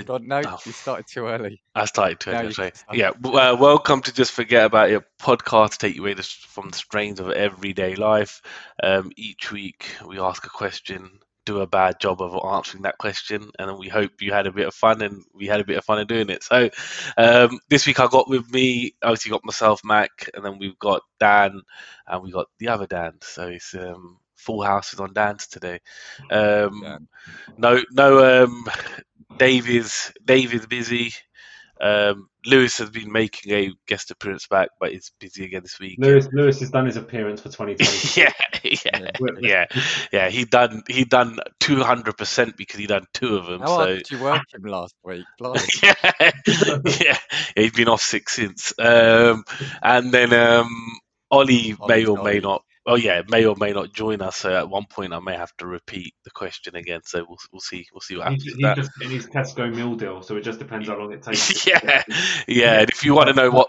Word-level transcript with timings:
to. 0.00 0.06
God, 0.06 0.22
no, 0.22 0.42
Oh. 0.46 0.58
you 0.64 0.72
started 0.72 1.06
too 1.06 1.26
early. 1.26 1.62
I 1.74 1.84
started 1.84 2.20
too 2.20 2.52
sorry. 2.52 2.72
Yeah, 2.92 3.10
uh, 3.10 3.56
welcome 3.58 4.02
to 4.02 4.12
Just 4.12 4.32
Forget 4.32 4.64
About 4.66 4.90
Your 4.90 5.04
podcast 5.20 5.72
to 5.72 5.78
take 5.78 5.96
you 5.96 6.02
away 6.02 6.14
from 6.14 6.70
the 6.70 6.76
strains 6.76 7.20
of 7.20 7.30
everyday 7.30 7.94
life. 7.94 8.42
Um, 8.82 9.12
each 9.16 9.52
week 9.52 9.86
we 10.06 10.18
ask 10.18 10.44
a 10.46 10.50
question, 10.50 11.20
do 11.46 11.60
a 11.60 11.66
bad 11.66 11.98
job 12.00 12.20
of 12.20 12.38
answering 12.54 12.82
that 12.82 12.98
question, 12.98 13.50
and 13.58 13.68
then 13.68 13.78
we 13.78 13.88
hope 13.88 14.20
you 14.20 14.32
had 14.32 14.46
a 14.46 14.52
bit 14.52 14.66
of 14.66 14.74
fun 14.74 15.00
and 15.02 15.24
we 15.34 15.46
had 15.46 15.60
a 15.60 15.64
bit 15.64 15.78
of 15.78 15.84
fun 15.84 15.98
in 15.98 16.06
doing 16.06 16.28
it. 16.30 16.42
So 16.42 16.68
um, 17.16 17.58
this 17.68 17.86
week 17.86 17.98
I 18.00 18.06
got 18.08 18.28
with 18.28 18.50
me, 18.52 18.94
obviously 19.02 19.30
got 19.30 19.44
myself, 19.44 19.80
Mak, 19.84 20.30
and 20.34 20.44
then 20.44 20.58
we've 20.58 20.78
got 20.78 21.02
Dan, 21.18 21.62
and 22.06 22.22
we 22.22 22.30
got 22.30 22.46
the 22.58 22.68
other 22.68 22.86
Dan. 22.86 23.14
So 23.22 23.48
it's 23.48 23.74
um, 23.74 24.18
full 24.36 24.62
house 24.62 24.92
is 24.92 25.00
on 25.00 25.12
Dan's 25.14 25.46
today. 25.46 25.80
Um, 26.30 26.80
Dan. 26.82 27.08
no, 27.56 27.80
no. 27.90 28.44
Um, 28.44 28.64
Dave 29.40 29.70
is 29.70 30.12
Dave 30.22 30.52
is 30.52 30.66
busy. 30.66 31.14
Um, 31.80 32.28
Lewis 32.44 32.76
has 32.76 32.90
been 32.90 33.10
making 33.10 33.54
a 33.54 33.72
guest 33.88 34.10
appearance 34.10 34.46
back, 34.46 34.68
but 34.78 34.92
he's 34.92 35.12
busy 35.18 35.46
again 35.46 35.62
this 35.62 35.80
week. 35.80 35.96
Lewis 35.98 36.28
Lewis 36.30 36.60
has 36.60 36.68
done 36.68 36.84
his 36.84 36.98
appearance 36.98 37.40
for 37.40 37.48
2020. 37.48 38.20
yeah, 38.20 38.32
yeah, 38.84 39.10
yeah, 39.40 39.64
yeah. 40.12 40.28
He 40.28 40.44
done 40.44 40.82
he 40.88 41.06
done 41.06 41.38
two 41.58 41.82
hundred 41.82 42.18
percent 42.18 42.58
because 42.58 42.78
he 42.78 42.86
done 42.86 43.06
two 43.14 43.38
of 43.38 43.46
them. 43.46 43.60
How 43.60 43.68
hard 43.68 43.88
so 43.88 43.94
did 43.96 44.10
you 44.10 44.18
work 44.22 44.42
him 44.52 44.62
last 44.64 44.94
week? 45.02 45.24
Blimey. 45.38 45.60
yeah, 45.82 45.94
yeah, 46.46 46.78
yeah. 47.00 47.18
He's 47.56 47.72
been 47.72 47.88
off 47.88 48.02
sick 48.02 48.28
since. 48.28 48.74
Um, 48.78 49.44
and 49.82 50.12
then 50.12 50.34
um, 50.34 50.98
Ollie 51.30 51.74
may 51.88 52.04
Ollie's 52.04 52.08
or 52.10 52.22
may 52.22 52.40
not. 52.40 52.62
Oh 52.86 52.96
yeah, 52.96 53.18
it 53.18 53.30
may 53.30 53.44
or 53.44 53.54
may 53.56 53.72
not 53.72 53.92
join 53.92 54.22
us. 54.22 54.36
So 54.36 54.54
at 54.56 54.68
one 54.68 54.86
point, 54.88 55.12
I 55.12 55.20
may 55.20 55.36
have 55.36 55.54
to 55.58 55.66
repeat 55.66 56.14
the 56.24 56.30
question 56.30 56.76
again. 56.76 57.00
So 57.04 57.24
we'll 57.28 57.38
we'll 57.52 57.60
see 57.60 57.86
we'll 57.92 58.00
see 58.00 58.16
what 58.16 58.28
He, 58.28 58.32
happens. 58.32 58.44
he 58.44 58.50
with 58.52 58.60
that. 58.62 58.76
just 58.76 58.90
in 59.02 59.10
his 59.10 59.26
Tesco 59.26 59.74
meal 59.74 59.94
deal, 59.94 60.22
so 60.22 60.36
it 60.36 60.42
just 60.42 60.58
depends 60.58 60.88
how 60.88 60.96
long 60.98 61.12
it 61.12 61.22
takes. 61.22 61.66
yeah, 61.66 62.02
yeah. 62.48 62.80
And 62.80 62.90
if 62.90 63.04
you 63.04 63.14
want 63.14 63.28
to 63.28 63.34
know 63.34 63.50
what 63.50 63.68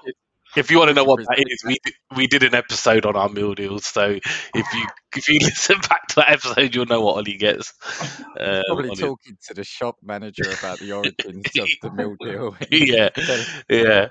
if 0.57 0.69
you 0.69 0.77
want 0.79 0.89
to 0.89 0.93
know 0.93 1.03
what 1.05 1.19
that 1.19 1.43
is, 1.47 1.63
we 1.65 1.77
did- 1.83 1.93
we 2.15 2.27
did 2.27 2.43
an 2.43 2.53
episode 2.55 3.05
on 3.05 3.15
our 3.15 3.29
meal 3.29 3.53
deals. 3.53 3.85
So 3.85 4.03
if 4.09 4.73
you 4.73 4.85
if 5.15 5.27
you 5.29 5.39
listen 5.39 5.77
back 5.89 6.07
to 6.07 6.15
that 6.17 6.29
episode, 6.31 6.73
you'll 6.75 6.85
know 6.85 7.01
what 7.01 7.15
Ollie 7.17 7.37
gets. 7.37 7.73
Um, 8.39 8.63
Probably 8.65 8.89
on 8.89 8.93
it. 8.97 8.99
talking 8.99 9.37
to 9.49 9.53
the 9.53 9.63
shop 9.65 9.97
manager 10.01 10.49
about 10.57 10.79
the 10.79 10.93
origins 10.93 11.45
of 11.59 11.67
the 11.81 11.91
meal 11.91 12.15
deal. 12.19 12.55
yeah, 12.71 13.09
Tell- 13.09 13.45
yeah, 13.69 14.07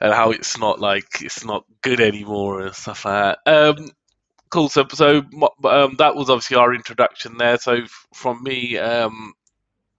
and 0.00 0.14
how 0.14 0.30
it's 0.30 0.58
not 0.58 0.80
like 0.80 1.04
it's 1.20 1.44
not 1.44 1.64
good 1.82 2.00
anymore 2.00 2.62
and 2.62 2.74
stuff 2.74 3.04
like 3.04 3.36
that. 3.44 3.68
Um, 3.78 3.90
cool. 4.50 4.68
So, 4.68 4.86
so 4.92 5.18
um, 5.64 5.96
that 5.98 6.14
was 6.16 6.30
obviously 6.30 6.56
our 6.56 6.74
introduction 6.74 7.36
there. 7.38 7.58
So, 7.58 7.78
from 8.14 8.42
me, 8.42 8.78
um, 8.78 9.34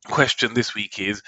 question 0.05 0.53
this 0.53 0.75
week 0.75 0.99
is: 0.99 1.21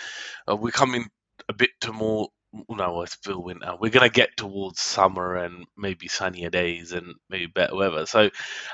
uh, 0.49 0.55
we're 0.55 0.71
coming 0.71 1.07
a 1.49 1.53
bit 1.53 1.71
to 1.81 1.93
more. 1.93 2.29
No, 2.69 3.01
it's 3.01 3.13
still 3.13 3.43
winter. 3.43 3.75
We're 3.79 3.91
gonna 3.91 4.09
get 4.09 4.37
towards 4.37 4.79
summer 4.81 5.35
and 5.35 5.65
maybe 5.77 6.07
sunnier 6.07 6.51
days 6.51 6.91
and 6.93 7.15
maybe 7.29 7.47
better 7.47 7.75
weather. 7.75 8.05
So, 8.05 8.29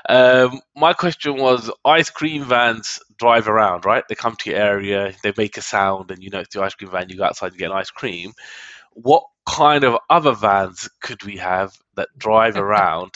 um, 0.08 0.60
my 0.76 0.92
question 0.94 1.36
was: 1.38 1.70
ice 1.84 2.10
cream 2.10 2.44
vans 2.44 3.00
drive 3.18 3.48
around, 3.48 3.84
right? 3.86 4.04
They 4.08 4.14
come 4.16 4.36
to 4.36 4.50
your 4.50 4.60
area, 4.60 5.14
they 5.24 5.32
make 5.36 5.56
a 5.58 5.62
sound, 5.62 6.10
and 6.10 6.22
you 6.22 6.30
know 6.30 6.40
it's 6.40 6.54
the 6.54 6.62
ice 6.62 6.74
cream 6.74 6.90
van. 6.90 7.08
You 7.08 7.16
go 7.18 7.24
outside 7.24 7.52
and 7.52 7.58
get 7.58 7.70
an 7.70 7.76
ice 7.78 7.90
cream. 7.90 8.32
What 8.92 9.24
kind 9.46 9.84
of 9.84 9.98
other 10.10 10.32
vans 10.32 10.88
could 11.00 11.24
we 11.24 11.38
have 11.38 11.72
that 11.96 12.08
drive 12.18 12.56
around 12.58 13.12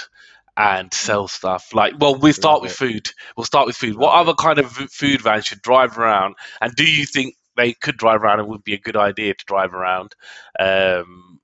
and 0.57 0.93
sell 0.93 1.29
stuff? 1.29 1.75
Like, 1.75 1.95
well, 1.99 2.15
we 2.15 2.33
start 2.33 2.63
with 2.63 2.73
food. 2.73 3.09
We'll 3.37 3.45
start 3.45 3.67
with 3.67 3.77
food. 3.77 3.97
What 3.97 4.15
other 4.15 4.35
kind 4.35 4.59
of 4.59 4.71
food 4.71 5.21
van 5.23 5.43
should 5.43 5.63
drive 5.63 5.99
around? 5.99 6.35
And 6.61 6.75
do 6.75 6.85
you 6.85 7.07
think 7.07 7.35
they 7.57 7.73
could 7.73 7.97
drive 7.97 8.23
around 8.23 8.41
and 8.41 8.49
would 8.49 8.65
be 8.65 8.75
a 8.75 8.79
good 8.81 8.97
idea 8.97 9.35
to 9.35 9.45
drive 9.47 9.75
around? 9.75 10.15
Um, 10.59 11.41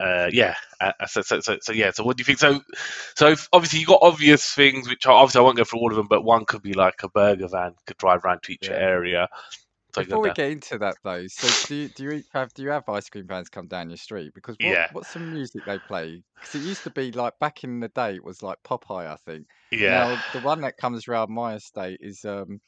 uh, 0.00 0.28
yeah. 0.32 0.54
Uh, 0.80 0.92
so, 1.06 1.22
so, 1.22 1.40
so, 1.40 1.58
so, 1.60 1.72
yeah. 1.72 1.90
So, 1.92 2.02
what 2.02 2.16
do 2.16 2.22
you 2.22 2.24
think? 2.24 2.38
So, 2.40 2.60
so 3.14 3.34
obviously 3.52 3.80
you 3.80 3.86
got 3.86 4.00
obvious 4.02 4.52
things, 4.52 4.88
which 4.88 5.06
are, 5.06 5.12
obviously 5.12 5.38
I 5.40 5.42
won't 5.42 5.56
go 5.56 5.64
through 5.64 5.78
all 5.80 5.90
of 5.90 5.96
them, 5.96 6.08
but 6.08 6.24
one 6.24 6.44
could 6.44 6.62
be 6.62 6.72
like 6.72 7.02
a 7.04 7.08
burger 7.08 7.48
van 7.48 7.74
could 7.86 7.98
drive 7.98 8.24
around 8.24 8.42
to 8.44 8.52
each 8.52 8.68
Yeah. 8.68 8.74
area. 8.74 9.28
Before 9.94 10.20
we 10.20 10.30
get 10.30 10.50
into 10.50 10.78
that 10.78 10.96
though, 11.04 11.26
so 11.28 11.48
do 11.66 11.74
you, 11.74 11.88
do 11.88 12.04
you 12.04 12.22
have 12.32 12.52
do 12.54 12.62
you 12.62 12.70
have 12.70 12.88
ice 12.88 13.08
cream 13.10 13.26
vans 13.26 13.48
come 13.48 13.66
down 13.66 13.90
your 13.90 13.98
street? 13.98 14.32
Because 14.34 14.56
what, 14.60 14.68
Yeah. 14.72 14.86
what's 14.90 15.12
some 15.12 15.30
music 15.30 15.64
they 15.66 15.78
play? 15.78 16.22
Because 16.40 16.54
it 16.54 16.60
used 16.60 16.84
to 16.84 16.90
be 16.90 17.12
like 17.12 17.38
back 17.40 17.62
in 17.64 17.80
the 17.80 17.88
day, 17.88 18.14
it 18.16 18.24
was 18.24 18.42
like 18.42 18.58
Popeye, 18.64 19.06
I 19.06 19.16
think. 19.16 19.46
yeah. 19.70 19.90
Now 20.06 20.22
the 20.32 20.40
one 20.40 20.62
that 20.62 20.76
comes 20.78 21.08
around 21.08 21.30
my 21.30 21.54
estate 21.54 21.98
is 22.00 22.24
um, 22.24 22.60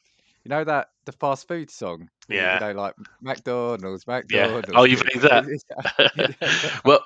you 0.43 0.49
know 0.49 0.63
that 0.63 0.87
the 1.05 1.11
fast 1.13 1.47
food 1.47 1.71
song. 1.71 2.07
Yeah. 2.29 2.59
You 2.59 2.67
know, 2.67 2.71
like 2.79 2.93
McDonald's, 3.21 4.05
McDonald's. 4.07 4.67
Yeah. 4.69 4.75
Oh, 4.79 4.83
you 4.83 4.97
that? 4.97 5.45
that? 5.69 6.81
well, 6.85 6.99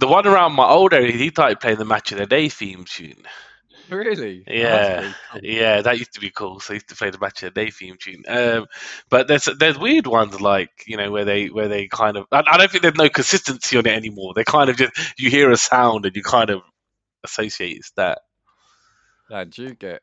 the 0.00 0.06
one 0.06 0.26
around 0.26 0.52
my 0.52 0.68
old 0.68 0.92
area, 0.92 1.12
he 1.12 1.28
started 1.30 1.60
playing 1.60 1.78
the 1.78 1.84
Match 1.84 2.12
of 2.12 2.18
the 2.18 2.26
Day 2.26 2.48
theme 2.48 2.84
tune. 2.84 3.22
Really? 3.92 4.44
Yeah. 4.46 5.12
cool. 5.30 5.40
Yeah, 5.42 5.82
that 5.82 5.98
used 5.98 6.14
to 6.14 6.20
be 6.20 6.30
cool. 6.30 6.60
So 6.60 6.72
I 6.72 6.74
used 6.74 6.88
to 6.88 6.96
play 6.96 7.10
the 7.10 7.18
Match 7.18 7.42
of 7.42 7.54
the 7.54 7.64
Day 7.64 7.70
theme 7.70 7.96
tune. 8.00 8.24
Um, 8.26 8.66
but 9.08 9.28
there's 9.28 9.48
there's 9.58 9.78
weird 9.78 10.06
ones 10.06 10.40
like 10.40 10.70
you 10.86 10.96
know 10.96 11.10
where 11.10 11.24
they 11.24 11.46
where 11.48 11.68
they 11.68 11.88
kind 11.88 12.16
of 12.16 12.26
I, 12.32 12.42
I 12.46 12.58
don't 12.58 12.70
think 12.70 12.82
there's 12.82 12.94
no 12.94 13.08
consistency 13.08 13.76
on 13.76 13.86
it 13.86 13.94
anymore. 13.94 14.32
They 14.34 14.44
kind 14.44 14.70
of 14.70 14.76
just 14.76 14.92
you 15.18 15.30
hear 15.30 15.50
a 15.50 15.56
sound 15.56 16.06
and 16.06 16.16
you 16.16 16.22
kind 16.22 16.50
of 16.50 16.62
associate 17.24 17.76
it's 17.78 17.92
that. 17.92 18.20
Dan, 19.30 19.48
do 19.50 19.62
you 19.62 19.74
get 19.74 20.02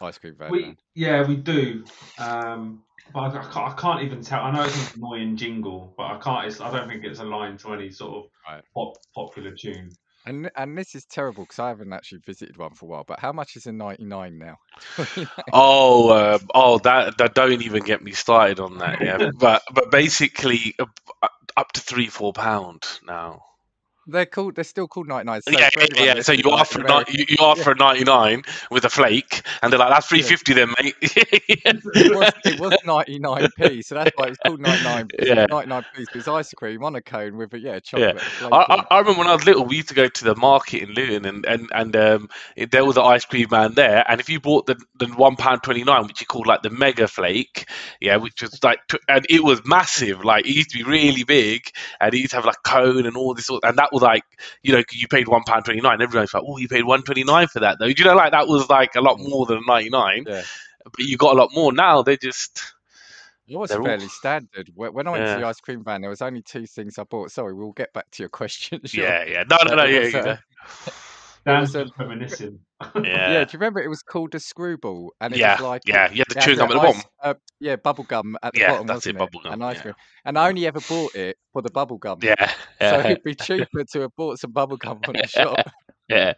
ice 0.00 0.18
cream 0.18 0.36
van? 0.38 0.50
We 0.50 0.76
yeah 0.94 1.26
we 1.26 1.36
do, 1.36 1.84
um, 2.18 2.82
but 3.12 3.20
I, 3.20 3.26
I, 3.26 3.42
can't, 3.52 3.56
I 3.56 3.74
can't 3.78 4.02
even 4.02 4.22
tell. 4.22 4.42
I 4.42 4.50
know 4.50 4.64
it's 4.64 4.94
an 4.94 5.02
annoying 5.02 5.36
jingle, 5.36 5.94
but 5.96 6.04
I 6.04 6.18
can't. 6.18 6.46
It's, 6.46 6.60
I 6.60 6.70
don't 6.70 6.88
think 6.88 7.04
it's 7.04 7.20
aligned 7.20 7.60
to 7.60 7.74
any 7.74 7.90
sort 7.90 8.24
of 8.24 8.30
Right. 8.48 8.62
pop, 8.74 8.96
popular 9.14 9.52
tune. 9.52 9.90
And 10.26 10.50
and 10.56 10.76
this 10.76 10.94
is 10.94 11.04
terrible 11.04 11.44
because 11.44 11.58
I 11.58 11.68
haven't 11.68 11.92
actually 11.92 12.20
visited 12.24 12.56
one 12.56 12.74
for 12.74 12.86
a 12.86 12.88
while. 12.88 13.04
But 13.06 13.20
how 13.20 13.32
much 13.32 13.56
is 13.56 13.66
a 13.66 13.72
ninety 13.72 14.04
nine 14.04 14.38
now? 14.38 14.56
Oh, 15.52 16.34
um, 16.34 16.48
oh, 16.54 16.78
that 16.78 17.18
that 17.18 17.34
don't 17.34 17.62
even 17.62 17.82
get 17.82 18.02
me 18.02 18.12
started 18.12 18.58
on 18.60 18.78
that. 18.78 19.00
Yeah, 19.00 19.30
but 19.38 19.62
but 19.72 19.90
basically 19.90 20.74
up 21.56 21.72
to 21.72 21.80
three 21.80 22.08
four 22.08 22.32
pound 22.32 22.84
now. 23.06 23.42
They're 24.06 24.26
called. 24.26 24.56
They're 24.56 24.64
still 24.64 24.88
called 24.88 25.08
ninety 25.08 25.26
nine. 25.26 25.42
So 25.42 25.50
yeah, 25.52 25.68
yeah, 25.76 25.86
yeah. 26.14 26.20
So 26.20 26.32
you 26.32 26.44
offer 26.50 26.80
in 26.80 26.86
ni- 26.86 27.04
you, 27.08 27.24
you 27.28 27.36
offer 27.40 27.74
ninety 27.74 28.04
nine 28.04 28.42
with 28.70 28.84
a 28.84 28.90
flake, 28.90 29.42
and 29.62 29.72
they're 29.72 29.78
like, 29.80 29.90
"That's 29.90 30.06
three 30.06 30.22
fifty, 30.22 30.54
then, 30.54 30.72
mate." 30.82 30.96
it 32.44 32.56
was 32.56 32.78
ninety 32.84 33.18
nine 33.18 33.50
p. 33.56 33.82
So 33.82 33.94
that's 33.94 34.12
why 34.14 34.28
it's 34.28 34.38
called 34.38 34.60
ninety 34.60 34.82
nine. 34.82 35.10
Yeah. 35.20 35.46
ninety 35.48 35.68
nine 35.68 35.84
p. 35.94 36.06
It's 36.14 36.28
ice 36.28 36.52
cream 36.54 36.84
on 36.84 36.96
a 36.96 37.02
cone 37.02 37.36
with 37.36 37.54
a 37.54 37.58
yeah 37.58 37.80
Yeah, 37.96 38.12
chocolate. 38.12 38.26
flake 38.38 38.62
I, 38.68 38.84
I. 38.90 38.96
I 38.96 38.98
remember 39.00 39.20
when 39.20 39.28
I 39.28 39.34
was 39.34 39.44
little, 39.46 39.66
we 39.66 39.76
used 39.76 39.88
to 39.88 39.94
go 39.94 40.08
to 40.08 40.24
the 40.24 40.36
market 40.36 40.82
in 40.82 40.90
Luton, 40.94 41.26
and 41.26 41.46
and 41.46 41.68
and 41.74 41.96
um, 41.96 42.28
it, 42.56 42.70
there 42.70 42.84
was 42.84 42.96
an 42.96 43.04
ice 43.04 43.24
cream 43.26 43.48
man 43.50 43.74
there. 43.74 44.04
And 44.08 44.20
if 44.20 44.30
you 44.30 44.40
bought 44.40 44.66
the 44.66 44.76
the 44.98 45.08
one 45.08 45.36
pound 45.36 45.62
twenty 45.62 45.84
nine, 45.84 46.06
which 46.06 46.20
you 46.20 46.26
called 46.26 46.46
like 46.46 46.62
the 46.62 46.70
mega 46.70 47.08
flake, 47.08 47.68
yeah, 48.00 48.16
which 48.16 48.42
was 48.42 48.58
like, 48.64 48.80
and 49.08 49.26
it 49.30 49.44
was 49.44 49.62
massive. 49.66 50.24
Like 50.24 50.46
it 50.46 50.52
used 50.54 50.70
to 50.70 50.78
be 50.78 50.84
really 50.84 51.24
big, 51.24 51.62
and 52.00 52.14
it 52.14 52.18
used 52.18 52.30
to 52.30 52.36
have 52.38 52.46
like 52.46 52.62
cone 52.64 53.06
and 53.06 53.16
all 53.16 53.34
this, 53.34 53.46
sort- 53.46 53.64
and 53.64 53.78
that 53.78 53.92
was 53.94 54.02
like, 54.02 54.24
you 54.62 54.72
know, 54.74 54.82
you 54.92 55.08
paid 55.08 55.28
one 55.28 55.42
pound 55.44 55.64
twenty 55.64 55.80
nine. 55.80 56.00
Everyone's 56.02 56.34
like, 56.34 56.42
oh, 56.46 56.58
you 56.58 56.68
paid 56.68 56.84
one 56.84 57.02
twenty 57.02 57.24
nine 57.24 57.46
for 57.48 57.60
that, 57.60 57.78
though. 57.78 57.86
Do 57.86 57.94
you 57.96 58.04
know, 58.04 58.14
like 58.16 58.32
that 58.32 58.46
was 58.48 58.68
like 58.68 58.94
a 58.96 59.00
lot 59.00 59.18
more 59.18 59.46
than 59.46 59.62
ninety 59.66 59.90
nine, 59.90 60.24
Yeah. 60.26 60.42
but 60.84 60.98
you 60.98 61.16
got 61.16 61.34
a 61.34 61.38
lot 61.38 61.50
more 61.54 61.72
now. 61.72 62.02
They 62.02 62.16
just 62.16 62.62
It 63.46 63.56
was 63.56 63.70
they're 63.70 63.78
all- 63.78 63.84
fairly 63.86 64.08
standard. 64.08 64.70
When 64.74 65.06
I 65.06 65.10
went 65.10 65.24
Yeah. 65.24 65.34
to 65.36 65.40
the 65.40 65.46
ice 65.46 65.60
cream 65.60 65.82
van, 65.84 66.00
there 66.00 66.10
was 66.10 66.22
only 66.22 66.42
two 66.42 66.66
things 66.66 66.98
I 66.98 67.04
bought. 67.04 67.30
Sorry, 67.30 67.54
we'll 67.54 67.72
get 67.72 67.92
back 67.92 68.10
to 68.12 68.22
your 68.22 68.30
question. 68.30 68.80
sure. 68.86 69.04
yeah, 69.04 69.24
yeah, 69.24 69.44
no, 69.50 69.56
no, 69.66 69.74
no, 69.76 69.84
yeah, 69.84 70.00
was, 70.04 70.14
uh, 70.14 70.24
yeah, 70.26 70.36
Dan's 71.46 71.74
was, 71.74 71.84
just 71.88 71.98
reminiscing. 71.98 72.58
Yeah. 73.02 73.28
yeah, 73.28 73.44
do 73.44 73.50
you 73.54 73.58
remember 73.58 73.80
it 73.82 73.88
was 73.88 74.02
called 74.02 74.34
a 74.34 74.40
screwball? 74.40 75.12
And 75.20 75.34
it 75.34 75.40
yeah, 75.40 75.56
was 75.56 75.60
like 75.60 75.82
yeah. 75.86 76.10
You 76.10 76.18
had 76.18 76.28
the 76.28 76.34
chewing 76.36 76.58
gum 76.58 76.70
at 76.70 76.74
the 76.74 76.80
ice- 76.80 76.80
bottom. 76.80 77.02
Uh, 77.22 77.34
yeah, 77.60 77.76
bubble 77.76 78.04
gum 78.04 78.36
at 78.42 78.54
the 78.54 78.60
Yeah, 78.60 78.70
bottom, 78.70 78.86
that's 78.86 79.06
it, 79.06 79.16
wasn't 79.16 79.18
bubble 79.18 79.40
gum, 79.40 79.52
And 79.52 79.64
ice 79.64 79.80
yeah. 79.80 79.82
cream. 79.82 79.94
And 80.24 80.38
I 80.38 80.48
only 80.48 80.66
ever 80.66 80.80
bought 80.80 81.14
it 81.16 81.36
for 81.52 81.62
the 81.62 81.70
bubble 81.70 81.98
gum. 81.98 82.22
Yeah, 82.22 82.50
So 82.82 82.98
yeah. 82.98 83.06
it'd 83.06 83.22
be 83.22 83.34
cheaper 83.34 83.84
to 83.92 84.00
have 84.02 84.16
bought 84.16 84.38
some 84.40 84.52
bubble 84.52 84.76
gum 84.76 85.02
from 85.04 85.18
the 85.18 85.26
shop. 85.28 85.60
yeah, 86.08 86.32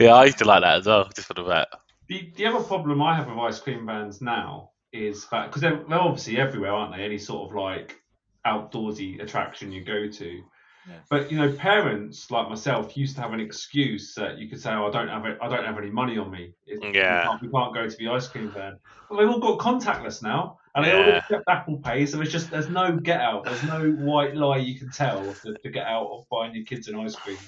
yeah, 0.00 0.14
I 0.14 0.24
used 0.26 0.38
to 0.38 0.44
like 0.44 0.62
that 0.62 0.78
as 0.80 0.86
well, 0.86 1.08
just 1.14 1.28
for 1.28 1.34
the 1.34 1.44
that. 1.44 1.68
The, 2.08 2.32
the 2.36 2.46
other 2.46 2.64
problem 2.64 3.02
I 3.02 3.14
have 3.14 3.28
with 3.28 3.38
ice 3.38 3.60
cream 3.60 3.86
vans 3.86 4.20
now 4.22 4.70
is 4.92 5.26
that 5.30 5.46
because 5.46 5.62
they're, 5.62 5.84
they're 5.88 6.00
obviously 6.00 6.38
everywhere, 6.38 6.72
aren't 6.72 6.96
they? 6.96 7.04
Any 7.04 7.18
sort 7.18 7.50
of 7.50 7.56
like 7.56 8.00
outdoorsy 8.46 9.22
attraction 9.22 9.72
you 9.72 9.84
go 9.84 10.08
to. 10.08 10.42
Yeah. 10.88 10.96
But 11.08 11.30
you 11.30 11.38
know, 11.38 11.52
parents 11.52 12.30
like 12.30 12.48
myself 12.48 12.96
used 12.96 13.16
to 13.16 13.22
have 13.22 13.32
an 13.32 13.40
excuse 13.40 14.14
that 14.14 14.38
you 14.38 14.48
could 14.48 14.60
say, 14.60 14.72
"Oh, 14.72 14.86
I 14.86 14.90
don't 14.90 15.08
have 15.08 15.24
it. 15.24 15.38
I 15.40 15.48
don't 15.48 15.64
have 15.64 15.78
any 15.78 15.90
money 15.90 16.18
on 16.18 16.30
me. 16.30 16.52
It- 16.66 16.80
we 16.82 16.92
can't- 16.92 17.42
we 17.42 17.48
can't 17.48 17.74
go 17.74 17.88
to 17.88 17.96
the 17.96 18.08
ice 18.08 18.28
cream 18.28 18.50
van." 18.52 18.78
Well, 19.08 19.18
they've 19.18 19.28
all 19.28 19.40
got 19.40 19.58
contactless 19.58 20.22
now, 20.22 20.58
and 20.74 20.84
they 20.84 20.92
all 20.92 21.06
Yeah. 21.06 21.18
accept 21.18 21.44
Apple 21.48 21.78
Pay. 21.78 22.06
So 22.06 22.20
it's 22.20 22.32
just 22.32 22.50
there's 22.50 22.68
no 22.68 22.96
get 22.96 23.20
out. 23.20 23.44
There's 23.44 23.62
no 23.62 23.90
white 23.92 24.34
lie 24.36 24.58
you 24.58 24.78
can 24.78 24.90
tell 24.90 25.32
to, 25.42 25.54
to 25.54 25.70
get 25.70 25.86
out 25.86 26.08
of 26.10 26.28
buying 26.30 26.54
your 26.54 26.64
kids 26.64 26.88
an 26.88 26.96
ice 26.98 27.14
cream. 27.16 27.38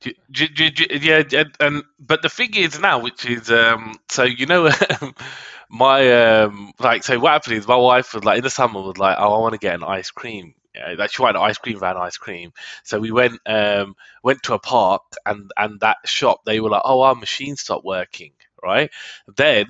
J- 0.00 0.48
j- 0.48 0.70
j- 0.70 0.98
yeah, 1.00 1.22
and, 1.40 1.52
and 1.60 1.84
but 2.00 2.22
the 2.22 2.28
thing 2.28 2.56
is 2.56 2.80
now, 2.80 2.98
which 2.98 3.24
is 3.24 3.50
um, 3.50 3.94
so 4.08 4.24
you 4.24 4.46
know, 4.46 4.68
my 5.70 6.40
um 6.40 6.72
like 6.80 7.04
so 7.04 7.18
what 7.20 7.32
happened 7.32 7.56
is 7.56 7.68
my 7.68 7.76
wife 7.76 8.12
was 8.14 8.24
like 8.24 8.38
in 8.38 8.44
the 8.44 8.50
summer 8.50 8.80
was 8.80 8.98
like 8.98 9.16
oh 9.18 9.32
I 9.34 9.38
want 9.38 9.52
to 9.52 9.58
get 9.58 9.74
an 9.74 9.84
ice 9.84 10.10
cream 10.10 10.54
yeah, 10.74 10.94
like 10.96 11.12
she 11.12 11.22
wanted 11.22 11.38
an 11.38 11.44
ice 11.44 11.58
cream 11.58 11.78
van 11.78 11.96
ice 11.96 12.16
cream. 12.16 12.52
So 12.84 12.98
we 12.98 13.10
went 13.10 13.40
um 13.46 13.94
went 14.22 14.42
to 14.44 14.54
a 14.54 14.58
park 14.58 15.02
and 15.26 15.50
and 15.56 15.80
that 15.80 15.98
shop 16.04 16.40
they 16.46 16.60
were 16.60 16.70
like 16.70 16.82
oh 16.84 17.02
our 17.02 17.14
machine 17.14 17.56
stopped 17.56 17.84
working 17.84 18.32
right? 18.62 18.90
Then 19.36 19.66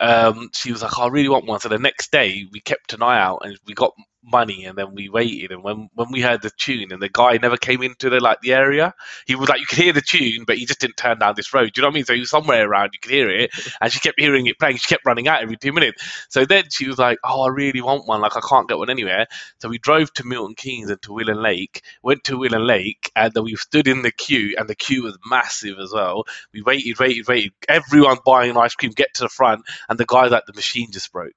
um 0.00 0.50
she 0.52 0.70
was 0.72 0.82
like 0.82 0.98
I 0.98 1.08
really 1.08 1.28
want 1.28 1.46
one. 1.46 1.60
So 1.60 1.68
the 1.68 1.78
next 1.78 2.12
day 2.12 2.46
we 2.52 2.60
kept 2.60 2.92
an 2.92 3.02
eye 3.02 3.20
out 3.20 3.42
and 3.44 3.58
we 3.66 3.74
got 3.74 3.94
money 4.24 4.64
and 4.64 4.78
then 4.78 4.94
we 4.94 5.08
waited 5.08 5.52
and 5.52 5.62
when 5.62 5.88
when 5.94 6.10
we 6.10 6.20
heard 6.20 6.42
the 6.42 6.50
tune 6.56 6.92
and 6.92 7.02
the 7.02 7.08
guy 7.08 7.36
never 7.36 7.56
came 7.56 7.82
into 7.82 8.08
the 8.08 8.20
like 8.20 8.40
the 8.40 8.54
area 8.54 8.94
he 9.26 9.34
was 9.34 9.48
like 9.48 9.60
you 9.60 9.66
could 9.66 9.78
hear 9.78 9.92
the 9.92 10.00
tune 10.00 10.44
but 10.46 10.56
he 10.56 10.64
just 10.64 10.80
didn't 10.80 10.96
turn 10.96 11.18
down 11.18 11.34
this 11.36 11.52
road. 11.52 11.72
Do 11.72 11.80
you 11.80 11.82
know 11.82 11.88
what 11.88 11.92
I 11.92 11.94
mean? 11.94 12.04
So 12.04 12.14
he 12.14 12.20
was 12.20 12.30
somewhere 12.30 12.66
around 12.66 12.90
you 12.92 12.98
could 13.00 13.12
hear 13.12 13.30
it 13.30 13.50
and 13.80 13.92
she 13.92 14.00
kept 14.00 14.18
hearing 14.18 14.46
it 14.46 14.58
playing. 14.58 14.76
She 14.76 14.86
kept 14.86 15.04
running 15.04 15.28
out 15.28 15.42
every 15.42 15.56
two 15.56 15.72
minutes. 15.72 16.02
So 16.28 16.44
then 16.44 16.64
she 16.70 16.86
was 16.86 16.98
like 16.98 17.18
oh 17.24 17.42
I 17.42 17.48
really 17.48 17.80
want 17.80 18.06
one. 18.06 18.20
Like 18.20 18.36
I 18.36 18.40
can't 18.48 18.68
get 18.68 18.78
one 18.78 18.90
anywhere. 18.90 19.26
So 19.58 19.68
we 19.68 19.78
drove 19.78 20.12
to 20.14 20.24
Milton 20.24 20.54
Keynes 20.54 20.90
and 20.90 21.00
to 21.02 21.12
Willen 21.12 21.42
Lake 21.42 21.82
went 22.02 22.24
to 22.24 22.38
Willen 22.38 22.66
Lake 22.66 23.10
and 23.14 23.32
then 23.32 23.44
we 23.44 23.56
stood 23.56 23.88
in 23.88 24.02
the 24.02 24.12
queue 24.12 24.54
and 24.58 24.68
the 24.68 24.74
queue 24.74 25.02
was 25.02 25.18
massive 25.26 25.78
as 25.78 25.92
well. 25.92 26.24
We 26.52 26.62
waited 26.62 26.98
waited 26.98 27.28
waited. 27.28 27.52
Everyone 27.68 28.18
buying 28.24 28.50
an 28.50 28.56
ice 28.56 28.74
cream 28.74 28.92
get 28.92 29.14
to 29.14 29.22
the 29.22 29.28
front 29.28 29.64
and 29.88 29.98
the 29.98 30.06
guy 30.06 30.26
like 30.28 30.46
the 30.46 30.54
machine 30.54 30.90
just 30.90 31.12
broke 31.12 31.32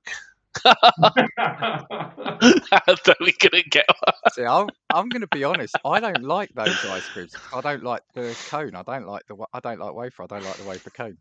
so 3.05 3.13
we 3.21 3.31
couldn't 3.33 3.69
get. 3.71 3.85
See, 4.27 4.43
I'm 4.45 4.71
I'm 4.91 5.11
going 5.11 5.21
to 5.21 5.27
be 5.27 5.43
honest. 5.43 5.79
I 5.85 5.99
don't 5.99 6.23
like 6.23 6.51
those 6.55 6.83
ice 6.85 7.09
creams. 7.09 7.35
I 7.51 7.61
don't 7.61 7.83
like 7.83 8.01
the 8.13 8.37
cone. 8.45 8.75
I 8.75 8.83
don't 8.83 9.07
like 9.07 9.23
the. 9.27 9.37
I 9.53 9.59
don't 9.59 9.79
like 9.79 9.93
wafer. 9.95 10.23
I 10.23 10.27
don't 10.27 10.43
like 10.43 10.57
the 10.57 10.63
wafer 10.63 10.91
cone. 10.91 11.17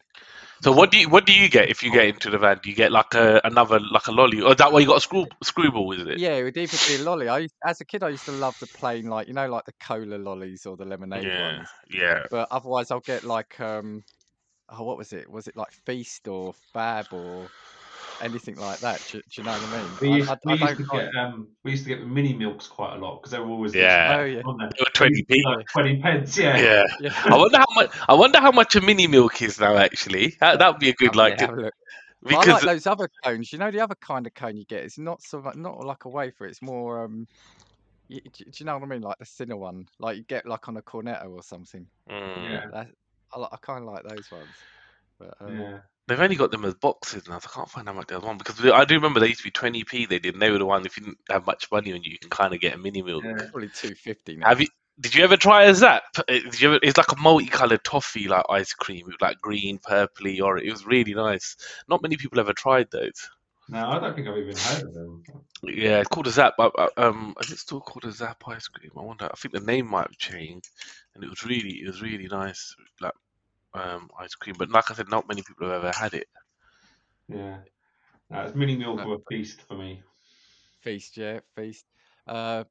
So 0.62 0.72
what 0.72 0.90
do 0.90 0.98
you 0.98 1.08
what 1.08 1.26
do 1.26 1.32
you 1.32 1.48
get 1.48 1.70
if 1.70 1.82
you 1.82 1.92
get 1.92 2.06
into 2.06 2.30
the 2.30 2.38
van? 2.38 2.60
Do 2.62 2.70
you 2.70 2.76
get 2.76 2.92
like 2.92 3.14
a 3.14 3.40
another 3.44 3.80
like 3.92 4.06
a 4.08 4.12
lolly? 4.12 4.40
Or 4.42 4.54
that 4.54 4.72
way 4.72 4.82
you 4.82 4.88
got 4.88 4.98
a 4.98 5.00
screw 5.00 5.26
screwball, 5.42 5.92
is 5.92 6.02
it? 6.06 6.20
Yeah, 6.20 6.34
it 6.36 6.44
would 6.44 6.56
either 6.56 6.78
be 6.78 6.94
a 6.94 6.98
lolly. 6.98 7.28
I 7.28 7.38
used, 7.40 7.54
as 7.66 7.80
a 7.80 7.84
kid, 7.84 8.02
I 8.02 8.10
used 8.10 8.26
to 8.26 8.32
love 8.32 8.54
the 8.60 8.66
plain, 8.68 9.06
like 9.06 9.28
you 9.28 9.34
know, 9.34 9.48
like 9.48 9.64
the 9.66 9.72
cola 9.82 10.16
lollies 10.16 10.66
or 10.66 10.76
the 10.76 10.84
lemonade 10.84 11.32
Yeah, 11.32 11.32
ones. 11.34 11.68
yeah. 11.90 12.22
But 12.30 12.48
otherwise, 12.50 12.90
I'll 12.90 13.00
get 13.00 13.24
like 13.24 13.60
um, 13.60 14.02
oh, 14.70 14.84
what 14.84 14.98
was 14.98 15.12
it? 15.12 15.30
Was 15.30 15.48
it 15.48 15.56
like 15.56 15.72
feast 15.86 16.28
or 16.28 16.54
fab 16.72 17.12
or 17.12 17.50
anything 18.22 18.56
like 18.56 18.78
that? 18.80 19.02
Do, 19.10 19.18
do 19.18 19.24
you 19.32 19.44
know 19.44 19.52
what 19.52 19.62
I 19.62 19.82
mean? 19.82 19.90
We 20.00 20.16
used, 20.18 20.30
I, 20.30 20.38
we 20.44 20.52
I, 20.52 20.56
used 20.56 20.76
to 20.76 20.86
like. 20.92 21.12
get 21.12 21.16
um, 21.16 21.48
we 21.64 21.70
used 21.72 21.84
to 21.84 21.88
get 21.88 22.00
the 22.00 22.06
mini 22.06 22.34
milks 22.34 22.66
quite 22.66 22.94
a 22.94 22.98
lot 22.98 23.20
because 23.20 23.32
they 23.32 23.38
were 23.38 23.50
always 23.50 23.74
Yeah. 23.74 24.16
Oh 24.18 24.24
yeah, 24.24 24.42
there. 24.58 24.70
Twenty 24.94 25.22
p. 25.24 25.42
Like 25.44 25.66
twenty 25.68 26.00
pence, 26.00 26.36
yeah. 26.38 26.56
Yeah. 26.58 26.84
yeah. 27.00 27.22
I 27.24 27.36
wonder 27.36 27.58
how 27.58 27.74
much. 27.74 27.90
I 28.08 28.14
wonder 28.14 28.40
how 28.40 28.52
much 28.52 28.76
a 28.76 28.80
mini 28.80 29.06
milk 29.06 29.42
is 29.42 29.60
now. 29.60 29.76
Actually, 29.76 30.36
that 30.40 30.58
that 30.58 30.68
would 30.72 30.80
be 30.80 30.90
a 30.90 30.94
good 30.94 31.14
yeah, 31.14 31.20
like 31.20 31.40
have 31.40 31.50
a 31.50 31.56
look. 31.56 31.74
I 32.24 32.28
because 32.28 32.48
like 32.48 32.62
those 32.62 32.86
other 32.86 33.08
cones. 33.22 33.52
You 33.52 33.58
know 33.58 33.70
the 33.70 33.80
other 33.80 33.96
kind 34.00 34.26
of 34.26 34.34
cone 34.34 34.56
you 34.56 34.64
get. 34.64 34.84
It's 34.84 34.98
not 34.98 35.22
so 35.22 35.40
much, 35.40 35.56
not 35.56 35.84
like 35.84 36.04
a 36.04 36.08
wafer. 36.08 36.46
It's 36.46 36.62
more 36.62 37.04
um. 37.04 37.26
y- 38.08 38.20
Do, 38.24 38.44
do 38.44 38.50
you 38.56 38.66
know 38.66 38.74
what 38.74 38.82
I 38.82 38.86
mean? 38.86 39.02
Like 39.02 39.18
the 39.18 39.24
thinner 39.24 39.56
one, 39.56 39.86
like 39.98 40.16
you 40.16 40.22
get 40.24 40.46
like 40.46 40.68
on 40.68 40.76
a 40.76 40.82
cornetto 40.82 41.30
or 41.30 41.42
something. 41.42 41.86
Mm. 42.10 42.50
Yeah. 42.50 42.66
That, 42.72 42.88
I, 43.32 43.40
I 43.40 43.56
kind 43.60 43.86
of 43.86 43.92
like 43.92 44.04
those 44.04 44.30
ones. 44.30 44.48
But 45.18 45.34
um, 45.40 45.60
yeah. 45.60 45.78
They've 46.08 46.20
only 46.20 46.36
got 46.36 46.50
them 46.52 46.64
as 46.64 46.74
boxes 46.74 47.28
now. 47.28 47.38
So 47.40 47.48
I 47.50 47.54
can't 47.56 47.70
find 47.70 47.88
how 47.88 47.94
much 47.94 48.06
there's 48.06 48.22
one 48.22 48.38
because 48.38 48.64
I 48.64 48.84
do 48.84 48.94
remember 48.94 49.20
they 49.20 49.28
used 49.28 49.40
to 49.40 49.44
be 49.44 49.50
twenty 49.50 49.82
p. 49.84 50.06
They 50.06 50.18
did. 50.18 50.34
And 50.34 50.42
they 50.42 50.50
were 50.50 50.58
the 50.58 50.66
one 50.66 50.86
if 50.86 50.96
you 50.96 51.04
didn't 51.04 51.18
have 51.28 51.46
much 51.46 51.70
money 51.72 51.92
on 51.92 52.02
you, 52.02 52.12
you 52.12 52.18
can 52.18 52.30
kind 52.30 52.54
of 52.54 52.60
get 52.60 52.74
a 52.74 52.78
mini 52.78 53.02
milk. 53.02 53.24
Yeah. 53.24 53.46
probably 53.50 53.68
two 53.68 53.94
fifty. 53.94 54.38
Have 54.42 54.60
you? 54.60 54.68
Did 54.98 55.14
you 55.14 55.24
ever 55.24 55.36
try 55.36 55.64
a 55.64 55.74
Zap? 55.74 56.04
Uh, 56.16 56.22
Did 56.26 56.58
you 56.60 56.68
ever, 56.70 56.80
it's 56.82 56.96
like 56.96 57.12
a 57.12 57.20
multicolored 57.20 57.84
toffee 57.84 58.28
like 58.28 58.46
ice 58.48 58.72
cream 58.72 59.04
with 59.06 59.20
like 59.20 59.38
green, 59.42 59.78
purpley, 59.78 60.40
or 60.40 60.56
it 60.56 60.70
was 60.70 60.86
really 60.86 61.12
nice. 61.12 61.56
Not 61.86 62.00
many 62.00 62.16
people 62.16 62.40
ever 62.40 62.54
tried 62.54 62.90
those. 62.90 63.28
No, 63.68 63.86
I 63.86 63.98
don't 63.98 64.14
think 64.14 64.28
I've 64.28 64.38
even 64.38 64.56
heard 64.56 64.84
of 64.84 64.94
them. 64.94 65.22
Yeah, 65.64 65.98
it's 65.98 66.08
called 66.08 66.28
a 66.28 66.30
Zap. 66.30 66.54
but, 66.56 66.72
uh, 66.78 66.88
Um, 66.96 67.34
is 67.40 67.50
it 67.50 67.58
still 67.58 67.80
called 67.80 68.04
a 68.04 68.12
Zap 68.12 68.42
ice 68.46 68.68
cream? 68.68 68.92
I 68.96 69.02
wonder. 69.02 69.26
I 69.26 69.36
think 69.36 69.52
the 69.52 69.60
name 69.60 69.90
might 69.90 70.06
have 70.06 70.16
changed, 70.16 70.70
and 71.14 71.22
it 71.24 71.28
was 71.28 71.44
really, 71.44 71.82
it 71.82 71.86
was 71.88 72.00
really 72.00 72.28
nice, 72.28 72.74
like 73.00 73.12
um 73.76 74.10
ice 74.18 74.34
cream. 74.34 74.56
But 74.58 74.70
like 74.70 74.90
I 74.90 74.94
said, 74.94 75.08
not 75.10 75.28
many 75.28 75.42
people 75.42 75.68
have 75.68 75.84
ever 75.84 75.92
had 75.96 76.14
it. 76.14 76.28
Yeah. 77.28 77.58
No, 78.30 78.40
it's 78.40 78.54
mini 78.56 78.76
milk 78.76 78.98
No. 78.98 79.04
or 79.04 79.14
a 79.16 79.18
feast 79.28 79.62
for 79.62 79.74
me. 79.74 80.02
Feast, 80.80 81.16
yeah, 81.16 81.40
feast. 81.54 81.84
Uh, 82.26 82.64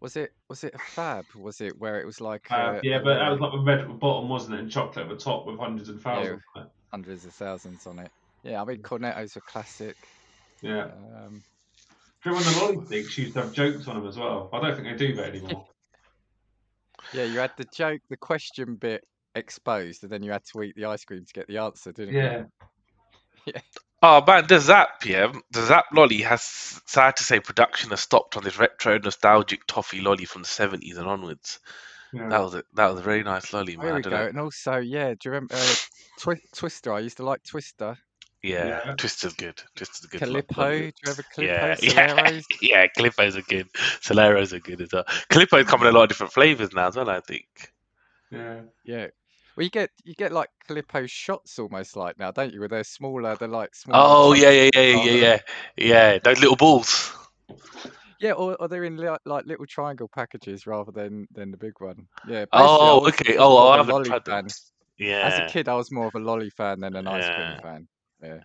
was 0.00 0.16
it 0.16 0.32
was 0.48 0.64
it 0.64 0.74
a 0.74 0.78
fab? 0.78 1.24
Was 1.34 1.60
it 1.60 1.78
where 1.78 2.00
it 2.00 2.06
was 2.06 2.20
like 2.20 2.50
Uh, 2.50 2.54
uh, 2.54 2.80
yeah, 2.82 2.98
but 2.98 3.14
that 3.14 3.30
was 3.30 3.40
like 3.40 3.52
the 3.52 3.58
red 3.58 3.80
at 3.80 3.88
the 3.88 3.94
bottom, 3.94 4.28
wasn't 4.28 4.54
it? 4.54 4.60
And 4.60 4.70
chocolate 4.70 5.06
at 5.06 5.08
the 5.10 5.16
top 5.16 5.46
with 5.46 5.58
hundreds 5.58 5.88
and 5.88 6.00
thousands. 6.00 6.42
on 6.54 6.62
it. 6.62 6.68
hundreds 6.90 7.24
of 7.24 7.32
thousands 7.32 7.86
on 7.86 7.98
it? 7.98 8.10
Yeah, 8.42 8.60
I 8.60 8.64
mean 8.64 8.82
cornettos 8.82 9.34
were 9.34 9.40
classic. 9.42 9.96
Yeah. 10.60 10.84
Um, 11.16 11.42
Do 12.22 12.30
you 12.30 12.36
remember 12.36 12.44
when 12.60 12.74
the 12.74 12.74
lolly 12.76 12.86
sticks 12.86 13.18
used 13.18 13.34
to 13.34 13.42
have 13.42 13.52
jokes 13.52 13.88
on 13.88 13.96
them 13.96 14.06
as 14.06 14.18
well? 14.18 14.50
I 14.52 14.60
don't 14.60 14.74
think 14.76 14.86
they 14.88 15.06
do 15.06 15.14
that 15.16 15.28
anymore. 15.30 15.66
yeah, 17.14 17.24
you 17.24 17.38
had 17.38 17.52
the 17.56 17.64
joke, 17.74 18.02
the 18.10 18.16
question 18.16 18.76
bit 18.76 19.04
exposed, 19.34 20.02
and 20.02 20.12
then 20.12 20.22
you 20.22 20.30
had 20.32 20.44
to 20.52 20.62
eat 20.62 20.76
the 20.76 20.86
ice 20.86 21.04
cream 21.04 21.24
to 21.24 21.32
get 21.32 21.46
the 21.48 21.58
answer, 21.58 21.92
didn't 21.92 22.14
yeah. 22.14 22.38
you? 22.38 22.46
Yeah. 23.46 23.60
Oh 24.02 24.22
man, 24.26 24.46
the 24.46 24.58
Zap, 24.58 25.04
yeah, 25.04 25.30
the 25.50 25.62
Zap 25.66 25.86
lolly 25.92 26.22
has 26.22 26.42
sad 26.86 27.16
to 27.16 27.24
say 27.24 27.40
production 27.40 27.90
has 27.90 28.00
stopped 28.00 28.36
on 28.38 28.42
this 28.44 28.58
retro 28.58 28.98
nostalgic 28.98 29.66
toffee 29.66 30.00
lolly 30.00 30.24
from 30.24 30.42
the 30.42 30.48
seventies 30.48 30.96
and 30.96 31.06
onwards. 31.06 31.58
yeah. 32.12 32.28
That 32.30 32.40
was 32.40 32.54
a 32.54 32.64
that 32.74 32.88
was 32.90 33.00
a 33.00 33.02
very 33.02 33.22
nice 33.22 33.52
lolly, 33.52 33.76
man. 33.76 33.84
There 33.86 33.94
I 33.94 33.96
we 33.96 34.02
don't 34.02 34.10
go. 34.12 34.18
know. 34.18 34.26
And 34.28 34.40
also, 34.40 34.76
yeah, 34.76 35.10
do 35.10 35.16
you 35.26 35.30
remember 35.32 35.56
uh, 35.56 35.74
Twi- 36.20 36.40
Twister? 36.54 36.92
I 36.92 37.00
used 37.00 37.16
to 37.18 37.24
like 37.24 37.42
Twister. 37.44 37.98
Yeah, 38.42 38.80
Yeah. 38.86 38.94
Twister's 38.96 39.34
good. 39.34 39.62
Twister's 39.74 40.04
a 40.04 40.08
good. 40.08 40.22
lo- 40.26 40.40
Calippo. 40.42 40.70
Do 40.78 40.84
you 40.84 40.92
remember 41.06 41.24
Calippo? 41.34 41.44
Yeah, 41.46 41.76
yeah, 41.82 42.40
yeah. 42.62 42.86
Calippos 42.96 43.36
are 43.36 43.42
good. 43.42 43.68
Soleros 44.00 44.52
are 44.54 44.60
good 44.60 44.80
as 44.82 44.88
well. 44.92 45.04
Calippo's 45.30 45.66
come 45.68 45.82
in 45.82 45.88
a 45.88 45.92
lot 45.92 46.04
of 46.04 46.08
different 46.10 46.32
flavors 46.32 46.72
now 46.74 46.88
as 46.88 46.96
well. 46.96 47.10
I 47.10 47.20
think. 47.20 47.46
yeah. 48.30 48.60
Yeah. 48.84 49.06
Well, 49.56 49.64
you 49.64 49.70
get 49.70 49.90
you 50.04 50.14
get 50.14 50.32
like 50.32 50.50
Calippo 50.68 51.08
shots 51.08 51.58
almost 51.58 51.96
like 51.96 52.18
now, 52.18 52.32
don't 52.32 52.52
you? 52.52 52.58
Where 52.60 52.68
they're 52.68 52.84
smaller, 52.84 53.36
they're 53.36 53.48
like 53.48 53.74
smaller. 53.74 54.00
Oh 54.00 54.32
yeah, 54.32 54.50
yeah, 54.50 54.70
yeah, 54.74 55.04
yeah, 55.04 55.12
yeah, 55.14 55.38
yeah. 55.76 56.18
Those 56.18 56.40
little 56.40 56.56
balls. 56.56 57.12
Yeah, 58.20 58.32
or, 58.32 58.56
or 58.60 58.68
they're 58.68 58.84
in 58.84 58.96
li- 58.96 59.16
like 59.24 59.46
little 59.46 59.66
triangle 59.66 60.08
packages 60.08 60.66
rather 60.66 60.90
than 60.92 61.26
than 61.32 61.50
the 61.50 61.56
big 61.56 61.74
one. 61.78 62.06
Yeah. 62.26 62.46
Oh, 62.52 63.06
okay. 63.08 63.36
Oh, 63.36 63.68
I 63.68 63.76
a 63.76 63.78
haven't 63.78 63.92
lolly 63.92 64.10
tried 64.10 64.24
fan. 64.26 64.46
As 64.46 64.54
Yeah. 64.98 65.48
a 65.48 65.52
kid, 65.52 65.68
I 65.68 65.74
was 65.74 65.90
more 65.92 66.06
of 66.06 66.14
a 66.14 66.20
lolly 66.20 66.50
fan 66.50 66.80
than 66.80 66.96
an 66.96 67.06
ice 67.06 67.28
cream 67.28 67.54
fan. 67.62 67.86
Yeah. 68.22 68.40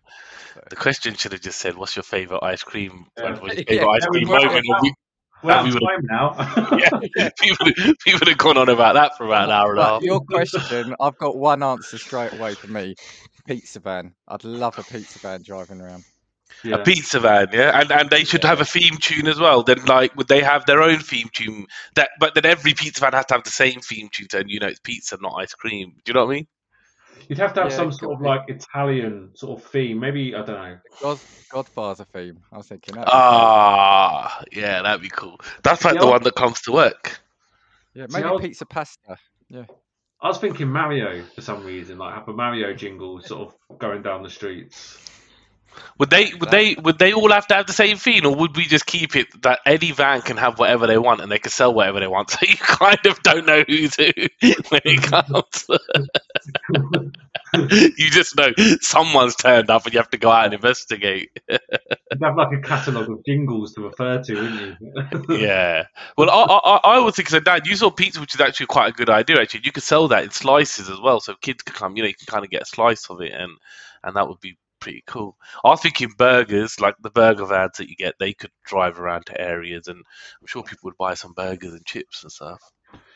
So, 0.53 0.61
The 0.69 0.75
question 0.75 1.15
should 1.15 1.31
have 1.31 1.41
just 1.41 1.59
said, 1.59 1.75
"What's 1.75 1.95
your 1.95 2.03
favorite 2.03 2.43
ice 2.43 2.63
cream? 2.63 3.07
Yeah. 3.17 3.35
Yeah, 3.47 3.53
favorite 3.67 3.89
ice 3.89 4.01
yeah, 4.03 4.09
we 4.11 4.19
cream 4.19 4.27
moment?" 4.27 4.95
It 5.43 5.49
out. 5.49 5.49
We- 5.49 5.49
We're 5.49 5.53
out 5.53 5.63
we 5.63 5.69
of 5.69 5.75
would've- 5.75 5.87
time 5.87 6.67
now. 6.67 6.77
yeah, 7.17 7.29
people, 7.39 7.65
people 8.05 8.27
have 8.27 8.37
gone 8.37 8.57
on 8.57 8.69
about 8.69 8.93
that 8.95 9.17
for 9.17 9.25
about 9.25 9.45
an 9.45 9.51
hour 9.51 9.71
and 9.71 9.79
a 9.79 9.83
half. 9.83 10.01
your 10.03 10.21
question, 10.21 10.95
I've 10.99 11.17
got 11.17 11.37
one 11.37 11.63
answer 11.63 11.97
straight 11.97 12.33
away 12.33 12.53
for 12.55 12.67
me. 12.67 12.95
Pizza 13.47 13.79
van. 13.79 14.13
I'd 14.27 14.43
love 14.43 14.77
a 14.77 14.83
pizza 14.83 15.19
van 15.19 15.41
driving 15.43 15.81
around. 15.81 16.03
yeah. 16.63 16.75
A 16.75 16.83
pizza 16.83 17.19
van, 17.19 17.47
yeah, 17.53 17.79
and 17.79 17.91
and 17.91 18.09
they 18.09 18.23
should 18.23 18.43
Yeah. 18.43 18.49
have 18.49 18.61
a 18.61 18.65
theme 18.65 18.97
tune 18.99 19.27
as 19.27 19.39
well. 19.39 19.63
Then, 19.63 19.83
like, 19.85 20.15
would 20.15 20.27
they 20.27 20.41
have 20.41 20.65
their 20.65 20.81
own 20.81 20.99
theme 20.99 21.29
tune? 21.33 21.65
That, 21.95 22.09
but 22.19 22.33
then 22.35 22.45
every 22.45 22.73
pizza 22.73 22.99
van 23.01 23.13
has 23.13 23.25
to 23.27 23.35
have 23.35 23.43
the 23.43 23.49
same 23.51 23.79
theme 23.81 24.09
tune, 24.11 24.27
and 24.33 24.49
you 24.49 24.59
know 24.59 24.67
it's 24.67 24.79
pizza, 24.79 25.17
not 25.21 25.33
ice 25.39 25.53
cream. 25.53 25.93
Do 26.03 26.09
you 26.09 26.13
know 26.15 26.25
what 26.25 26.31
I 26.31 26.35
mean? 26.35 26.47
You'd 27.27 27.39
have 27.39 27.53
to 27.55 27.61
have 27.63 27.71
Yeah, 27.71 27.77
some 27.77 27.91
sort 27.91 28.13
of 28.13 28.17
could 28.19 28.23
be. 28.23 28.29
like 28.29 28.41
Italian 28.49 29.31
sort 29.35 29.59
of 29.59 29.67
theme. 29.69 29.99
Maybe 29.99 30.33
I 30.35 30.39
don't 30.43 30.55
know. 30.55 30.77
God, 31.01 31.19
Godfather 31.49 32.05
theme. 32.05 32.39
I 32.51 32.57
was 32.57 32.67
thinking. 32.67 32.95
that'd 32.95 33.09
cool. 33.09 33.19
Ah, 33.19 34.43
yeah, 34.51 34.81
that'd 34.81 35.01
be 35.01 35.09
cool. 35.09 35.39
That's 35.63 35.83
like 35.83 35.95
Yeah, 35.95 36.01
the 36.01 36.07
I- 36.07 36.11
one 36.11 36.23
that 36.23 36.35
comes 36.35 36.61
to 36.61 36.71
work. 36.71 37.19
Yeah, 37.93 38.05
See, 38.07 38.13
maybe 38.17 38.27
I 38.27 38.31
was- 38.31 38.41
pizza 38.41 38.65
pasta. 38.65 39.17
Yeah. 39.49 39.65
I 40.21 40.27
was 40.27 40.37
thinking 40.37 40.67
Mario 40.69 41.23
for 41.33 41.41
some 41.41 41.63
reason, 41.65 41.97
like 41.97 42.13
have 42.13 42.27
a 42.27 42.33
Mario 42.33 42.73
jingle 42.73 43.21
sort 43.21 43.53
of 43.69 43.79
going 43.79 44.01
down 44.01 44.21
the 44.21 44.29
streets. 44.29 44.97
Would 45.99 46.09
they 46.09 46.33
would 46.39 46.49
they 46.49 46.75
would 46.75 46.97
they 46.97 47.11
all 47.13 47.29
have 47.31 47.47
to 47.47 47.55
have 47.55 47.67
the 47.67 47.73
same 47.73 47.97
theme, 47.97 48.25
or 48.25 48.33
would 48.35 48.55
we 48.55 48.63
just 48.65 48.85
keep 48.85 49.15
it 49.17 49.27
that 49.43 49.59
any 49.65 49.91
van 49.91 50.21
can 50.21 50.37
have 50.37 50.57
whatever 50.57 50.87
they 50.87 50.97
want 50.97 51.19
and 51.19 51.29
they 51.31 51.39
can 51.39 51.51
sell 51.51 51.73
whatever 51.73 51.99
they 51.99 52.07
want? 52.07 52.29
So 52.39 52.39
you 52.47 52.55
kind 52.55 52.99
of 53.05 53.21
don't 53.21 53.45
know 53.45 53.63
who's 53.67 53.95
who 53.95 54.11
when 54.69 54.81
it 54.85 55.01
comes. 55.03 55.67
you 57.97 58.09
just 58.09 58.35
know 58.37 58.49
someone's 58.81 59.35
turned 59.35 59.69
up 59.69 59.85
and 59.85 59.93
you 59.93 59.99
have 59.99 60.09
to 60.11 60.17
go 60.17 60.29
out 60.31 60.45
and 60.45 60.53
investigate. 60.53 61.31
You'd 61.49 62.23
have 62.23 62.37
like 62.37 62.57
a 62.57 62.61
catalogue 62.61 63.09
of 63.09 63.23
jingles 63.25 63.73
to 63.73 63.81
refer 63.81 64.21
to, 64.23 64.35
wouldn't 64.35 64.79
you? 65.29 65.35
Yeah. 65.37 65.85
Well, 66.17 66.29
I, 66.29 66.43
I, 66.43 66.59
I- 66.77 66.95
I 66.95 66.99
would 66.99 67.13
think 67.15 67.29
so, 67.29 67.39
Dad. 67.39 67.67
You 67.67 67.75
saw 67.75 67.89
pizza, 67.91 68.19
which 68.21 68.35
is 68.35 68.41
actually 68.41 68.67
quite 68.67 68.89
a 68.89 68.93
good 68.93 69.09
idea. 69.09 69.39
Actually, 69.41 69.61
you 69.65 69.71
could 69.71 69.83
sell 69.83 70.07
that 70.09 70.23
in 70.23 70.31
slices 70.31 70.89
as 70.89 70.99
well, 70.99 71.19
so 71.19 71.35
kids 71.41 71.61
could 71.63 71.75
come. 71.75 71.95
You 71.97 72.03
know, 72.03 72.07
you 72.07 72.15
can 72.15 72.25
kind 72.27 72.43
of 72.45 72.49
get 72.51 72.61
a 72.63 72.65
slice 72.65 73.09
of 73.09 73.21
it, 73.21 73.33
and 73.33 73.51
and 74.03 74.15
that 74.15 74.27
would 74.27 74.39
be 74.39 74.57
pretty 74.79 75.03
cool. 75.05 75.37
I 75.63 75.69
was 75.69 75.81
thinking 75.81 76.11
burgers, 76.17 76.79
like 76.79 76.95
the 77.01 77.09
burger 77.09 77.45
vans 77.45 77.77
that 77.77 77.89
you 77.89 77.95
get, 77.95 78.15
they 78.19 78.33
could 78.33 78.51
drive 78.65 78.99
around 78.99 79.25
to 79.27 79.39
areas, 79.39 79.87
and 79.87 79.97
I'm 79.97 80.47
sure 80.47 80.63
people 80.63 80.87
would 80.87 80.97
buy 80.97 81.13
some 81.13 81.33
burgers 81.33 81.73
and 81.73 81.85
chips 81.85 82.23
and 82.23 82.31
stuff. 82.31 82.61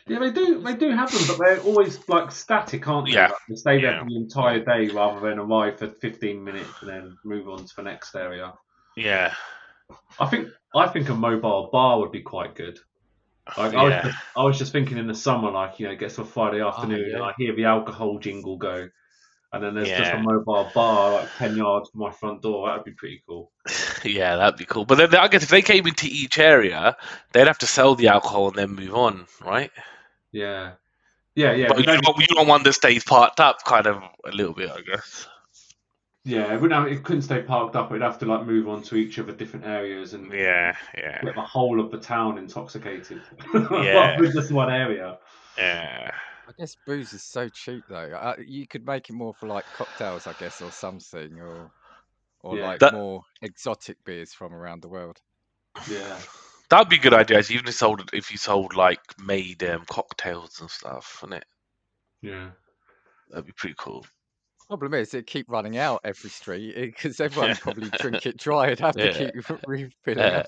Yeah, 0.06 0.20
they 0.20 0.32
do. 0.32 0.62
They 0.62 0.76
do 0.76 0.92
have 0.92 1.12
them, 1.12 1.22
but 1.28 1.38
they're 1.40 1.62
always 1.62 2.08
like 2.10 2.32
static, 2.32 2.88
aren't 2.88 3.08
they? 3.08 3.14
Yeah. 3.14 3.28
Like, 3.28 3.38
they 3.50 3.56
stay 3.56 3.82
there 3.82 3.94
Yeah. 3.94 4.00
for 4.00 4.10
the 4.10 4.18
entire 4.18 4.60
day 4.60 4.94
rather 4.94 5.22
than 5.22 5.40
arrive 5.40 5.80
for 5.80 5.88
15 5.88 6.44
minutes 6.44 6.82
and 6.82 6.90
then 6.90 7.18
move 7.24 7.48
on 7.48 7.66
to 7.66 7.76
the 7.76 7.84
next 7.84 8.14
area. 8.14 8.54
Yeah. 8.98 9.34
I 10.20 10.28
think 10.28 10.50
I 10.76 10.88
think 10.88 11.10
a 11.10 11.16
mobile 11.16 11.70
bar 11.72 12.00
would 12.00 12.12
be 12.12 12.22
quite 12.22 12.56
good. 12.56 12.80
Like, 13.58 13.74
I, 13.74 13.84
was 13.84 14.04
just, 14.04 14.18
I 14.38 14.44
was 14.44 14.58
just 14.58 14.72
thinking 14.72 14.98
in 14.98 15.08
the 15.08 15.16
summer, 15.16 15.52
like 15.52 15.80
you 15.80 15.88
know, 15.88 15.94
it 15.94 16.00
gets 16.00 16.16
to 16.16 16.22
a 16.22 16.26
Friday 16.26 16.62
oh, 16.62 16.70
afternoon 16.70 17.10
yeah. 17.10 17.16
and 17.16 17.24
I 17.24 17.34
hear 17.38 17.56
the 17.56 17.66
alcohol 17.66 18.18
jingle 18.20 18.58
go, 18.58 18.88
and 19.54 19.64
then 19.64 19.74
there's 19.76 19.88
just 20.00 20.12
a 20.12 20.18
mobile 20.22 20.70
bar 20.74 21.14
like 21.14 21.30
10 21.38 21.56
yards 21.56 21.90
from 21.92 22.02
my 22.02 22.12
front 22.12 22.42
door. 22.42 22.68
That'd 22.68 22.84
be 22.84 22.92
pretty 22.92 23.24
cool. 23.28 23.52
Yeah, 24.04 24.36
that'd 24.36 24.58
be 24.60 24.66
cool. 24.66 24.84
But 24.84 24.96
then 24.98 25.16
I 25.16 25.30
guess 25.30 25.44
if 25.44 25.50
they 25.50 25.62
came 25.62 25.88
into 25.88 26.08
each 26.08 26.38
area, 26.38 26.98
they'd 27.32 27.48
have 27.48 27.60
to 27.60 27.66
sell 27.68 27.96
the 27.96 28.10
alcohol 28.10 28.50
and 28.50 28.58
then 28.58 28.76
move 28.76 28.94
on, 28.96 29.28
right? 29.46 29.72
Yeah, 30.34 30.74
yeah, 31.36 31.54
yeah. 31.54 31.68
but 31.70 31.78
you 31.78 31.84
don't- 31.86 32.04
you 32.20 32.28
don't 32.28 32.48
want 32.48 32.66
that 32.66 32.74
stays 32.74 33.06
parked 33.06 33.40
up, 33.40 33.64
kind 33.64 33.88
of 33.88 34.04
a 34.26 34.32
little 34.32 34.54
bit, 34.54 34.70
I 34.72 34.82
guess. 34.82 35.28
yeah, 36.26 36.54
it, 36.54 36.60
wouldn't 36.60 36.74
have, 36.74 36.92
it 36.92 37.04
couldn't 37.06 37.22
stay 37.22 37.42
parked 37.44 37.78
up. 37.78 37.92
It'd 37.92 38.02
have 38.02 38.20
to 38.20 38.26
like 38.26 38.46
move 38.46 38.68
on 38.68 38.82
to 38.84 38.96
each 38.98 39.18
of 39.20 39.28
the 39.28 39.34
different 39.34 39.66
areas 39.66 40.14
and 40.14 40.30
Yeah, 40.34 40.76
yeah, 40.98 41.22
get 41.24 41.36
the 41.36 41.42
whole 41.42 41.80
of 41.80 41.90
the 41.90 42.00
town 42.00 42.38
intoxicated. 42.38 43.22
Yeah. 43.54 44.20
Than 44.20 44.34
just 44.34 44.52
one 44.52 44.70
area. 44.72 45.18
yeah. 45.58 46.12
I 46.48 46.52
guess 46.58 46.76
booze 46.86 47.14
is 47.14 47.24
so 47.24 47.48
cheap 47.50 47.84
though. 47.88 48.12
Uh, 48.14 48.36
you 48.46 48.68
could 48.68 48.86
make 48.86 49.10
it 49.10 49.14
more 49.14 49.34
for 49.34 49.48
like 49.48 49.66
cocktails, 49.78 50.28
I 50.28 50.34
guess, 50.34 50.62
or 50.62 50.72
something, 50.72 51.40
or 51.40 51.72
or 52.42 52.58
Yeah. 52.58 52.68
like 52.68 52.80
That- 52.80 52.94
more 52.94 53.24
exotic 53.42 54.04
beers 54.04 54.34
from 54.34 54.54
around 54.54 54.82
the 54.82 54.90
world. 54.90 55.22
Yeah. 55.90 56.20
That'd 56.70 56.90
be 56.90 56.98
a 56.98 57.00
good 57.00 57.14
idea. 57.14 57.40
Even 57.40 57.60
if 57.60 57.66
you 57.68 57.72
sold, 57.72 58.10
if 58.14 58.32
you 58.32 58.38
sold 58.38 58.76
like 58.76 59.00
made 59.20 59.64
um, 59.64 59.86
cocktails 59.86 60.60
and 60.60 60.70
stuff, 60.70 61.20
wouldn't 61.22 61.42
it? 61.44 61.48
Yeah. 62.22 62.52
That'd 63.30 63.46
be 63.46 63.52
pretty 63.54 63.76
cool. 63.78 64.06
Problem 64.78 65.00
is, 65.00 65.14
it 65.14 65.28
keep 65.28 65.50
running 65.50 65.78
out 65.78 66.02
every 66.04 66.30
street 66.32 66.74
eh, 66.76 66.86
because 66.88 67.20
everyone 67.22 67.50
Yeah. 67.52 67.58
probably 67.62 67.90
drink 68.00 68.26
it 68.26 68.38
dry 68.38 68.70
and 68.70 68.80
have 68.80 68.96
Yeah. 68.98 69.12
to 69.12 69.32
keep 69.32 69.36
refilling 69.68 70.18
Yeah, 70.20 70.40
it. 70.40 70.48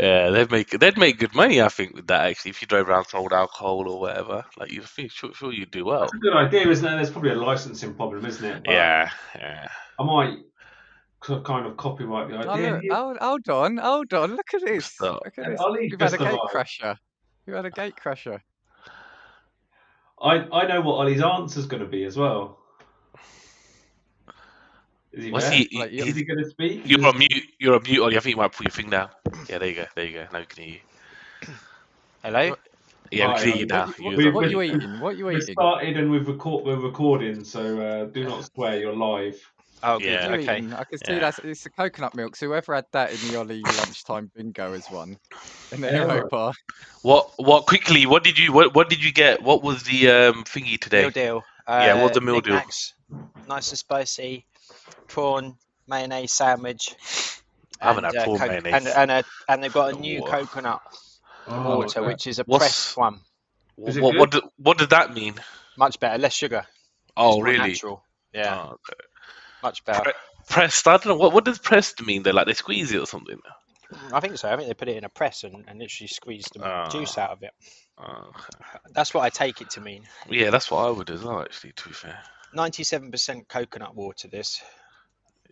yeah, 0.00 0.30
they'd 0.30 0.50
make 0.50 0.70
they'd 0.70 0.96
make 0.96 1.18
good 1.18 1.34
money, 1.34 1.60
I 1.60 1.68
think, 1.68 1.94
with 1.94 2.06
that. 2.06 2.22
Actually, 2.30 2.50
if 2.52 2.62
you 2.62 2.68
drove 2.68 2.88
around 2.88 3.04
sold 3.06 3.32
alcohol 3.34 3.86
or 3.88 4.00
whatever, 4.00 4.44
like 4.58 4.72
you 4.72 4.80
think, 4.82 5.10
sure, 5.10 5.34
sure 5.34 5.52
you'd 5.52 5.70
do 5.70 5.84
well. 5.84 6.00
That's 6.00 6.14
a 6.14 6.18
good 6.18 6.34
idea, 6.34 6.68
isn't 6.68 6.86
it? 6.86 6.96
There's 6.96 7.10
probably 7.10 7.30
a 7.32 7.34
licensing 7.34 7.94
problem, 7.94 8.24
isn't 8.24 8.44
it? 8.44 8.62
But 8.64 8.72
Yeah, 8.72 9.10
yeah. 9.34 9.68
I 9.98 10.04
might 10.04 10.38
kind 11.44 11.66
of 11.66 11.76
copyright 11.76 12.28
the 12.28 12.36
Oh, 12.36 12.50
idea. 12.54 12.70
look, 12.72 12.82
here. 12.82 12.94
hold, 12.94 13.16
hold 13.18 13.48
on, 13.48 13.76
hold 13.76 14.14
on, 14.14 14.36
look 14.36 14.54
at 14.54 14.62
this. 14.64 14.86
So- 14.86 15.20
Look 15.24 15.38
at 15.38 15.50
this. 15.50 15.60
Ollie's 15.60 15.90
You've 15.90 16.00
had 16.00 16.14
a 16.14 16.16
just 16.16 16.18
gate 16.30 16.38
arrived. 16.38 16.52
crasher. 16.54 16.96
You 17.46 17.54
had 17.54 17.64
a 17.66 17.70
gate 17.70 17.94
crasher. 18.02 18.40
I 20.20 20.36
I 20.52 20.66
know 20.66 20.80
what 20.80 20.94
Ollie's 20.94 21.22
answer's 21.22 21.66
going 21.66 21.82
to 21.82 21.88
be 21.88 22.04
as 22.04 22.16
well. 22.16 22.58
Is 25.16 25.24
he 25.24 25.30
What's 25.30 25.48
there? 25.48 25.58
he? 25.58 25.78
Like, 25.78 25.90
he- 25.90 25.98
Is 25.98 26.16
he 26.16 26.24
going 26.24 26.42
to 26.42 26.50
speak? 26.50 26.82
You're 26.84 27.06
on 27.06 27.18
mute. 27.18 27.44
You're 27.60 27.74
on 27.74 27.82
mute. 27.84 28.02
Ollie. 28.02 28.16
I 28.16 28.20
think 28.20 28.34
you 28.36 28.40
might 28.42 28.52
put 28.52 28.64
your 28.66 28.72
thing 28.72 28.90
down. 28.90 29.08
Yeah, 29.48 29.58
there 29.58 29.68
you 29.68 29.74
go. 29.76 29.86
There 29.94 30.04
you 30.04 30.12
go. 30.12 30.26
Now 30.32 30.40
we 30.40 30.46
can 30.46 30.64
hear 30.64 30.72
you. 30.74 30.80
Hello? 32.22 32.56
Yeah, 33.10 33.26
we 33.28 33.32
Right, 33.32 33.38
can 33.38 33.48
hear 33.48 33.56
you 33.56 33.62
um, 33.62 33.68
now. 33.68 33.86
What, 33.86 34.18
You 34.18 34.24
what, 34.24 34.34
what 34.34 34.44
are 34.46 34.48
you 34.48 34.60
mute. 34.60 34.74
eating? 34.76 34.98
What 34.98 35.08
are 35.10 35.12
you 35.12 35.26
We 35.26 35.36
eating? 35.36 35.54
started 35.54 35.96
and 35.96 36.10
we've 36.10 36.26
record 36.26 36.64
we're 36.64 36.76
recording, 36.80 37.44
so 37.44 37.80
uh, 37.80 38.04
do 38.06 38.24
not 38.24 38.44
swear. 38.54 38.78
You're 38.78 38.96
live. 38.96 39.40
Oh, 39.82 39.98
good. 39.98 40.06
Yeah. 40.06 40.30
What 40.30 40.40
Okay. 40.40 40.56
eating? 40.56 40.72
I 40.72 40.84
can 40.84 40.98
see 40.98 41.12
Yeah. 41.12 41.18
that's 41.20 41.38
it's 41.40 41.62
the 41.62 41.70
coconut 41.70 42.14
milk. 42.14 42.34
So 42.36 42.46
whoever 42.46 42.74
had 42.74 42.86
that 42.92 43.12
in 43.12 43.20
the 43.20 43.36
Ollie 43.36 43.62
lunchtime 43.62 44.30
bingo 44.34 44.72
has 44.72 44.88
won. 44.90 45.16
In 45.72 45.80
the 45.82 45.88
Yeah. 45.88 46.02
aero 46.02 46.28
bar. 46.28 46.52
What? 47.02 47.30
What? 47.36 47.66
Quickly. 47.66 48.06
What 48.06 48.24
did 48.24 48.38
you? 48.38 48.52
What? 48.52 48.74
What 48.74 48.88
did 48.88 49.04
you 49.04 49.12
get? 49.12 49.42
What 49.42 49.62
was 49.62 49.82
the 49.82 50.08
um 50.10 50.44
thingy 50.44 50.80
today? 50.80 51.02
Meal 51.02 51.10
deal. 51.10 51.42
Yeah, 51.68 52.02
what's 52.02 52.16
Uh, 52.16 52.20
the 52.20 52.26
meal 52.26 52.40
deal? 52.40 52.62
Nice 53.46 53.70
and 53.70 53.78
spicy. 53.78 54.46
Prawn 55.08 55.56
mayonnaise 55.88 56.32
sandwich. 56.32 56.94
I 57.80 57.88
haven't 57.88 58.04
and, 58.04 58.14
had 58.14 58.22
uh, 58.22 58.24
prawn 58.24 58.38
co- 58.38 58.46
mayonnaise. 58.48 58.74
And, 58.74 58.88
and, 58.88 59.10
a, 59.10 59.24
and 59.48 59.62
they've 59.62 59.72
got 59.72 59.94
a 59.94 59.98
new 59.98 60.20
Whoa. 60.20 60.30
coconut 60.30 60.80
Oh, 61.46 61.76
water, 61.78 62.00
okay. 62.00 62.06
which 62.06 62.26
is 62.26 62.38
a 62.38 62.44
What's- 62.44 62.64
pressed 62.64 62.96
one. 62.96 63.20
What? 63.76 63.94
good? 63.94 64.02
What? 64.16 64.30
Did, 64.30 64.42
what 64.56 64.78
did 64.78 64.90
that 64.90 65.12
mean? 65.12 65.34
Much 65.76 65.98
better, 66.00 66.16
less 66.18 66.32
sugar. 66.32 66.64
Oh, 67.16 67.28
It's 67.30 67.36
more 67.36 67.44
really? 67.44 67.68
Natural. 67.68 68.04
Yeah, 68.32 68.60
Oh, 68.62 68.68
okay. 68.70 69.00
much 69.62 69.84
better. 69.84 70.12
Pressed. 70.48 70.86
I 70.88 70.92
don't 70.96 71.06
know. 71.06 71.14
What? 71.16 71.32
What 71.32 71.44
does 71.44 71.58
pressed 71.58 72.04
mean? 72.04 72.22
They 72.22 72.32
like 72.32 72.46
they 72.46 72.54
squeeze 72.54 72.92
it 72.92 72.98
or 73.00 73.06
something. 73.06 73.38
I 74.12 74.20
think 74.20 74.38
so. 74.38 74.48
I 74.50 74.56
think 74.56 74.68
they 74.68 74.74
put 74.74 74.88
it 74.88 74.96
in 74.96 75.04
a 75.04 75.08
press 75.08 75.44
and, 75.44 75.64
and 75.68 75.78
literally 75.78 76.08
squeeze 76.08 76.44
the 76.54 76.64
Ah. 76.64 76.88
juice 76.88 77.18
out 77.18 77.30
of 77.30 77.42
it. 77.42 77.52
Oh, 77.98 78.30
That's 78.92 79.12
what 79.14 79.22
I 79.24 79.30
take 79.30 79.60
it 79.60 79.70
to 79.70 79.80
mean. 79.80 80.04
yeah, 80.28 80.50
that's 80.50 80.70
what 80.70 80.84
I 80.86 80.90
would 80.90 81.10
as 81.10 81.22
well. 81.22 81.40
Actually, 81.42 81.72
to 81.72 81.88
be 81.88 81.94
fair. 81.94 82.18
97% 82.56 83.48
coconut 83.48 83.94
water, 83.94 84.28
this, 84.28 84.60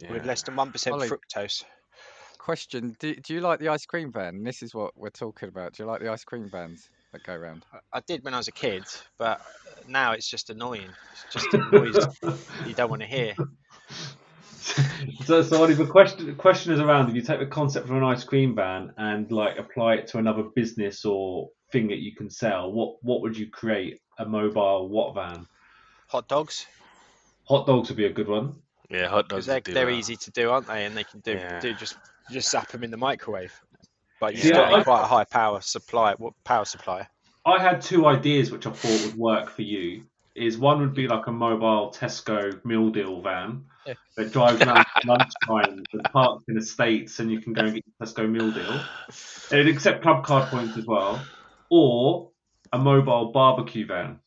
Yeah. 0.00 0.12
with 0.12 0.25
less 0.25 0.42
than 0.42 0.54
1% 0.54 0.92
Ollie. 0.92 1.08
fructose. 1.08 1.64
Question: 2.38 2.96
do, 2.99 3.14
do 3.14 3.34
you 3.34 3.40
like 3.40 3.61
the 3.61 3.68
ice 3.68 3.87
cream 3.87 4.11
van? 4.11 4.42
This 4.42 4.62
is 4.62 4.75
what 4.75 4.96
we're 4.96 5.11
talking 5.11 5.49
about. 5.49 5.75
Do 5.75 5.82
you 5.82 5.88
like 5.88 6.00
the 6.00 6.11
ice 6.11 6.25
cream 6.25 6.49
vans 6.50 6.88
that 7.12 7.22
go 7.22 7.34
around? 7.34 7.64
I 7.92 8.00
did 8.00 8.25
when 8.25 8.34
I 8.34 8.38
was 8.38 8.49
a 8.49 8.52
kid, 8.52 8.82
but 9.16 9.40
now 9.87 10.12
it's 10.12 10.28
just 10.28 10.50
annoying. 10.50 10.88
It's 11.12 11.32
just 11.32 11.54
a 11.54 11.58
noise 11.70 12.06
you 12.66 12.75
don't 12.75 12.90
want 12.90 13.02
to 13.02 13.06
hear. 13.06 13.34
so, 15.25 15.42
so 15.42 15.62
Ollie, 15.62 15.75
the 15.75 15.87
question 15.87 16.26
the 16.26 16.32
question 16.32 16.72
is 16.72 16.80
around 16.80 17.08
if 17.08 17.14
you 17.14 17.22
take 17.22 17.38
the 17.38 17.46
concept 17.46 17.88
of 17.88 17.92
an 17.92 18.02
ice 18.02 18.25
cream 18.25 18.56
van 18.56 18.92
and 18.96 19.30
like 19.30 19.56
apply 19.58 19.94
it 19.94 20.08
to 20.08 20.18
another 20.18 20.42
business 20.42 21.04
or 21.04 21.49
thing 21.70 21.87
that 21.88 21.99
you 21.99 22.12
can 22.16 22.28
sell, 22.28 22.72
what 22.72 22.96
what 23.02 23.22
would 23.22 23.37
you 23.37 23.50
create? 23.50 24.00
A 24.18 24.26
mobile 24.26 24.88
what 24.88 25.14
van? 25.14 25.46
Hot 26.08 26.28
dogs, 26.28 26.66
Hot 27.44 27.66
dogs 27.66 27.88
would 27.88 27.96
be 27.96 28.06
a 28.06 28.12
good 28.12 28.28
one. 28.28 28.54
Yeah, 28.92 29.08
hot 29.08 29.28
dogs. 29.28 29.46
they're, 29.46 29.61
do 29.61 29.72
they're 29.72 29.87
that. 29.87 29.92
easy 29.92 30.16
to 30.16 30.30
do, 30.30 30.50
aren't 30.50 30.66
they? 30.66 30.84
And 30.84 30.96
they 30.96 31.04
can 31.04 31.20
do 31.20 31.32
Yeah. 31.32 31.61
do 31.61 31.75
just 31.75 31.96
just 32.30 32.50
zap 32.50 32.68
them 32.68 32.84
in 32.84 32.90
the 32.90 32.96
microwave. 32.96 33.52
But 34.20 34.37
you 34.37 34.50
Yeah, 34.50 34.56
got 34.56 34.75
I- 34.75 34.82
quite 34.84 35.02
a 35.02 35.06
high 35.06 35.25
power 35.25 35.61
supply. 35.61 36.14
What 36.14 36.34
power 36.44 36.64
supply? 36.64 37.08
I 37.44 37.61
had 37.61 37.82
two 37.82 38.06
ideas 38.06 38.52
which 38.52 38.66
I 38.66 38.70
thought 38.70 39.06
would 39.06 39.16
work 39.16 39.50
for 39.50 39.62
you. 39.62 40.04
Is 40.34 40.56
one 40.56 40.80
would 40.80 40.94
be 40.94 41.08
like 41.08 41.26
a 41.26 41.32
mobile 41.32 41.90
Tesco 41.92 42.64
meal 42.64 42.88
deal 42.90 43.20
van 43.20 43.64
Yeah. 43.87 43.94
that 44.16 44.32
drives 44.32 44.62
around 44.62 44.78
at 44.96 45.04
lunchtime 45.04 45.82
and 45.92 46.04
parks 46.12 46.44
in 46.49 46.54
the 46.54 46.62
states, 46.64 47.18
and 47.18 47.30
you 47.30 47.40
can 47.40 47.52
go 47.52 47.62
and 47.64 47.75
get 47.75 47.84
your 47.84 48.06
Tesco 48.06 48.30
meal 48.30 48.50
deal. 48.50 48.72
And 49.50 49.61
it'd 49.61 49.68
accept 49.75 50.02
club 50.02 50.25
card 50.25 50.49
points 50.50 50.76
as 50.78 50.87
well, 50.87 51.22
or 51.68 52.30
a 52.72 52.78
mobile 52.78 53.32
barbecue 53.32 53.84
van. 53.87 54.20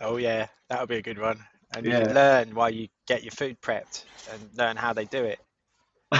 Oh 0.00 0.16
yeah, 0.16 0.48
that 0.68 0.80
would 0.80 0.88
be 0.88 0.96
a 0.96 1.02
good 1.02 1.18
one. 1.18 1.38
And 1.74 1.86
Yeah. 1.86 2.04
can 2.04 2.14
learn 2.14 2.54
while 2.54 2.68
you 2.70 2.88
get 3.06 3.22
your 3.24 3.32
food 3.32 3.60
prepped 3.60 4.06
and 4.26 4.50
learn 4.56 4.76
how 4.76 4.92
they 4.92 5.06
do 5.06 5.24
it. 5.24 5.40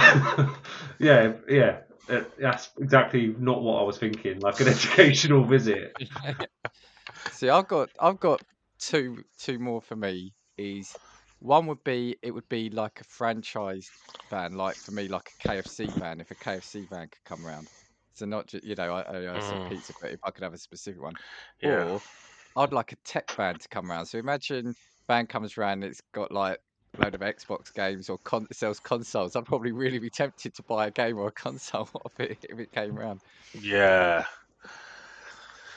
yeah, 0.99 1.33
yeah, 1.47 1.81
uh, 2.09 2.21
that's 2.39 2.71
exactly 2.79 3.27
not 3.37 3.61
what 3.61 3.79
I 3.79 3.83
was 3.83 3.97
thinking. 3.97 4.39
Like 4.39 4.59
an 4.59 4.67
educational 4.69 5.45
visit. 5.45 5.95
See, 7.29 7.49
I've 7.49 7.67
got 7.67 7.89
I've 7.99 8.19
got 8.19 8.41
two 8.79 9.23
two 9.39 9.59
more 9.59 9.81
for 9.81 9.95
me. 9.95 10.33
Is 10.57 10.95
one 11.39 11.67
would 11.67 11.83
be 11.83 12.17
it 12.21 12.31
would 12.31 12.47
be 12.49 12.69
like 12.69 13.01
a 13.01 13.05
franchise 13.05 13.91
van, 14.29 14.53
like 14.53 14.81
for 14.81 14.91
me, 14.91 15.07
like 15.07 15.31
a 15.39 15.43
KFC 15.43 15.93
van. 15.93 16.21
If 16.21 16.31
a 16.31 16.35
KFC 16.35 16.85
van 16.85 17.09
could 17.09 17.23
come 17.25 17.45
around, 17.45 17.69
so 18.13 18.25
not 18.25 18.47
just 18.47 18.63
you 18.63 18.75
know 18.75 18.93
I, 18.93 19.01
I, 19.01 19.35
I 19.35 19.39
said 19.39 19.59
Mm. 19.59 19.65
pizza, 19.65 19.93
but 19.99 20.11
if 20.11 20.19
I 20.23 20.31
could 20.31 20.43
have 20.43 20.53
a 20.53 20.57
specific 20.57 21.01
one, 21.01 21.17
Yeah. 21.61 21.85
or 21.91 22.03
I'd 22.55 22.73
like 22.73 22.91
a 22.91 22.97
tech 23.05 23.33
van 23.35 23.57
to 23.59 23.67
come 23.69 23.89
around. 23.91 24.05
So 24.07 24.19
imagine 24.19 24.75
van 25.07 25.27
comes 25.27 25.57
around, 25.57 25.83
it's 25.83 26.01
got 26.13 26.31
like 26.31 26.57
a 26.57 26.72
load 26.97 27.15
of 27.15 27.21
Xbox 27.21 27.73
games 27.73 28.09
or 28.09 28.17
con- 28.19 28.47
sells 28.51 28.79
consoles. 28.79 29.35
I'd 29.35 29.45
probably 29.45 29.71
really 29.71 29.99
be 29.99 30.09
tempted 30.09 30.53
to 30.55 30.63
buy 30.63 30.87
a 30.87 30.91
game 30.91 31.17
or 31.17 31.27
a 31.27 31.31
console 31.45 31.89
of 32.05 32.11
it 32.19 32.45
if 32.49 32.59
it 32.59 32.71
came 32.71 32.97
around. 32.97 33.21
Yeah. 33.53 34.25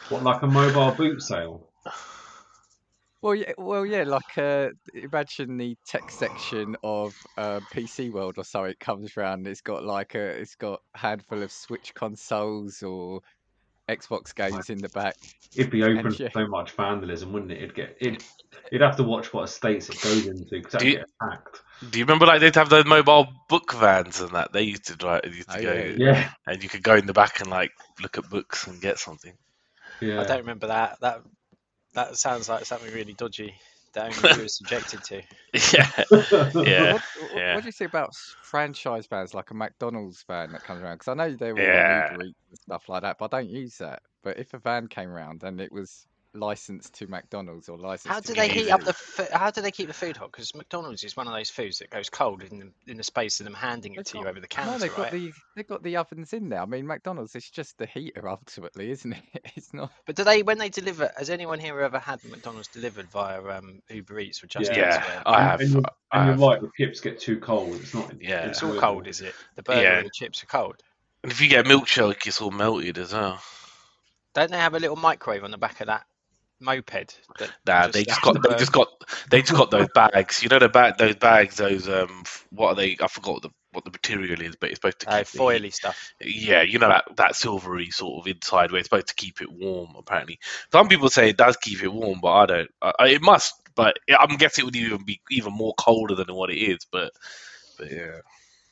What, 0.09 0.23
like 0.23 0.43
a 0.43 0.47
mobile 0.47 0.93
boot 0.93 1.21
sale? 1.21 1.69
Well, 3.23 3.35
yeah, 3.35 3.53
well, 3.59 3.85
yeah. 3.85 4.05
Like, 4.05 4.39
uh, 4.39 4.69
imagine 4.95 5.57
the 5.57 5.77
tech 5.85 6.11
section 6.11 6.77
of 6.85 7.13
uh, 7.37 7.61
PC 7.75 8.13
World 8.13 8.35
or 8.37 8.45
so. 8.45 8.65
It 8.65 8.79
comes 8.79 9.17
around. 9.17 9.49
It's 9.49 9.63
got 9.63 9.85
like 9.85 10.15
a, 10.15 10.29
it's 10.29 10.55
got 10.55 10.81
a 10.95 10.99
handful 10.99 11.43
of 11.43 11.51
Switch 11.51 11.93
consoles 11.95 12.83
or 12.85 13.23
Xbox 13.89 14.35
games 14.35 14.69
in 14.71 14.79
the 14.79 14.89
back. 14.89 15.17
It'd 15.55 15.71
be 15.71 15.83
open 15.83 15.99
And 15.99 16.17
for 16.17 16.23
yeah. 16.23 16.29
so 16.33 16.47
much 16.47 16.73
vandalism, 16.73 17.33
wouldn't 17.33 17.53
it? 17.53 17.59
It'd 17.59 17.75
get 17.75 17.97
it. 18.01 18.23
You'd 18.73 18.83
have 18.83 18.97
to 18.97 19.03
watch 19.05 19.33
what 19.33 19.45
estates 19.45 19.89
it 19.89 20.01
goes 20.03 20.27
into 20.27 20.45
because 20.51 20.73
that'd 20.73 20.87
Do 20.87 20.91
get 20.91 21.07
attacked. 21.23 21.63
Do 21.91 21.99
you 21.99 22.05
remember 22.05 22.27
like 22.27 22.41
they'd 22.41 22.55
have 22.57 22.69
those 22.71 22.85
mobile 22.87 23.29
book 23.49 23.73
vans 23.75 24.21
and 24.21 24.31
that 24.33 24.53
they 24.53 24.63
used 24.63 24.87
to 24.87 24.97
drive, 24.97 25.23
used 25.35 25.51
to 25.51 25.59
Oh, 25.59 25.63
go, 25.63 25.73
yeah, 25.73 25.97
Yeah, 25.97 26.31
and 26.47 26.63
you 26.63 26.69
could 26.69 26.83
go 26.83 26.95
in 26.97 27.07
the 27.07 27.13
back 27.13 27.41
and 27.41 27.51
like 27.51 27.71
look 28.01 28.19
at 28.19 28.29
books 28.29 28.67
and 28.67 28.81
get 28.81 28.99
something. 28.99 29.35
yeah. 30.01 30.21
I 30.21 30.25
don't 30.25 30.39
remember 30.39 30.69
that. 30.69 30.99
That 31.01 31.23
that 31.95 32.17
sounds 32.17 32.49
like 32.49 32.65
something 32.65 32.93
really 32.93 33.15
dodgy. 33.15 33.55
That 33.97 34.17
only 34.17 34.37
you 34.37 34.43
were 34.43 34.49
subjected 34.49 35.03
to. 35.05 35.17
yeah, 35.75 35.91
yeah. 36.55 36.93
What, 36.93 37.03
what, 37.03 37.35
yeah. 37.35 37.55
what 37.55 37.63
do 37.63 37.67
you 37.69 37.73
think 37.73 37.91
about 37.91 38.15
franchise 38.43 39.07
vans 39.07 39.35
like 39.35 39.51
a 39.51 39.55
McDonald's 39.55 40.23
van 40.27 40.53
that 40.53 40.63
comes 40.63 40.83
around? 40.83 40.97
Because 40.97 41.09
I 41.09 41.15
know 41.15 41.35
they 41.35 41.53
were 41.53 41.61
Yeah. 41.61 42.13
Uber 42.13 42.25
Eats 42.25 42.39
and 42.51 42.59
stuff 42.59 42.89
like 42.89 43.03
that, 43.03 43.17
but 43.19 43.33
I 43.35 43.41
don't 43.41 43.51
use 43.51 43.79
that. 43.79 44.03
But 44.23 44.39
if 44.39 44.55
a 44.55 44.59
van 44.59 44.87
came 44.87 45.09
around 45.09 45.43
and 45.43 45.61
it 45.61 45.73
was 45.73 46.07
licensed 46.37 46.95
to 46.95 47.07
McDonald's 47.07 47.69
or 47.69 47.77
licensed 47.79 48.09
How 48.09 48.21
to 48.21 48.27
do 48.29 48.35
they 48.35 48.49
heat 48.49 48.71
up 48.71 48.83
the? 48.85 48.93
Fo- 48.93 49.27
how 49.37 49.51
do 49.51 49.61
they 49.61 49.71
keep 49.71 49.89
the 49.89 49.95
food 49.95 50.17
hot? 50.17 50.31
Because 50.33 50.55
McDonald's 50.55 51.03
is 51.05 51.17
one 51.17 51.27
of 51.27 51.33
those 51.33 51.51
foods 51.51 51.79
that 51.79 51.91
goes 51.91 52.09
cold 52.09 52.43
in 52.43 52.59
the, 52.59 52.91
in 52.91 52.97
the 52.97 53.03
space 53.03 53.41
of 53.41 53.45
them 53.45 53.55
handing 53.55 53.95
it 53.95 53.97
They've 53.97 54.05
to 54.07 54.19
you 54.19 54.25
got- 54.25 54.31
over 54.31 54.41
the 54.41 54.47
No, 54.51 54.63
counter, 54.63 54.79
they've 54.79 54.95
got 54.97 55.11
the 55.11 55.33
they've 55.57 55.67
got 55.67 55.83
the 55.83 55.97
ovens 55.97 56.33
in 56.33 56.49
there. 56.49 56.61
I 56.61 56.67
mean, 56.67 56.87
McDonald's 56.87 57.35
it's 57.35 57.51
just 57.51 57.79
the 57.79 57.87
heater 57.87 58.29
ultimately, 58.29 58.91
isn't 58.91 59.13
it? 59.13 59.23
It's 59.57 59.73
not. 59.73 59.91
But 60.07 60.17
do 60.17 60.25
they, 60.25 60.43
when 60.43 60.59
they 60.59 60.69
deliver, 60.69 61.11
has 61.17 61.31
anyone 61.31 61.59
here 61.59 61.81
ever 61.81 61.99
had 61.99 62.23
McDonald's 62.25 62.69
delivered 62.69 63.09
via 63.11 63.43
um, 63.43 63.81
Uber 63.89 64.21
Eats 64.21 64.45
or 64.45 64.47
Just 64.49 64.71
Eat? 64.71 64.77
Yeah, 64.77 65.03
Where 65.03 65.23
I 65.27 65.43
have. 65.43 65.61
And, 65.61 65.71
you're, 65.73 65.83
I 66.13 66.19
and 66.21 66.29
have. 66.31 66.39
you're 66.39 66.49
right, 66.51 66.61
the 66.61 66.71
chips 66.77 67.01
get 67.01 67.19
too 67.19 67.39
cold. 67.41 67.75
It's 67.77 67.95
not. 67.95 68.13
Yeah. 68.21 68.47
It's 68.47 68.63
all 68.63 68.79
cold, 68.79 69.07
is 69.07 69.23
it? 69.23 69.35
The 69.55 69.63
burger 69.63 69.81
Yeah. 69.83 69.97
and 69.99 70.07
the 70.07 70.11
chips 70.11 70.43
are 70.43 70.47
cold. 70.47 70.77
And 71.23 71.33
if 71.33 71.41
you 71.41 71.49
get 71.49 71.65
milkshake, 71.65 72.27
it's 72.27 72.41
all 72.43 72.51
melted 72.51 72.99
as 72.99 73.13
well. 73.15 73.41
Don't 74.35 74.51
they 74.51 74.59
have 74.59 74.75
a 74.75 74.79
little 74.79 74.97
microwave 74.97 75.43
on 75.45 75.51
the 75.51 75.57
back 75.59 75.81
of 75.81 75.87
that 75.87 76.05
moped? 76.61 77.21
That 77.39 77.51
Nah, 77.67 77.89
they 77.89 78.05
just 78.05 78.23
got 78.23 78.35
the 78.35 78.41
they 78.49 78.55
just 78.55 78.73
got 78.73 78.89
they 79.31 79.41
just 79.43 79.55
got 79.55 79.71
those 79.71 79.89
bags. 79.95 80.43
You 80.43 80.49
know 80.49 80.59
the 80.59 80.69
bag 80.69 80.97
those 80.99 81.17
bags, 81.17 81.57
those 81.57 81.89
um 81.89 82.25
what 82.51 82.69
are 82.69 82.75
they? 82.77 82.97
I 83.01 83.09
forgot 83.09 83.35
what 83.35 83.43
the 83.43 83.51
what 83.73 83.85
the 83.85 83.91
material 83.91 84.41
is, 84.41 84.57
but 84.57 84.71
it's 84.71 84.79
supposed 84.79 85.01
to 85.01 85.07
uh, 85.07 85.19
keep 85.19 85.27
the 85.33 85.39
foily 85.39 85.73
stuff. 85.73 86.13
Yeah, 86.21 86.63
you 86.63 86.79
know 86.79 86.89
that 86.89 87.05
that 87.17 87.37
silvery 87.37 87.91
sort 87.91 88.23
of 88.23 88.31
inside 88.31 88.71
where 88.73 88.79
it's 88.81 88.89
supposed 88.89 89.09
to 89.09 89.15
keep 89.15 89.41
it 89.41 89.53
warm. 89.53 89.95
Apparently, 89.99 90.39
some 90.73 90.89
people 90.89 91.09
say 91.11 91.31
it 91.31 91.37
does 91.37 91.57
keep 91.57 91.83
it 91.83 91.93
warm, 91.93 92.21
but 92.23 92.33
I 92.33 92.47
don't. 92.47 92.71
I, 92.83 92.93
I- 93.01 93.09
it 93.09 93.23
must, 93.23 93.55
but 93.75 93.97
I'm 94.19 94.37
guessing 94.37 94.63
it 94.63 94.67
would 94.67 94.77
even 94.77 95.05
be 95.05 95.21
even 95.31 95.53
more 95.53 95.75
colder 95.79 96.15
than 96.15 96.35
what 96.35 96.51
it 96.51 96.59
is. 96.59 96.87
But 96.91 97.13
but 97.79 97.91
yeah, 97.91 98.21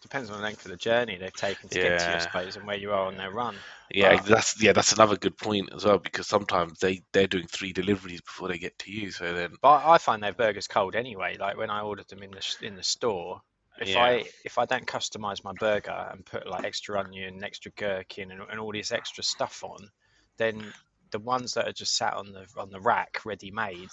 Depends 0.05 0.31
on 0.31 0.37
the 0.37 0.43
length 0.43 0.67
of 0.67 0.71
the 0.71 0.77
journey 0.77 1.17
they've 1.17 1.35
taken 1.35 1.69
to 1.71 1.79
get 1.79 1.99
to 1.99 2.11
you, 2.11 2.17
I 2.17 2.19
suppose, 2.21 2.57
and 2.57 2.67
where 2.67 2.77
you 2.77 2.93
are 2.93 3.07
on 3.07 3.17
their 3.17 3.31
run. 3.31 3.57
yeah, 3.91 4.15
But- 4.17 4.27
that's 4.27 4.63
yeah, 4.63 4.73
that's 4.73 4.93
another 4.93 5.17
good 5.17 5.37
point 5.39 5.73
as 5.75 5.87
well 5.87 5.99
because 5.99 6.27
sometimes 6.29 6.79
they 6.79 7.03
they're 7.13 7.27
doing 7.27 7.47
three 7.47 7.73
deliveries 7.73 8.21
before 8.21 8.49
they 8.49 8.59
get 8.59 8.79
to 8.81 8.93
you. 8.93 9.11
So 9.11 9.33
then 9.33 9.55
But 9.63 9.69
I 9.71 9.95
I 9.95 9.99
find 9.99 10.23
their 10.23 10.35
burgers 10.35 10.69
cold 10.69 10.95
anyway. 10.95 11.39
Like 11.39 11.57
when 11.57 11.71
I 11.71 11.81
ordered 11.81 12.07
them 12.09 12.23
in 12.23 12.31
the 12.31 12.57
in 12.61 12.77
the 12.77 12.83
store, 12.83 13.41
if 13.81 13.97
Yeah. 13.97 14.05
I 14.05 14.31
if 14.45 14.59
I 14.59 14.67
don't 14.67 14.87
customize 14.87 15.43
my 15.43 15.55
burger 15.55 16.09
and 16.13 16.25
put 16.25 16.47
like 16.47 16.65
extra 16.65 17.01
onion, 17.01 17.43
extra 17.43 17.73
gherkin, 17.73 18.31
and, 18.31 18.43
and 18.51 18.61
all 18.61 18.73
this 18.73 18.93
extra 18.93 19.25
stuff 19.25 19.65
on, 19.65 19.89
then 20.37 20.73
the 21.13 21.19
ones 21.19 21.55
that 21.55 21.67
are 21.67 21.73
just 21.73 21.97
sat 21.97 22.13
on 22.15 22.31
the 22.31 22.47
on 22.59 22.71
the 22.71 22.81
rack 22.81 23.21
ready 23.25 23.51
made, 23.51 23.89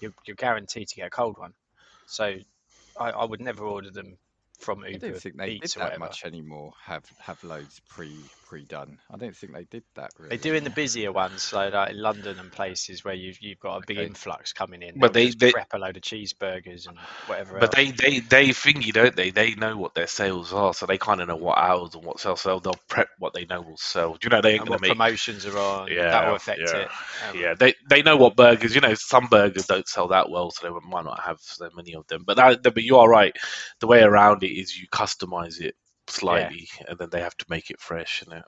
you're, 0.00 0.14
you're 0.26 0.36
guaranteed 0.36 0.88
to 0.88 0.96
get 0.96 1.06
a 1.06 1.10
cold 1.10 1.38
one. 1.38 1.54
So 2.06 2.34
I, 2.98 3.10
I 3.10 3.24
would 3.24 3.40
never 3.40 3.64
order 3.64 3.90
them 3.90 4.18
from 4.58 4.84
I 4.84 4.92
don't 4.92 5.16
think 5.16 5.36
they 5.36 5.46
did 5.58 5.64
Eats 5.64 5.76
or 5.76 5.80
that 5.80 5.98
much 5.98 6.24
anymore. 6.24 6.72
Have 6.84 7.04
have 7.18 7.42
loads 7.42 7.80
pre 7.88 8.30
pre 8.48 8.64
done. 8.64 8.98
I 9.12 9.18
don't 9.18 9.36
think 9.36 9.52
they 9.52 9.64
did 9.64 9.84
that 9.94 10.10
really. 10.18 10.30
They 10.36 10.42
do 10.42 10.54
in 10.54 10.64
the 10.64 10.70
busier 10.70 11.12
ones, 11.12 11.42
so 11.42 11.68
like 11.68 11.90
in 11.90 12.00
London 12.00 12.38
and 12.38 12.50
places 12.50 13.04
where 13.04 13.14
you've 13.14 13.38
you've 13.40 13.60
got 13.60 13.76
a 13.76 13.86
big 13.86 13.98
Okay. 13.98 14.06
influx 14.06 14.52
coming 14.54 14.82
in. 14.82 14.98
But 14.98 15.12
they'll 15.12 15.24
they- 15.24 15.26
just 15.26 15.38
they- 15.38 15.52
prep 15.52 15.74
a 15.74 15.78
load 15.78 15.96
of 15.96 16.02
cheeseburgers 16.02 16.88
and 16.88 16.96
whatever. 17.26 17.58
But 17.60 17.76
else. 17.78 17.92
they, 17.98 18.10
they, 18.10 18.18
they 18.20 18.48
thingy, 18.48 18.92
don't 18.92 19.14
they? 19.14 19.30
They 19.30 19.54
know 19.54 19.76
what 19.76 19.94
their 19.94 20.06
sales 20.06 20.52
are, 20.52 20.72
so 20.72 20.86
they 20.86 20.96
kind 20.98 21.20
of 21.20 21.28
know 21.28 21.36
what 21.36 21.58
hours 21.58 21.94
and 21.94 22.04
what 22.04 22.20
sells. 22.20 22.40
So 22.40 22.58
they'll 22.58 22.74
prep 22.88 23.08
what 23.18 23.34
they 23.34 23.44
know 23.44 23.60
will 23.60 23.76
sell. 23.76 24.12
Do 24.14 24.18
you 24.24 24.30
know 24.30 24.40
they 24.40 24.52
ain't 24.52 24.60
and 24.60 24.68
gonna 24.68 24.76
what 24.76 24.82
make? 24.82 24.90
promotions 24.92 25.44
are 25.46 25.58
on. 25.58 25.88
Yeah, 25.92 26.10
that 26.10 26.26
will 26.28 26.36
affect 26.36 26.60
yeah, 26.60 26.76
it. 26.76 26.88
Um, 27.28 27.36
Yeah, 27.38 27.54
they 27.58 27.74
they 27.90 28.02
know 28.02 28.16
what 28.16 28.36
burgers. 28.36 28.74
You 28.74 28.80
know, 28.80 28.94
some 28.94 29.26
burgers 29.26 29.66
don't 29.66 29.86
sell 29.86 30.08
that 30.08 30.30
well, 30.30 30.50
so 30.50 30.66
they 30.66 30.88
might 30.88 31.04
not 31.04 31.20
have 31.20 31.38
so 31.40 31.68
many 31.76 31.94
of 31.94 32.06
them. 32.08 32.24
But 32.26 32.38
that, 32.38 32.62
but 32.62 32.82
you 32.82 32.96
are 32.98 33.08
right. 33.08 33.36
The 33.80 33.86
way 33.86 34.02
around 34.02 34.42
it 34.42 34.52
is 34.52 34.76
you 34.78 34.88
customize 34.88 35.60
it 35.60 35.74
slightly, 36.10 36.68
and 36.86 36.98
then 36.98 37.08
they 37.10 37.20
have 37.20 37.36
to 37.38 37.46
make 37.48 37.70
it 37.70 37.80
fresh. 37.80 38.22
And, 38.26 38.42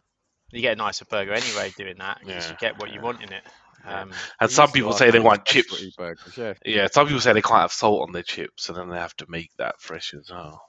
You 0.51 0.61
get 0.61 0.73
a 0.75 0.77
nicer 0.77 1.05
burger 1.05 1.33
anyway 1.33 1.73
doing 1.77 1.96
that 1.99 2.18
because 2.25 2.44
Yeah, 2.46 2.51
you 2.53 2.57
get 2.61 2.79
what 2.81 2.92
you 2.92 3.01
want 3.01 3.23
in 3.23 3.33
it. 3.33 3.42
Yeah. 3.85 4.01
Um, 4.03 4.12
and 4.40 4.51
some 4.51 4.70
people 4.73 4.92
say 4.92 5.11
they 5.11 5.20
want 5.20 5.49
specialty 5.49 5.85
chips. 5.87 5.96
burgers. 5.96 6.37
Yeah. 6.37 6.53
Yeah, 6.64 6.88
some 6.92 7.07
people 7.07 7.20
say 7.20 7.33
they 7.33 7.40
can't 7.40 7.62
have 7.62 7.73
salt 7.73 8.03
on 8.07 8.12
their 8.12 8.23
chips, 8.23 8.68
and 8.68 8.77
then 8.77 8.88
they 8.90 8.99
have 8.99 9.16
to 9.16 9.27
make 9.29 9.51
that 9.59 9.81
fresh 9.81 10.12
as 10.14 10.29
well. 10.31 10.62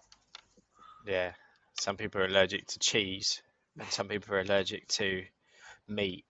yeah, 1.05 1.33
some 1.79 1.97
people 1.97 2.21
are 2.21 2.25
allergic 2.25 2.67
to 2.67 2.79
cheese, 2.79 3.41
and 3.79 3.89
some 3.91 4.07
people 4.07 4.35
are 4.35 4.39
allergic 4.41 4.87
to 4.89 5.23
meat. 5.87 6.25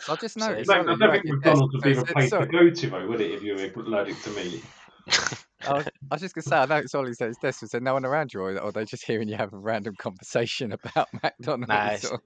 So 0.00 0.12
I 0.12 0.16
just 0.16 0.38
So 0.38 0.46
noticed. 0.48 0.60
it's 0.62 0.70
I 0.70 0.78
like 0.78 0.86
something 0.86 0.98
don't 1.08 1.12
think 1.22 1.24
McDonald's 1.34 1.74
would 1.74 1.82
be 1.82 1.94
So- 1.94 2.00
the 2.02 2.12
place 2.12 2.30
to 2.30 2.46
go 2.46 2.70
to, 2.70 2.90
though, 2.90 3.06
would 3.06 3.20
it, 3.20 3.30
if 3.32 3.42
you 3.42 3.54
were 3.54 3.82
allergic 3.82 4.20
to 4.22 4.30
meat? 4.30 4.64
I 5.70 5.74
was, 5.74 5.86
I 5.86 6.14
was 6.14 6.20
just 6.20 6.34
gonna 6.34 6.42
say, 6.44 6.56
I 6.56 6.66
noticed 6.66 6.94
Ollie 6.94 7.14
said 7.14 7.28
his 7.28 7.36
desk 7.38 7.62
was 7.62 7.70
there 7.70 7.80
no 7.80 7.94
one 7.94 8.04
around 8.04 8.32
you, 8.34 8.40
or 8.40 8.52
or 8.54 8.68
are 8.68 8.72
they 8.72 8.84
just 8.84 9.04
hearing 9.04 9.28
you 9.28 9.36
have 9.36 9.52
a 9.52 9.58
random 9.58 9.94
conversation 9.98 10.72
about 10.84 11.08
McDonald's? 11.22 11.70
it's- 11.70 12.04
or- 12.10 12.20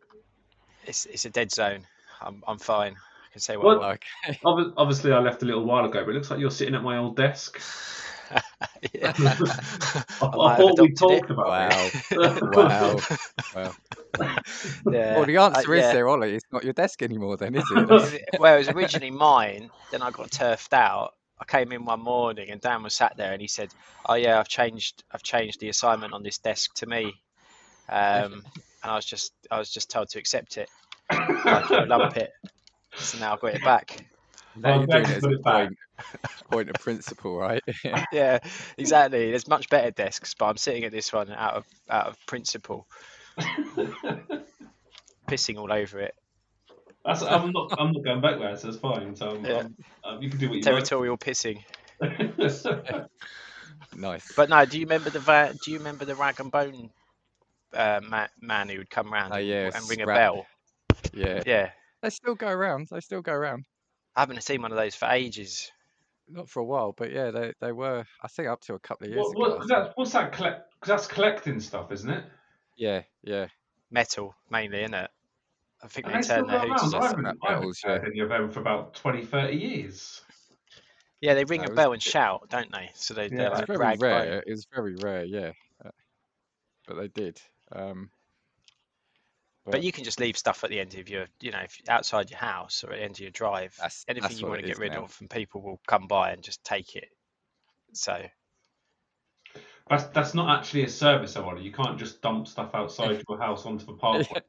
It's 0.87 1.07
it's 1.07 1.25
a 1.25 1.31
dead 1.31 1.51
zone. 1.51 1.87
I'm 2.21 2.43
I'm 2.47 2.59
fine. 2.59 2.93
I 2.95 3.33
can 3.33 3.41
say 3.41 3.57
what 3.57 3.67
Well- 3.67 3.83
I 3.83 3.89
like. 3.89 4.05
okay. 4.29 4.39
Obviously, 4.77 5.13
I 5.13 5.19
left 5.19 5.43
a 5.43 5.47
little 5.47 5.65
while 5.65 5.85
ago, 5.85 6.03
but 6.05 6.11
it 6.11 6.15
looks 6.15 6.31
like 6.31 6.41
you're 6.41 6.51
sitting 6.51 6.75
at 6.75 6.83
my 6.83 6.99
old 6.99 7.17
desk. 7.17 7.61
Yeah. 8.93 9.13
I, 9.19 10.01
I 10.23 10.57
thought 10.57 10.81
we 10.81 10.87
adopted 10.87 10.91
it. 10.91 10.97
talked 10.97 11.31
about 11.31 11.47
Wow. 11.47 11.91
it. 12.11 13.21
Wow. 13.55 13.73
Well, 14.15 14.37
Yeah, 14.91 15.17
well, 15.17 15.27
the 15.27 15.37
answer 15.37 15.71
uh, 15.73 15.77
is 15.77 15.83
yeah. 15.83 15.93
there, 15.93 16.09
Ollie. 16.09 16.35
It's 16.35 16.45
not 16.53 16.65
your 16.65 16.73
desk 16.73 17.03
anymore, 17.03 17.37
then, 17.37 17.55
is 17.55 17.65
it? 17.71 17.89
That's- 17.89 18.19
well, 18.39 18.55
it 18.55 18.59
was 18.59 18.69
originally 18.71 19.11
mine. 19.11 19.71
Then 19.91 20.03
I 20.03 20.11
got 20.11 20.31
turfed 20.31 20.73
out. 20.73 21.15
I 21.41 21.45
came 21.45 21.73
in 21.73 21.85
one 21.85 22.01
morning 22.03 22.51
and 22.51 22.61
Dan 22.61 22.83
was 22.83 22.95
sat 22.95 23.17
there 23.17 23.33
and 23.33 23.41
he 23.41 23.49
said, 23.49 23.69
"Oh 24.07 24.15
yeah, 24.15 24.39
I've 24.39 24.49
changed. 24.49 25.03
I've 25.11 25.23
changed 25.23 25.61
the 25.61 25.69
assignment 25.69 26.13
on 26.13 26.23
this 26.23 26.39
desk 26.39 26.75
to 26.77 26.87
me." 26.87 27.15
Um, 27.89 28.45
and 28.83 28.93
I 28.93 28.95
was 28.97 29.05
just, 29.05 29.33
I 29.51 29.59
was 29.59 29.71
just 29.71 29.91
told 29.91 30.09
to 30.11 30.19
accept 30.19 30.59
it, 30.59 30.69
like 31.11 31.71
you 31.71 31.87
lump 31.87 32.17
it. 32.17 32.31
So 32.97 33.19
now 33.19 33.33
I've 33.35 33.41
got 33.41 33.55
it 33.55 33.65
back. 33.65 34.05
now 34.57 34.75
I'm 34.75 34.79
you're 34.81 34.87
doing 34.87 35.11
it 35.11 35.17
as 35.17 35.23
put 35.23 35.35
a 35.35 35.39
point, 35.43 35.77
point 36.51 36.71
of 36.71 36.75
principle, 36.77 37.37
right? 37.37 37.63
Yeah, 38.13 38.39
exactly. 38.79 39.31
There's 39.31 39.49
much 39.49 39.69
better 39.69 39.91
desks, 39.91 40.35
but 40.35 40.47
I'm 40.47 40.57
sitting 40.57 40.85
at 40.85 40.93
this 40.93 41.13
one 41.13 41.31
out 41.33 41.55
of 41.55 41.67
out 41.91 42.07
of 42.07 42.27
principle, 42.27 42.87
pissing 45.29 45.59
all 45.59 45.73
over 45.73 46.01
it. 46.01 46.15
That's, 47.05 47.23
I'm 47.23 47.53
not. 47.53 47.75
I'm 47.79 47.93
not 47.93 48.03
going 48.05 48.21
back 48.21 48.39
there, 48.39 48.57
so 48.57 48.69
it's 48.69 48.79
fine. 48.79 49.15
So 49.15 49.31
I'm, 49.31 49.45
Yeah. 49.45 49.53
I'm- 49.57 49.77
um, 50.05 50.23
you 50.23 50.29
can 50.29 50.39
do 50.39 50.49
what 50.49 50.57
you 50.57 50.63
Territorial 50.63 51.17
pissing. 51.17 51.65
nice. 53.97 54.33
But 54.37 54.51
no, 54.51 54.65
do 54.67 54.79
you 54.79 54.85
remember 54.85 55.09
the 55.11 55.21
va- 55.21 55.55
do 55.65 55.71
you 55.71 55.79
remember 55.79 56.05
the 56.05 56.15
rag 56.15 56.41
and 56.41 56.51
bone 56.53 56.91
uh, 57.73 58.01
ma- 58.07 58.27
man 58.41 58.69
who 58.69 58.79
would 58.79 58.91
come 58.91 59.11
round 59.13 59.33
Oh, 59.33 59.37
and, 59.37 59.47
yeah, 59.47 59.71
and 59.75 59.89
ring 59.89 60.03
a 60.03 60.07
bell? 60.07 60.47
yeah, 61.15 61.43
Yeah, 61.47 61.71
they 62.03 62.11
still 62.11 62.35
go 62.35 62.49
around. 62.49 62.89
They 62.91 63.01
still 63.01 63.23
go 63.23 63.33
around. 63.33 63.65
I 64.15 64.21
haven't 64.21 64.43
seen 64.43 64.61
one 64.63 64.73
of 64.73 64.79
those 64.79 64.95
for 64.95 65.09
ages. 65.09 65.71
Not 66.29 66.49
for 66.51 66.61
a 66.61 66.65
while, 66.65 66.93
but 66.97 67.11
yeah, 67.11 67.31
they 67.31 67.53
they 67.61 67.73
were. 67.73 68.05
I 68.23 68.29
think 68.29 68.49
up 68.49 68.61
to 68.63 68.75
a 68.75 68.79
couple 68.79 69.07
of 69.07 69.13
years 69.13 69.25
what, 69.25 69.33
ago. 69.33 69.41
what, 69.41 69.53
I 69.53 69.57
'cause 69.57 69.69
think. 69.69 69.79
that's, 69.79 69.93
what's 69.97 70.13
that? 70.13 70.33
Collect? 70.33 70.71
Because 70.81 70.89
that's 70.89 71.07
collecting 71.07 71.61
stuff, 71.61 71.93
isn't 71.93 72.11
it? 72.11 72.25
Yeah, 72.77 73.03
yeah. 73.23 73.47
Metal 73.91 74.35
mainly, 74.51 74.81
isn't 74.81 74.95
it? 74.95 75.11
I 75.85 75.87
think 75.89 76.07
And 76.07 76.15
they 76.15 76.19
they 76.19 76.23
still 76.23 76.37
turn 76.39 76.47
their 76.47 76.61
go 76.61 76.69
hoots. 76.69 76.83
around. 76.83 76.95
are 76.95 76.97
I 76.97 77.09
scrap 77.09 77.17
haven't, 77.27 77.39
I 77.47 77.53
haven't 77.53 77.79
yeah. 77.85 77.99
any 78.07 78.21
of 78.21 78.29
them 78.31 78.51
for 78.51 78.61
about 78.61 78.95
20, 78.95 79.25
30 79.27 79.55
years. 79.57 80.23
Yeah, 81.21 81.35
they 81.35 81.45
ring 81.45 81.61
No, 81.61 81.67
a 81.67 81.71
was- 81.71 81.77
bell 81.77 81.93
and 81.93 82.03
shout, 82.03 82.49
don't 82.49 82.73
they? 82.73 82.91
So 82.95 83.13
they, 83.15 83.25
Yeah, 83.25 83.29
they're 83.29 83.51
it's 83.53 83.61
It's 83.61 83.69
like 83.69 83.79
very 83.79 83.97
rare. 84.13 84.31
bone. 84.31 84.43
It 84.47 84.51
was 84.51 84.67
very 84.75 84.97
rare, 84.97 85.25
yeah. 85.25 85.53
Uh, 85.85 85.91
but 86.89 86.97
they 86.97 87.09
did. 87.09 87.41
Um, 87.73 88.11
But 89.67 89.83
you 89.83 89.93
can 89.93 90.05
just 90.05 90.21
leave 90.21 90.37
stuff 90.39 90.65
at 90.65 90.71
the 90.71 90.81
end 90.81 90.95
of 90.95 91.09
your, 91.09 91.27
you 91.41 91.51
know, 91.51 91.61
if 91.61 91.79
outside 91.89 92.31
your 92.31 92.39
house 92.39 92.83
or 92.85 92.93
at 92.93 92.99
the 92.99 93.03
end 93.05 93.13
of 93.17 93.21
your 93.21 93.31
drive. 93.31 93.75
That's- 93.77 94.05
anything 94.09 94.29
that's 94.29 94.41
you 94.41 94.47
want 94.47 94.61
to 94.63 94.67
get 94.67 94.79
rid 94.79 94.93
now. 94.93 95.05
of, 95.05 95.17
and 95.21 95.29
people 95.31 95.61
will 95.63 95.81
come 95.87 96.07
by 96.07 96.33
and 96.33 96.43
just 96.43 96.63
take 96.65 96.97
it. 96.97 97.09
So 97.93 98.23
That's 99.89 100.05
that's 100.05 100.33
not 100.35 100.59
actually 100.59 100.85
a 100.85 100.89
service, 100.89 101.35
though, 101.35 101.45
Ollie. 101.49 101.63
You 101.63 101.73
can't 101.73 101.99
just 101.99 102.23
dump 102.23 102.49
stuff 102.49 102.71
outside 102.75 103.23
your 103.29 103.39
house 103.39 103.67
onto 103.67 103.85
the 103.87 103.93
parkway. 103.95 104.41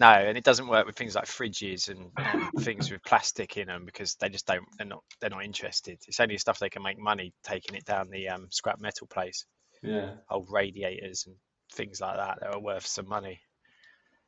No, 0.00 0.08
and 0.08 0.38
it 0.38 0.44
doesn't 0.44 0.66
work 0.66 0.86
with 0.86 0.96
things 0.96 1.14
like 1.14 1.26
fridges 1.26 1.90
and, 1.90 2.10
and 2.24 2.50
things 2.60 2.90
with 2.90 3.04
plastic 3.04 3.58
in 3.58 3.66
them 3.66 3.84
because 3.84 4.14
they 4.14 4.30
just 4.30 4.46
don't. 4.46 4.64
They're 4.78 4.86
not. 4.86 5.02
They're 5.20 5.28
not 5.28 5.44
interested. 5.44 5.98
It's 6.08 6.20
only 6.20 6.38
stuff 6.38 6.58
they 6.58 6.70
can 6.70 6.82
make 6.82 6.98
money 6.98 7.34
taking 7.44 7.76
it 7.76 7.84
down 7.84 8.08
the 8.08 8.30
um, 8.30 8.46
scrap 8.50 8.80
metal 8.80 9.06
place. 9.08 9.44
Yeah, 9.82 10.12
Old 10.30 10.48
radiators 10.50 11.26
and 11.26 11.36
things 11.74 12.00
like 12.00 12.16
that 12.16 12.38
that 12.40 12.54
are 12.54 12.60
worth 12.60 12.86
some 12.86 13.08
money. 13.08 13.40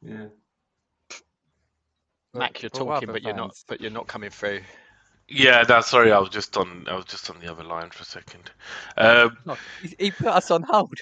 yeah. 0.03 0.27
Mak, 2.35 2.63
you're 2.63 2.71
but 2.71 2.79
talking, 2.79 3.09
other 3.09 3.13
but 3.15 3.23
you're 3.23 3.35
not. 3.35 3.55
But 3.67 3.81
you're 3.81 3.91
not 3.91 4.07
coming 4.09 4.31
through. 4.31 4.61
Yeah, 5.29 5.65
no, 5.67 5.81
sorry, 5.81 6.13
I 6.13 6.19
was 6.19 6.29
just 6.29 6.55
on. 6.59 6.87
I 6.87 6.97
was 6.97 7.07
just 7.07 7.31
on 7.31 7.41
the 7.41 7.51
other 7.51 7.65
line 7.65 7.89
for 7.91 8.03
a 8.03 8.07
second. 8.07 8.51
Um, 8.99 9.39
No, 9.47 9.57
he, 9.81 9.95
he 9.99 10.11
put 10.11 10.27
us 10.29 10.51
on 10.51 10.65
hold. 10.65 10.93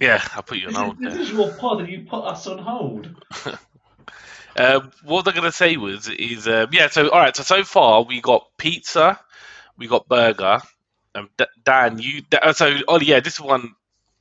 yeah, 0.00 0.22
I 0.34 0.40
put 0.40 0.56
you 0.56 0.68
on 0.68 0.74
This 0.74 0.76
is, 0.78 0.82
hold 0.84 0.96
this 0.98 1.14
there. 1.14 1.22
is 1.22 1.30
your 1.32 1.52
pod, 1.54 1.80
and 1.80 1.88
you 1.90 2.06
put 2.08 2.24
us 2.24 2.46
on 2.46 2.58
hold. 2.58 3.10
Um, 4.56 4.92
what 5.04 5.26
I'm 5.28 5.34
gonna 5.34 5.52
say 5.52 5.76
was 5.76 6.08
is 6.08 6.48
um, 6.48 6.68
yeah. 6.72 6.88
So 6.88 7.08
all 7.08 7.20
right. 7.20 7.36
So 7.36 7.42
so 7.42 7.64
far 7.64 8.02
we 8.02 8.20
got 8.20 8.46
pizza, 8.58 9.18
we 9.78 9.86
got 9.88 10.08
burger. 10.08 10.60
Um, 11.14 11.30
D- 11.38 11.44
Dan, 11.64 11.98
you 11.98 12.22
uh, 12.40 12.52
so 12.52 12.74
oh 12.88 13.00
yeah, 13.00 13.20
this 13.20 13.40
one 13.40 13.74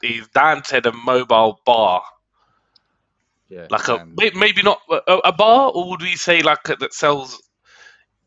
is 0.04 0.28
Dan 0.30 0.64
said 0.64 0.86
a 0.86 0.92
mobile 0.94 1.60
bar, 1.66 2.04
Yeah. 3.50 3.70
like 3.70 3.88
a 3.88 4.00
maybe 4.36 4.62
not 4.64 4.80
a, 4.90 5.14
a 5.26 5.32
bar, 5.34 5.72
or 5.74 5.90
would 5.92 6.02
we 6.02 6.16
say 6.16 6.42
like 6.42 6.68
a, 6.70 6.76
that 6.78 6.94
sells? 6.94 7.42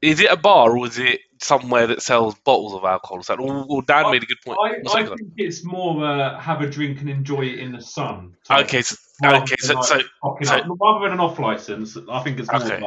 Is 0.03 0.21
it 0.21 0.31
a 0.31 0.37
bar 0.37 0.77
or 0.77 0.87
is 0.87 0.99
it 0.99 1.21
somewhere 1.41 1.87
that 1.87 2.03
sells 2.03 2.35
bottles 2.37 2.75
of 2.75 2.85
alcohol? 2.85 3.23
So, 3.23 3.35
or, 3.37 3.67
or 3.69 3.83
Dan 3.83 4.07
I- 4.07 4.13
made 4.13 4.23
a 4.23 4.27
good 4.27 4.39
point. 4.45 4.59
I, 4.63 5.01
I 5.01 5.05
think 5.05 5.21
it's 5.37 5.65
more 5.65 6.05
uh, 6.05 6.39
have 6.39 6.61
a 6.61 6.69
drink 6.69 7.01
and 7.01 7.11
enjoy 7.11 7.43
it 7.43 7.59
in 7.59 7.73
the 7.73 7.81
sun. 7.81 8.35
okay, 8.51 8.83
so, 8.83 8.97
rather 9.23 9.43
okay, 9.43 9.57
than, 9.67 9.83
so, 9.83 9.83
so 9.83 10.01
so- 10.43 10.77
rather 10.81 11.05
than 11.05 11.13
an 11.15 11.21
off 11.21 11.39
license, 11.39 11.97
I 12.11 12.21
think 12.23 12.39
it's 12.39 12.51
more 12.51 12.63
Okay. 12.63 12.83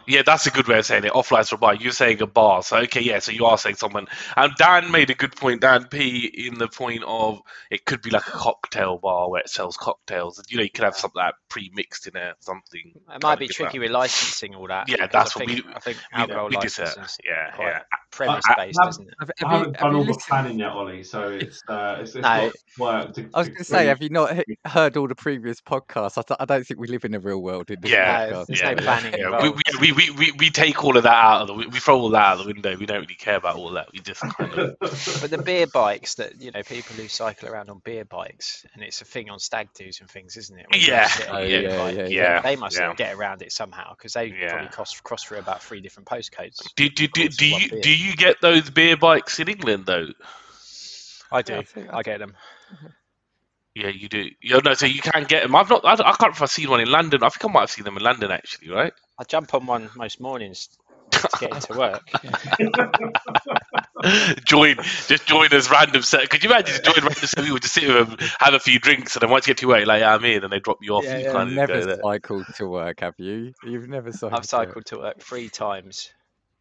About 0.00 0.08
Yeah, 0.08 0.22
that's 0.24 0.46
a 0.46 0.50
good 0.50 0.66
way 0.68 0.78
of 0.78 0.86
saying 0.86 1.04
it. 1.04 1.14
Off 1.14 1.30
license 1.32 1.60
bar. 1.60 1.74
You're 1.74 1.92
saying 1.92 2.20
a 2.22 2.26
bar. 2.26 2.62
So 2.62 2.78
okay, 2.78 3.00
yeah. 3.00 3.18
So 3.20 3.32
you 3.32 3.46
are 3.46 3.58
saying 3.58 3.76
someone. 3.76 4.06
And 4.36 4.52
Dan 4.56 4.90
made 4.90 5.10
a 5.10 5.14
good 5.14 5.34
point. 5.36 5.60
Dan 5.60 5.84
P. 5.88 6.26
In 6.26 6.58
the 6.58 6.68
point 6.68 7.02
of 7.06 7.40
it 7.70 7.84
could 7.84 8.02
be 8.02 8.10
like 8.10 8.26
a 8.26 8.30
cocktail 8.30 8.98
bar 8.98 9.30
where 9.30 9.40
it 9.40 9.48
sells 9.48 9.76
cocktails. 9.76 10.42
You 10.48 10.58
know, 10.58 10.62
you 10.64 10.70
could 10.70 10.84
have 10.84 10.96
something 10.96 11.20
like 11.20 11.34
pre-mixed 11.48 12.06
in 12.06 12.12
there, 12.14 12.34
something. 12.40 12.92
It 13.14 13.22
might 13.22 13.38
be 13.38 13.48
tricky 13.48 13.78
that. 13.78 13.84
with 13.84 13.90
licensing 13.90 14.54
all 14.54 14.68
that. 14.68 14.88
Yeah, 14.88 15.06
that's 15.06 15.36
I 15.36 15.40
what 15.40 15.48
think, 15.48 15.66
we- 15.66 15.74
I 15.74 15.78
think 15.80 15.96
We, 16.14 16.20
alcohol 16.20 16.44
we 16.48 16.56
did 16.56 16.70
that. 16.70 16.80
licenses 16.96 17.18
Yeah, 17.24 17.50
quite 17.54 17.66
yeah. 17.66 17.80
premise 18.10 18.44
based, 18.56 18.78
isn't 18.88 19.08
it? 19.08 19.14
Have, 19.20 19.30
I 19.30 19.32
have 19.48 19.52
you, 19.52 19.58
haven't 19.58 19.76
have 19.76 19.82
done 19.82 19.94
all 19.96 20.04
the 20.04 20.22
planning 20.28 20.58
yet, 20.58 20.70
Ollie. 20.70 21.04
So 21.04 21.28
it's 21.30 21.60
uh, 21.68 21.98
it's, 22.00 22.14
it's 22.14 22.22
No. 22.22 22.22
got 22.22 22.52
work. 22.78 23.18
I 23.34 23.38
was 23.38 23.48
going 23.48 23.58
to 23.58 23.64
say, 23.64 23.86
have 23.86 24.02
you 24.02 24.08
not 24.10 24.36
heard 24.66 24.96
all 24.96 25.08
the 25.08 25.14
previous 25.14 25.60
podcasts? 25.60 26.18
I, 26.18 26.22
th- 26.22 26.36
I 26.40 26.44
don't 26.44 26.66
think 26.66 26.80
we 26.80 26.88
live 26.88 27.04
in 27.04 27.14
a 27.14 27.20
real 27.20 27.40
world 27.42 27.70
in 27.70 27.80
this 27.80 27.90
Yeah, 27.90 28.28
No, 28.30 28.36
podcast. 28.36 28.46
there's 28.46 28.60
yeah, 28.60 28.70
no 28.74 28.82
planning 28.82 29.14
Yeah, 29.18 29.24
involved. 29.26 29.62
we, 29.80 29.89
we, 29.92 30.10
we, 30.10 30.10
we, 30.10 30.32
we 30.32 30.50
take 30.50 30.82
all 30.84 30.96
of 30.96 31.04
that 31.04 31.12
out 31.14 31.42
of 31.42 31.46
the 31.48 31.54
we, 31.54 31.66
we 31.66 31.78
throw 31.78 31.98
all 31.98 32.10
that 32.10 32.22
out 32.22 32.38
of 32.40 32.46
the 32.46 32.52
window. 32.52 32.76
We 32.76 32.86
don't 32.86 33.00
really 33.00 33.14
care 33.14 33.36
about 33.36 33.56
all 33.56 33.70
that. 33.72 33.88
We 33.92 34.00
just 34.00 34.20
kind 34.20 34.52
of 34.52 34.76
But 34.80 35.30
the 35.30 35.42
beer 35.44 35.66
bikes 35.66 36.14
that 36.16 36.40
you 36.40 36.50
know, 36.50 36.62
people 36.62 36.96
who 36.96 37.08
cycle 37.08 37.48
around 37.48 37.70
on 37.70 37.80
beer 37.84 38.04
bikes, 38.04 38.64
and 38.74 38.82
it's 38.82 39.00
a 39.00 39.04
thing 39.04 39.30
on 39.30 39.38
stag 39.38 39.68
do's 39.74 40.00
and 40.00 40.10
things, 40.10 40.36
isn't 40.36 40.58
it? 40.58 40.66
Yeah, 40.76 41.06
sit 41.06 41.28
on 41.28 41.36
a 41.36 41.38
Oh, 41.40 41.46
beer 41.46 41.62
yeah, 41.62 41.76
bike, 41.78 41.96
yeah, 41.96 42.06
yeah. 42.06 42.40
They 42.42 42.56
must 42.56 42.78
yeah. 42.78 42.94
get 42.94 43.14
around 43.14 43.42
it 43.42 43.52
somehow 43.52 43.94
because 43.96 44.12
they 44.12 44.26
Yeah. 44.26 44.50
probably 44.50 44.68
cross 44.68 45.00
cross 45.00 45.24
through 45.24 45.38
about 45.38 45.62
three 45.62 45.80
different 45.80 46.08
postcodes. 46.08 46.58
do, 46.76 46.88
do, 46.88 47.06
do, 47.08 47.28
do 47.28 47.46
you 47.46 47.68
beer. 47.70 47.80
do 47.80 47.90
you 47.90 48.16
get 48.16 48.40
those 48.40 48.70
beer 48.70 48.96
bikes 48.96 49.38
in 49.40 49.48
England 49.48 49.86
though? 49.86 50.06
I 51.32 51.42
do. 51.42 51.54
I 51.54 51.98
I 51.98 52.02
get 52.02 52.18
them. 52.18 52.34
Yeah, 53.74 53.88
you 53.88 54.08
do. 54.08 54.28
Yeah, 54.42 54.58
no, 54.64 54.74
so 54.74 54.86
you 54.86 55.00
can 55.00 55.24
get 55.24 55.44
them. 55.44 55.54
I've 55.54 55.70
not. 55.70 55.84
I, 55.84 55.92
I 55.92 55.96
can't 55.96 56.18
remember 56.20 56.36
if 56.36 56.42
I've 56.42 56.50
seen 56.50 56.68
one 56.70 56.80
in 56.80 56.90
London. 56.90 57.22
I 57.22 57.28
think 57.28 57.44
I 57.44 57.52
might 57.52 57.60
have 57.60 57.70
seen 57.70 57.84
them 57.84 57.96
in 57.96 58.02
London 58.02 58.30
actually, 58.32 58.70
right? 58.70 58.92
I 59.20 59.24
jump 59.24 59.52
on 59.52 59.66
one 59.66 59.90
most 59.96 60.18
mornings 60.18 60.70
to 61.10 61.28
get 61.38 61.54
into 61.54 61.74
work. 61.74 62.00
join, 64.46 64.76
just 65.08 65.26
join 65.26 65.52
as 65.52 65.70
random 65.70 66.00
set. 66.00 66.30
Could 66.30 66.42
you 66.42 66.48
imagine 66.48 66.68
just 66.68 66.84
join 66.84 67.04
random 67.04 67.26
set 67.26 67.44
people, 67.44 67.58
just 67.58 67.74
sit 67.74 67.86
with 67.86 68.08
them, 68.08 68.28
have 68.38 68.54
a 68.54 68.58
few 68.58 68.78
drinks, 68.78 69.16
and 69.16 69.20
then 69.20 69.28
once 69.28 69.46
you 69.46 69.50
get 69.52 69.58
to 69.58 69.68
work, 69.68 69.86
like, 69.86 70.00
yeah, 70.00 70.14
I'm 70.14 70.22
here, 70.22 70.40
then 70.40 70.48
they 70.48 70.58
drop 70.58 70.78
you 70.80 70.94
off. 70.94 71.04
Yeah, 71.04 71.18
you 71.18 71.24
yeah. 71.24 71.32
kind 71.32 71.50
You've 71.50 71.60
of 71.60 71.68
go 71.68 71.74
never 71.74 71.86
there. 71.86 72.00
cycled 72.02 72.46
to 72.56 72.66
work, 72.66 73.00
have 73.00 73.12
you? 73.18 73.52
You've 73.62 73.90
never 73.90 74.10
cycled. 74.10 74.32
I've 74.32 74.46
cycled 74.46 74.86
to 74.86 74.96
work 74.96 75.20
three 75.20 75.50
times, 75.50 76.08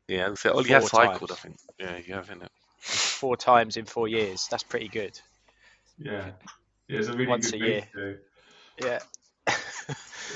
Yeah, 0.09 0.25
and 0.27 0.37
say, 0.37 0.49
oh, 0.49 0.59
you 0.59 0.73
have 0.73 0.81
Four 0.81 0.89
cycled, 0.89 1.31
I 1.31 1.35
times. 1.35 1.39
think. 1.39 1.55
Yeah, 1.79 1.97
you 2.05 2.13
have, 2.15 2.27
innit? 2.27 2.49
four 2.81 3.37
times 3.37 3.77
in 3.77 3.85
four 3.85 4.09
years. 4.09 4.47
That's 4.51 4.63
pretty 4.63 4.89
good. 4.89 5.17
yeah, 5.97 6.31
yeah, 6.89 6.99
it's 6.99 7.07
a 7.07 7.13
really 7.13 7.27
Once 7.27 7.51
good 7.51 7.61
a 7.61 7.65
year. 7.65 7.81
to 7.93 8.17
do. 8.77 8.85
Yeah. 8.85 8.99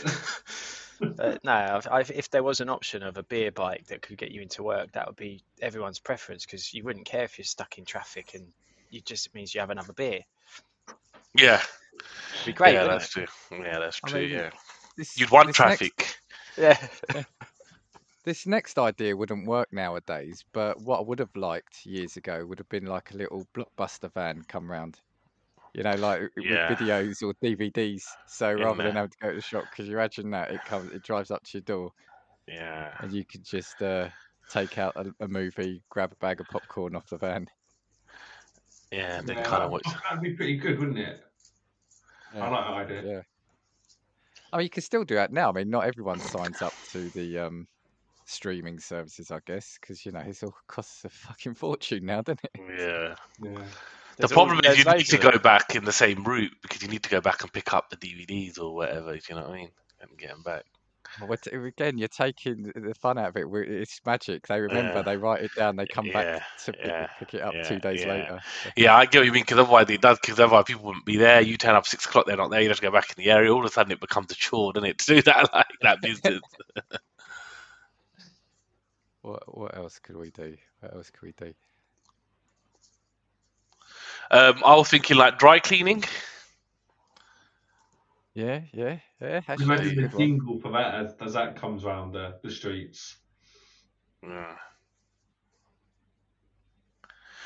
Uh, 1.01 1.37
no, 1.43 1.51
I've, 1.51 1.87
I've, 1.91 2.11
if 2.11 2.29
there 2.29 2.43
was 2.43 2.61
an 2.61 2.69
option 2.69 3.03
of 3.03 3.17
a 3.17 3.23
beer 3.23 3.51
bike 3.51 3.87
that 3.87 4.01
could 4.01 4.17
get 4.17 4.31
you 4.31 4.41
into 4.41 4.63
work, 4.63 4.91
that 4.93 5.07
would 5.07 5.15
be 5.15 5.43
everyone's 5.61 5.99
preference 5.99 6.45
because 6.45 6.73
you 6.73 6.83
wouldn't 6.83 7.05
care 7.05 7.23
if 7.23 7.37
you're 7.37 7.45
stuck 7.45 7.77
in 7.77 7.85
traffic 7.85 8.33
and 8.35 8.45
it 8.91 9.05
just 9.05 9.33
means 9.33 9.53
you 9.53 9.59
have 9.61 9.69
another 9.71 9.93
beer. 9.93 10.21
Yeah, 11.35 11.61
It'd 12.35 12.45
be 12.45 12.53
great, 12.53 12.73
yeah, 12.73 12.83
wouldn't 12.83 12.99
that's 13.01 13.09
true. 13.11 13.25
Yeah, 13.51 13.79
that's 13.79 13.99
I 14.03 14.09
true. 14.09 14.21
mean, 14.21 14.29
yeah, 14.31 14.49
This, 14.97 15.17
you'd 15.19 15.31
want 15.31 15.47
this 15.47 15.59
next- 15.59 15.77
traffic. 15.77 16.15
Yeah. 16.57 17.23
this 18.23 18.45
next 18.45 18.77
idea 18.77 19.17
wouldn't 19.17 19.47
work 19.47 19.73
nowadays, 19.73 20.45
but 20.53 20.79
what 20.81 20.99
I 20.99 21.03
would 21.03 21.19
have 21.19 21.35
liked 21.35 21.85
years 21.85 22.15
ago 22.17 22.45
would 22.45 22.59
have 22.59 22.69
been 22.69 22.85
like 22.85 23.11
a 23.11 23.17
little 23.17 23.47
blockbuster 23.55 24.11
van 24.13 24.43
come 24.47 24.69
round. 24.69 24.99
You 25.73 25.81
know, 25.83 25.95
like 25.95 26.21
with 26.35 26.45
videos 26.45 27.23
or 27.23 27.33
DVDs. 27.43 28.03
So 28.27 28.49
In 28.51 28.57
rather 28.59 28.83
than 28.83 28.93
there. 28.93 28.93
having 28.93 29.09
to 29.11 29.17
go 29.21 29.29
to 29.29 29.35
the 29.35 29.41
shop, 29.41 29.63
because 29.71 29.87
you 29.87 29.95
imagine 29.95 30.29
that 30.31 30.51
it 30.51 30.63
comes, 30.65 30.91
it 30.91 31.01
drives 31.03 31.31
up 31.31 31.43
to 31.45 31.49
your 31.57 31.61
door, 31.63 31.91
Yeah, 32.47 32.91
and 32.99 33.11
you 33.11 33.25
could 33.25 33.43
just 33.43 33.81
uh, 33.81 34.09
take 34.49 34.77
out 34.77 34.95
a, 34.95 35.11
a 35.23 35.27
movie, 35.27 35.81
grab 35.89 36.11
a 36.11 36.15
bag 36.17 36.39
of 36.41 36.47
popcorn 36.51 36.95
off 36.95 37.09
the 37.09 37.17
van. 37.17 37.47
yeah, 38.91 39.17
and 39.19 39.27
then 39.27 39.37
Yeah, 39.37 39.43
kind 39.43 39.63
of 39.63 39.71
that- 39.71 39.71
watch. 39.71 40.01
That'd 40.03 40.21
be 40.21 40.33
pretty 40.33 40.57
good, 40.57 40.77
wouldn't 40.77 40.99
it? 40.99 41.23
Yeah. 42.35 42.43
I 42.45 42.49
like 42.49 42.87
that 42.89 42.95
idea. 42.97 43.11
Yeah. 43.15 43.21
I 44.51 44.57
mean, 44.57 44.63
you 44.65 44.69
can 44.69 44.83
still 44.83 45.03
do 45.03 45.15
that 45.15 45.33
now. 45.33 45.49
I 45.49 45.53
mean, 45.53 45.71
not 45.71 45.85
everyone 45.85 46.19
signs 46.19 46.61
up 46.61 46.73
to 46.91 47.09
the 47.09 47.39
um, 47.39 47.67
streaming 48.25 48.77
services, 48.79 49.31
I 49.31 49.39
guess, 49.47 49.79
because 49.81 50.05
you 50.05 50.11
know 50.11 50.19
it 50.19 50.43
all 50.43 50.53
costs 50.67 51.03
a 51.05 51.09
fucking 51.09 51.55
fortune 51.55 52.05
now, 52.05 52.21
doesn't 52.21 52.41
it? 52.43 52.61
Yeah. 52.77 53.15
Yeah. 53.43 53.63
The 54.17 54.27
There's 54.27 54.31
all- 54.31 54.45
problem 54.45 54.61
is 54.65 54.77
you 54.77 54.85
need 54.91 55.05
to 55.07 55.17
go 55.17 55.37
back 55.39 55.75
in 55.75 55.85
the 55.85 55.91
same 55.91 56.23
route 56.23 56.55
because 56.61 56.81
you 56.81 56.87
need 56.87 57.03
to 57.03 57.09
go 57.09 57.19
back 57.21 57.41
and 57.41 57.51
pick 57.51 57.73
up 57.73 57.89
the 57.89 57.97
DVDs 57.97 58.59
or 58.59 58.75
whatever. 58.75 59.13
Do 59.13 59.21
you 59.29 59.35
know 59.35 59.41
what 59.41 59.51
I 59.51 59.55
mean? 59.55 59.69
And 60.01 60.17
get 60.17 60.29
them 60.29 60.43
back. 60.43 60.63
Well, 61.21 61.37
again, 61.51 61.99
you're 61.99 62.07
taking 62.07 62.71
the 62.75 62.95
fun 62.95 63.19
out 63.19 63.29
of 63.29 63.37
it. 63.37 63.45
It's 63.69 63.99
magic. 64.03 64.47
They 64.47 64.59
remember. 64.61 64.95
Yeah. 64.95 65.01
They 65.03 65.17
write 65.17 65.43
it 65.43 65.51
down. 65.55 65.75
They 65.75 65.85
come 65.85 66.07
Yeah, 66.07 66.13
back 66.13 66.43
to 66.65 66.73
pick, 66.73 66.85
yeah, 66.85 67.07
pick 67.19 67.33
it 67.35 67.41
up 67.41 67.53
yeah, 67.53 67.63
two 67.63 67.77
days 67.79 68.01
yeah. 68.01 68.07
later. 68.07 68.39
Yeah, 68.75 68.95
I 68.95 69.05
get 69.05 69.19
what 69.19 69.25
you 69.27 69.31
mean 69.31 69.43
because 69.43 69.59
otherwise 69.59 69.89
it 69.89 70.01
does. 70.01 70.17
Because 70.19 70.39
otherwise 70.39 70.63
people 70.65 70.85
wouldn't 70.85 71.05
be 71.05 71.17
there. 71.17 71.41
You 71.41 71.55
turn 71.57 71.75
up 71.75 71.85
six 71.85 72.05
o'clock, 72.05 72.25
they're 72.25 72.37
not 72.37 72.49
there. 72.49 72.61
You 72.61 72.69
have 72.69 72.77
to 72.77 72.81
go 72.83 72.89
back 72.91 73.13
in 73.15 73.23
the 73.23 73.29
area. 73.29 73.53
All 73.53 73.59
of 73.59 73.65
a 73.65 73.69
sudden 73.69 73.91
it 73.91 73.99
becomes 73.99 74.31
a 74.31 74.35
chore, 74.35 74.73
doesn't 74.73 74.89
it, 74.89 74.97
to 74.99 75.15
do 75.15 75.21
that 75.23 75.53
like 75.53 75.67
that 75.81 76.01
business? 76.01 76.39
What 79.21 79.57
What 79.57 79.77
else 79.77 79.99
could 79.99 80.17
we 80.17 80.31
do? 80.31 80.57
What 80.81 80.95
else 80.95 81.09
could 81.09 81.21
we 81.21 81.31
do? 81.33 81.53
Um, 84.31 84.61
I 84.65 84.75
was 84.75 84.89
thinking 84.89 85.17
like 85.17 85.37
dry 85.39 85.59
cleaning. 85.59 86.03
Yeah, 88.33 88.61
yeah, 88.73 88.97
yeah. 89.21 89.41
Actually, 89.47 89.47
that's 89.47 89.61
a 89.61 89.63
Imagine 89.63 89.95
the 89.95 90.01
good 90.03 90.13
one. 90.13 90.21
jingle 90.21 90.59
for 90.59 90.71
that 90.71 90.95
as, 90.95 91.15
as 91.21 91.33
that 91.33 91.55
comes 91.55 91.83
round 91.83 92.13
the, 92.13 92.35
the 92.43 92.49
streets. 92.49 93.17
Yeah. 94.23 94.55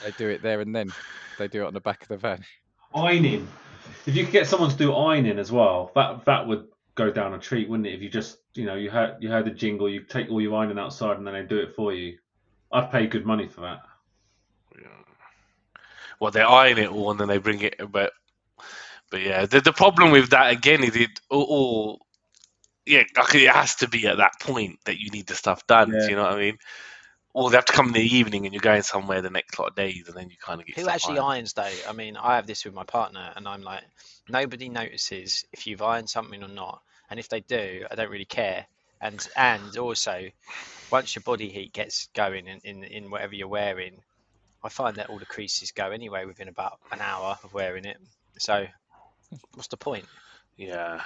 They 0.04 0.12
do 0.12 0.30
it 0.30 0.42
there 0.42 0.62
and 0.62 0.76
then. 0.76 0.92
They 1.38 1.48
do 1.48 1.64
it 1.64 1.68
on 1.68 1.74
the 1.74 1.80
back 1.82 2.02
of 2.02 2.08
the 2.08 2.18
van. 2.18 2.44
Ironing. 2.96 3.48
If 4.06 4.16
you 4.16 4.24
could 4.24 4.32
get 4.32 4.48
someone 4.48 4.70
to 4.70 4.78
do 4.78 4.94
ironing 4.94 5.40
as 5.40 5.52
well, 5.52 5.92
that 5.96 6.26
that 6.26 6.48
would 6.48 6.68
go 6.96 7.12
down 7.12 7.34
a 7.34 7.40
treat, 7.40 7.70
wouldn't 7.70 7.88
it? 7.88 7.94
If 7.94 8.02
you 8.02 8.10
just, 8.10 8.38
you 8.56 8.66
know, 8.66 8.76
you 8.76 8.90
heard 8.90 9.18
you 9.20 9.30
heard 9.30 9.46
the 9.46 9.52
jingle, 9.52 9.90
you 9.90 10.04
take 10.04 10.30
all 10.30 10.42
your 10.42 10.56
ironing 10.56 10.80
outside, 10.80 11.18
and 11.18 11.28
then 11.28 11.34
they 11.34 11.44
do 11.44 11.60
it 11.60 11.76
for 11.76 11.94
you. 11.94 12.18
I'd 12.72 12.92
pay 12.92 13.08
good 13.08 13.26
money 13.26 13.48
for 13.48 13.62
that. 13.62 13.82
Yeah. 14.82 14.88
Well, 16.20 16.32
they 16.32 16.42
iron 16.42 16.78
it 16.78 16.90
all 16.90 17.12
and 17.12 17.20
then 17.20 17.28
they 17.28 17.38
bring 17.38 17.62
it, 17.62 17.76
but 17.92 18.12
but 19.10 19.22
yeah, 19.22 19.46
the 19.46 19.62
the 19.62 19.74
problem 19.74 20.12
with 20.12 20.32
that 20.32 20.52
again 20.52 20.84
is 20.84 20.96
it 20.96 21.20
all, 21.30 21.44
all 21.44 22.08
yeah, 22.86 23.04
it 23.16 23.50
has 23.50 23.76
to 23.76 23.90
be 23.90 24.08
at 24.08 24.18
that 24.18 24.40
point 24.40 24.80
that 24.86 24.98
you 25.00 25.10
need 25.12 25.28
the 25.28 25.36
stuff 25.36 25.68
done. 25.68 25.92
do 25.92 25.98
Yeah. 25.98 26.08
You 26.08 26.16
know 26.16 26.24
what 26.24 26.34
I 26.34 26.38
mean? 26.38 26.58
Or 27.34 27.50
they 27.50 27.58
have 27.58 27.66
to 27.66 27.74
come 27.74 27.88
in 27.88 27.94
the 27.94 28.16
evening 28.16 28.46
and 28.46 28.54
you're 28.54 28.62
going 28.62 28.82
somewhere 28.82 29.22
the 29.22 29.30
next 29.30 29.60
lot 29.60 29.70
of 29.70 29.76
days, 29.76 30.06
and 30.08 30.16
then 30.16 30.30
you 30.30 30.38
kind 30.42 30.60
of 30.60 30.66
get 30.66 30.76
Who 30.76 30.84
stuff 30.84 30.94
actually 30.96 31.20
ironed. 31.20 31.34
irons 31.34 31.54
though? 31.54 31.90
I 31.90 31.94
mean, 31.94 32.18
I 32.18 32.36
have 32.36 32.48
this 32.48 32.66
with 32.66 32.74
my 32.74 32.84
partner, 32.84 33.32
and 33.36 33.48
I'm 33.48 33.62
like, 33.62 33.84
nobody 34.28 34.70
notices 34.70 35.46
if 35.52 35.68
you've 35.68 35.82
ironed 35.82 36.10
something 36.10 36.42
or 36.42 36.48
not, 36.48 36.82
and 37.10 37.20
if 37.20 37.30
they 37.30 37.42
do, 37.42 37.86
I 37.92 37.96
don't 37.96 38.10
really 38.10 38.26
care. 38.26 38.66
And 39.00 39.26
and 39.36 39.78
also, 39.78 40.30
once 40.90 41.16
your 41.16 41.22
body 41.24 41.50
heat 41.50 41.74
gets 41.74 42.08
going 42.16 42.48
in, 42.48 42.60
in, 42.64 42.84
in 42.84 43.12
whatever 43.12 43.36
you're 43.36 43.48
wearing, 43.48 44.02
I 44.64 44.70
find 44.70 44.96
that 44.98 45.10
all 45.10 45.20
the 45.20 45.26
creases 45.26 45.72
go 45.72 45.92
anyway 45.92 46.26
within 46.26 46.48
about 46.48 46.80
an 46.92 47.00
hour 47.02 47.38
of 47.44 47.54
wearing 47.54 47.86
it. 47.86 47.98
So, 48.40 48.66
what's 49.54 49.68
the 49.68 49.78
point? 49.78 50.06
Yeah, 50.58 51.02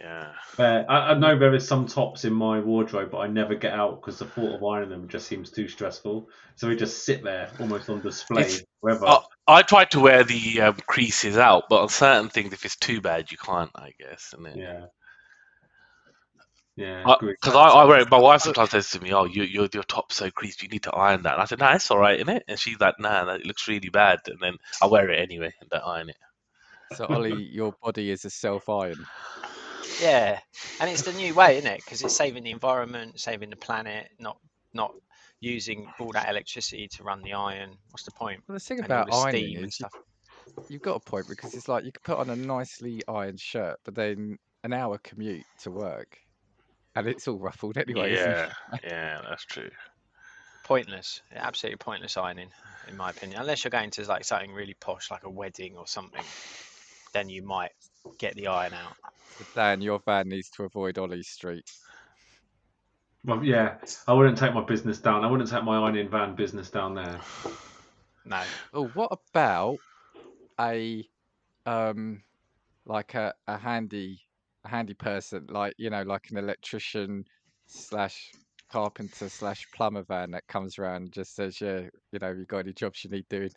yeah. 0.00 0.32
Fair. 0.46 0.90
I, 0.90 1.10
I 1.12 1.14
know 1.18 1.38
there 1.38 1.54
is 1.54 1.66
some 1.66 1.86
tops 1.86 2.24
in 2.24 2.32
my 2.32 2.60
wardrobe, 2.60 3.10
but 3.10 3.18
I 3.18 3.26
never 3.26 3.54
get 3.54 3.72
out 3.72 4.00
because 4.00 4.18
the 4.18 4.24
thought 4.24 4.56
of 4.56 4.64
ironing 4.64 4.90
them 4.90 5.08
just 5.08 5.26
seems 5.26 5.50
too 5.50 5.68
stressful. 5.68 6.28
So 6.56 6.68
we 6.68 6.76
just 6.76 7.04
sit 7.04 7.22
there, 7.22 7.50
almost 7.60 7.88
on 7.90 8.00
display, 8.00 8.42
It's- 8.42 8.62
wherever. 8.80 9.06
I, 9.06 9.20
I 9.46 9.62
try 9.62 9.84
to 9.86 10.00
wear 10.00 10.24
the 10.24 10.62
um, 10.62 10.78
creases 10.86 11.36
out, 11.36 11.64
but 11.68 11.82
on 11.82 11.88
certain 11.90 12.30
things, 12.30 12.52
if 12.52 12.64
it's 12.64 12.76
too 12.76 13.00
bad, 13.00 13.30
you 13.30 13.36
can't. 13.36 13.70
I 13.74 13.92
guess, 13.98 14.34
and 14.36 14.46
then 14.46 14.56
yeah. 14.56 14.86
Yeah. 16.76 17.08
agree. 17.08 17.36
because 17.40 17.54
I, 17.56 17.68
I 17.68 17.84
wear 17.84 18.00
it. 18.00 18.10
My 18.10 18.18
wife 18.18 18.42
sometimes 18.42 18.70
says 18.70 18.90
to 18.90 19.00
me, 19.00 19.12
"Oh, 19.12 19.24
you, 19.24 19.42
your 19.44 19.68
your 19.72 19.82
top's 19.84 20.16
so 20.16 20.30
creased, 20.30 20.62
you 20.62 20.68
need 20.68 20.84
to 20.84 20.92
iron 20.92 21.22
that." 21.22 21.34
And 21.34 21.42
I 21.42 21.44
said, 21.46 21.58
"No, 21.60 21.70
it's 21.70 21.90
all 21.90 21.98
right, 21.98 22.18
isn't 22.20 22.28
it?" 22.34 22.44
And 22.48 22.58
she's 22.58 22.80
like, 22.80 22.98
"Nah, 22.98 23.24
that- 23.26 23.40
it 23.40 23.46
looks 23.46 23.68
really 23.68 23.90
bad." 23.90 24.20
And 24.26 24.38
then 24.40 24.56
I 24.82 24.86
wear 24.86 25.10
it 25.10 25.20
anyway 25.20 25.52
and 25.60 25.70
don't 25.70 25.84
iron 25.84 26.10
it. 26.10 26.16
So, 26.90 27.06
Ollie, 27.06 27.42
your 27.52 27.72
body 27.82 28.10
is 28.10 28.24
a 28.24 28.30
self 28.30 28.68
iron. 28.68 29.06
Yeah, 30.00 30.40
and 30.80 30.90
it's 30.90 31.02
the 31.02 31.12
new 31.12 31.34
way, 31.34 31.58
isn't 31.58 31.70
it? 31.70 31.84
Because 31.84 32.02
it's 32.02 32.14
saving 32.14 32.44
the 32.44 32.50
environment, 32.50 33.20
saving 33.20 33.50
the 33.50 33.56
planet, 33.56 34.10
not 34.18 34.38
not 34.72 34.94
using 35.40 35.92
all 35.98 36.12
that 36.12 36.28
electricity 36.28 36.88
to 36.88 37.04
run 37.04 37.22
the 37.22 37.32
iron. 37.34 37.78
What's 37.90 38.04
the 38.04 38.12
point? 38.12 38.42
Well, 38.48 38.54
the 38.54 38.60
thing 38.60 38.80
And 38.82 38.92
about 38.92 39.12
ironing 39.12 39.56
steam 39.56 39.62
and 39.62 39.68
is 39.68 39.76
you, 39.78 39.86
stuff. 39.86 39.92
you've 40.68 40.82
got 40.82 40.96
a 40.96 41.00
point 41.00 41.28
because 41.28 41.56
it's 41.56 41.68
like 41.68 41.84
you 41.84 41.92
can 41.92 42.02
put 42.04 42.18
on 42.18 42.30
a 42.30 42.36
nicely 42.36 43.02
ironed 43.08 43.40
shirt, 43.40 43.78
but 43.84 43.94
then 43.94 44.38
an 44.64 44.72
hour 44.72 44.98
commute 44.98 45.46
to 45.60 45.70
work, 45.70 46.18
and 46.94 47.06
it's 47.06 47.28
all 47.28 47.38
ruffled 47.38 47.76
anyway. 47.78 48.12
isn't 48.12 48.30
it? 48.30 48.36
Yeah, 48.72 48.78
yeah, 48.82 49.20
that's 49.28 49.44
true. 49.44 49.70
Pointless. 50.64 51.22
Absolutely 51.34 51.76
pointless 51.76 52.16
ironing, 52.16 52.48
in 52.88 52.96
my 52.96 53.10
opinion. 53.10 53.40
Unless 53.40 53.64
you're 53.64 53.70
going 53.70 53.90
to 53.90 54.04
like 54.06 54.24
something 54.24 54.52
really 54.52 54.74
posh, 54.74 55.10
like 55.10 55.24
a 55.24 55.30
wedding 55.30 55.76
or 55.76 55.86
something, 55.86 56.24
then 57.12 57.28
you 57.28 57.42
might 57.42 57.72
get 58.18 58.34
the 58.34 58.46
iron 58.46 58.72
out. 58.72 58.96
But 59.38 59.54
Dan, 59.54 59.80
your 59.80 60.00
van 60.04 60.28
needs 60.28 60.48
to 60.50 60.64
avoid 60.64 60.98
Ollie 60.98 61.22
Street. 61.22 61.70
Well, 63.24 63.42
yeah, 63.42 63.76
I 64.06 64.12
wouldn't 64.12 64.38
take 64.38 64.54
my 64.54 64.64
business 64.64 64.98
down. 64.98 65.24
I 65.24 65.30
wouldn't 65.30 65.50
take 65.50 65.64
my 65.64 65.78
ironing 65.78 66.08
van 66.08 66.34
business 66.34 66.70
down 66.70 66.94
there. 66.94 67.20
No. 68.24 68.42
Oh, 68.72 68.86
what 68.88 69.18
about 69.32 69.78
a 70.60 71.06
um 71.66 72.22
like 72.86 73.14
a, 73.14 73.34
a 73.46 73.56
handy 73.56 74.20
a 74.64 74.68
handy 74.68 74.94
person, 74.94 75.46
like 75.50 75.74
you 75.78 75.90
know, 75.90 76.02
like 76.02 76.30
an 76.30 76.38
electrician 76.38 77.24
slash 77.66 78.34
carpenter 78.70 79.28
slash 79.28 79.68
plumber 79.74 80.02
van 80.02 80.30
that 80.32 80.46
comes 80.48 80.78
around 80.78 81.02
and 81.02 81.12
just 81.12 81.34
says, 81.34 81.60
Yeah, 81.60 81.82
you 82.12 82.18
know, 82.20 82.32
you 82.32 82.44
got 82.46 82.58
any 82.60 82.72
jobs 82.72 83.04
you 83.04 83.10
need 83.10 83.26
doing. 83.28 83.50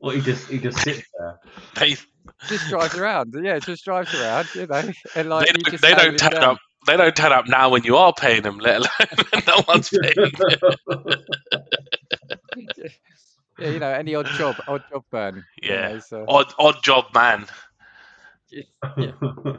Well, 0.00 0.14
he 0.14 0.20
just 0.22 0.48
he 0.50 0.58
just 0.58 0.82
sits 0.82 1.08
there. 1.18 1.40
They 1.76 1.96
Just 2.48 2.68
drives 2.68 2.96
around, 2.96 3.34
yeah, 3.42 3.60
just 3.60 3.84
drives 3.84 4.14
around, 4.14 4.50
you 4.54 4.66
know, 4.66 4.82
and 5.14 5.28
like 5.28 5.50
they 5.50 5.52
you 5.52 5.64
don't, 5.64 5.80
just 5.80 5.90
they 5.90 5.94
don't 5.94 6.18
turn 6.18 6.30
down. 6.30 6.50
up. 6.50 6.58
They 6.86 6.96
don't 6.96 7.16
turn 7.16 7.32
up 7.32 7.46
now 7.48 7.70
when 7.70 7.84
you 7.84 7.96
are 7.96 8.12
paying 8.12 8.42
them, 8.42 8.58
let 8.58 8.76
alone 8.76 8.88
when 9.32 9.42
no 9.46 9.64
one's 9.68 9.90
paying. 10.02 10.32
yeah, 13.58 13.68
you 13.68 13.78
know, 13.78 13.90
any 13.90 14.14
odd 14.14 14.30
job, 14.32 14.58
odd 14.66 14.82
job 14.88 15.04
burn. 15.10 15.44
you 15.66 15.78
Yeah. 15.78 15.80
know, 15.80 15.98
so 15.98 16.28
Odd, 16.28 16.52
odd 16.58 16.82
job 16.82 17.06
man. 17.14 17.46
Yeah. 18.52 18.62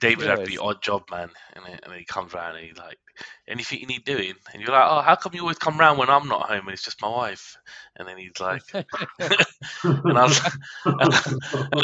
David 0.00 0.24
Yeah, 0.26 0.30
had 0.30 0.38
to 0.40 0.46
be 0.46 0.54
it's- 0.54 0.58
odd 0.60 0.80
job 0.82 1.02
man, 1.10 1.28
and 1.54 1.64
then, 1.66 1.78
and 1.82 1.92
he 1.94 2.04
comes 2.04 2.32
round 2.32 2.56
and 2.56 2.64
he's 2.66 2.76
like, 2.78 2.98
anything 3.48 3.80
you 3.80 3.86
need 3.86 4.04
doing, 4.04 4.34
and 4.52 4.62
you're 4.62 4.70
like, 4.70 4.86
oh, 4.88 5.00
how 5.00 5.16
come 5.16 5.34
you 5.34 5.40
always 5.40 5.58
come 5.58 5.76
round 5.78 5.98
when 5.98 6.08
I'm 6.08 6.28
not 6.28 6.48
home 6.48 6.66
and 6.66 6.70
it's 6.70 6.82
just 6.84 7.02
my 7.02 7.08
wife? 7.08 7.56
And 7.96 8.06
then 8.06 8.16
he's 8.16 8.38
like, 8.40 8.62
and 8.72 8.86
I, 10.18 10.24
was, 10.24 10.40
and 10.84 11.12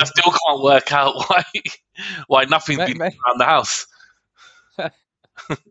I 0.01 0.05
still 0.05 0.33
can't 0.47 0.63
work 0.63 0.93
out 0.93 1.15
why 1.29 1.43
why 2.29 2.45
nothing's 2.45 2.79
Ma- 2.79 2.87
been 2.87 2.99
ma- 2.99 3.05
around 3.07 3.39
the 3.39 3.45
house. 3.45 3.87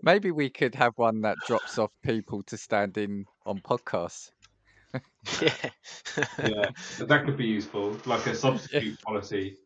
Maybe 0.02 0.32
we 0.32 0.50
could 0.50 0.76
have 0.76 0.94
one 0.98 1.22
that 1.22 1.38
drops 1.46 1.78
off 1.78 1.92
people 2.04 2.44
to 2.44 2.58
stand 2.58 2.98
in 2.98 3.26
on 3.46 3.60
podcasts. 3.60 4.32
Yeah. 5.42 5.54
yeah, 6.40 6.70
that 7.00 7.26
could 7.26 7.38
be 7.38 7.46
useful, 7.46 7.96
like 8.06 8.26
a 8.28 8.36
substitute 8.36 9.00
policy. 9.02 9.58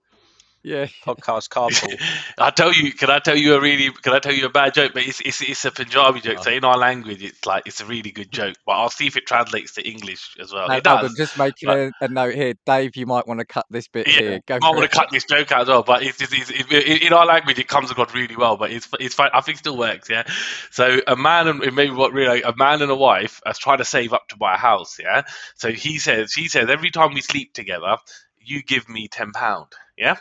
Yeah. 0.64 0.86
Podcast 1.06 1.50
carpool. 1.50 2.00
I 2.38 2.52
tell 2.52 2.72
you, 2.74 2.92
can 2.94 3.10
I 3.10 3.20
tell 3.20 3.36
you 3.36 3.56
a 3.56 3.62
really, 3.62 3.90
can 3.92 4.14
I 4.14 4.20
tell 4.20 4.34
you 4.34 4.46
a 4.46 4.50
bad 4.50 4.74
joke? 4.74 4.92
But 4.94 5.04
it's 5.08 5.20
it's, 5.22 5.42
it's 5.42 5.66
a 5.66 5.72
Punjabi 5.72 6.22
joke. 6.22 6.38
Oh. 6.40 6.44
So 6.44 6.52
in 6.52 6.64
our 6.64 6.78
language, 6.78 7.24
it's 7.24 7.46
like 7.46 7.64
it's 7.66 7.82
a 7.82 7.86
really 7.86 8.12
good 8.12 8.32
joke. 8.32 8.56
But 8.66 8.74
I'll 8.74 8.90
see 8.90 9.08
if 9.08 9.18
it 9.18 9.26
translates 9.26 9.74
to 9.74 9.88
English 9.88 10.36
as 10.40 10.54
well. 10.54 10.68
No, 10.68 10.76
it 10.76 10.84
does. 10.84 11.16
just 11.16 11.38
making 11.38 11.68
but- 11.68 11.92
a, 12.02 12.08
note 12.08 12.36
here. 12.36 12.54
Dave, 12.66 12.96
you 12.96 13.06
might 13.06 13.28
want 13.28 13.40
to 13.40 13.46
cut 13.46 13.66
this 13.70 13.88
bit 13.88 14.08
Yeah, 14.08 14.14
here. 14.14 14.40
Go 14.46 14.60
I 14.62 14.70
want 14.70 14.84
it. 14.84 14.92
to 14.92 14.96
cut 14.98 15.10
this 15.12 15.26
joke 15.26 15.52
out 15.52 15.62
as 15.62 15.68
well, 15.68 15.84
but 15.84 16.04
it's, 16.04 16.22
it's, 16.22 16.34
it's, 16.34 16.50
it, 16.52 16.72
it- 16.72 17.02
in 17.04 17.14
our 17.14 17.26
language 17.26 17.58
it 17.58 17.68
comes 17.68 17.90
across 17.90 18.14
really 18.14 18.36
well. 18.36 18.58
But 18.58 18.72
it's 18.72 18.88
it's 19.00 19.16
fine. 19.16 19.32
I 19.34 19.42
think 19.42 19.56
it 19.58 19.60
still 19.60 19.78
works. 19.78 20.10
Yeah. 20.10 20.24
So 20.70 21.00
a 21.08 21.16
man 21.16 21.48
and 21.48 21.76
maybe 21.76 21.92
what 21.92 22.14
really 22.14 22.42
a 22.44 22.56
man 22.56 22.82
and 22.82 22.92
a 22.92 22.96
wife 22.96 23.42
are 23.46 23.54
trying 23.54 23.80
to 23.80 23.86
save 23.86 24.14
up 24.14 24.28
to 24.30 24.38
buy 24.38 24.54
a 24.54 24.58
house. 24.58 24.98
Yeah. 25.00 25.24
So 25.56 25.72
he 25.72 25.98
says 25.98 26.32
she 26.32 26.48
says 26.48 26.70
every 26.70 26.92
time 26.92 27.14
we 27.14 27.22
sleep 27.22 27.54
together, 27.54 27.98
you 28.40 28.62
give 28.64 28.88
me 28.90 29.08
ten 29.08 29.32
pound. 29.32 29.68
Yeah. 29.98 30.18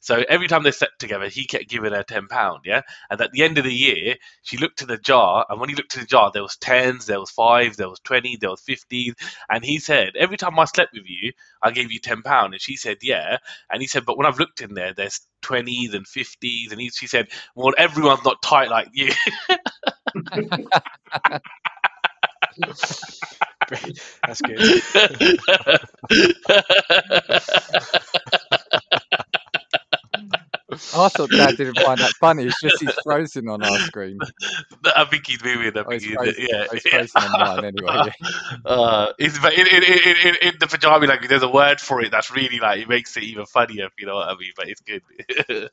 So 0.00 0.24
every 0.28 0.48
time 0.48 0.62
they 0.62 0.70
slept 0.70 0.98
together, 0.98 1.28
he 1.28 1.46
kept 1.46 1.68
giving 1.68 1.92
her 1.92 2.02
ten 2.02 2.28
pound, 2.28 2.60
yeah. 2.64 2.82
And 3.10 3.20
at 3.20 3.32
the 3.32 3.42
end 3.42 3.58
of 3.58 3.64
the 3.64 3.74
year, 3.74 4.16
she 4.42 4.56
looked 4.58 4.78
to 4.80 4.86
the 4.86 4.98
jar, 4.98 5.44
and 5.48 5.60
when 5.60 5.68
he 5.68 5.74
looked 5.74 5.92
to 5.92 6.00
the 6.00 6.06
jar, 6.06 6.30
there 6.32 6.42
was 6.42 6.56
tens, 6.56 7.06
there 7.06 7.20
was 7.20 7.30
five, 7.30 7.76
there 7.76 7.88
was 7.88 8.00
twenty, 8.00 8.36
there 8.36 8.50
was 8.50 8.60
fifteen, 8.62 9.14
and 9.50 9.64
he 9.64 9.78
said, 9.78 10.12
every 10.16 10.36
time 10.36 10.58
I 10.58 10.64
slept 10.66 10.92
with 10.94 11.04
you, 11.06 11.32
I 11.62 11.70
gave 11.72 11.92
you 11.92 11.98
ten 12.00 12.22
pound, 12.22 12.54
and 12.54 12.62
she 12.62 12.76
said, 12.76 12.98
yeah. 13.02 13.38
And 13.70 13.82
he 13.82 13.88
said, 13.88 14.04
but 14.06 14.16
when 14.16 14.26
I've 14.26 14.38
looked 14.38 14.60
in 14.60 14.74
there, 14.74 14.94
there's 14.94 15.20
twenties 15.42 15.94
and 15.94 16.06
fifties, 16.06 16.72
and 16.72 16.80
he, 16.80 16.90
she 16.90 17.06
said, 17.06 17.28
well, 17.54 17.74
everyone's 17.78 18.24
not 18.24 18.42
tight 18.42 18.70
like 18.70 18.88
you. 18.92 19.10
That's 24.26 24.40
good. 24.42 24.82
I 30.96 31.08
thought 31.08 31.30
Dad 31.30 31.56
didn't 31.56 31.78
find 31.78 31.98
that 31.98 32.12
funny. 32.20 32.44
It's 32.44 32.60
just 32.60 32.80
he's 32.80 32.92
frozen 33.04 33.48
on 33.48 33.62
our 33.62 33.78
screen. 33.80 34.18
I 34.96 35.04
think 35.04 35.26
he's 35.26 35.42
moving. 35.42 35.76
I 35.76 35.80
Oh, 35.80 35.84
think 35.88 36.02
he's 36.02 36.10
he's, 36.10 36.14
frozen. 36.14 36.34
yeah. 36.38 36.66
Oh, 36.70 36.74
he's 36.74 36.82
frozen 36.82 37.22
on 37.22 37.40
mine 37.40 37.64
anyway. 37.64 37.92
Yeah. 38.06 38.12
Uh, 38.64 39.12
it's 39.18 39.38
but 39.38 39.52
in, 39.54 39.66
in, 39.66 39.82
in, 39.82 40.34
in, 40.42 40.54
the 40.60 40.66
Punjabi 40.66 41.06
language, 41.06 41.28
there's 41.28 41.42
a 41.42 41.48
word 41.48 41.80
for 41.80 42.02
it 42.02 42.10
that's 42.10 42.30
really 42.30 42.58
like 42.58 42.80
it 42.80 42.88
makes 42.88 43.16
it 43.16 43.22
even 43.22 43.46
funnier. 43.46 43.86
If 43.86 43.92
you 43.98 44.06
know 44.06 44.16
what 44.16 44.28
I 44.28 44.32
mean, 44.36 44.52
but 44.56 44.68
it's 44.68 44.80
good. 44.80 45.02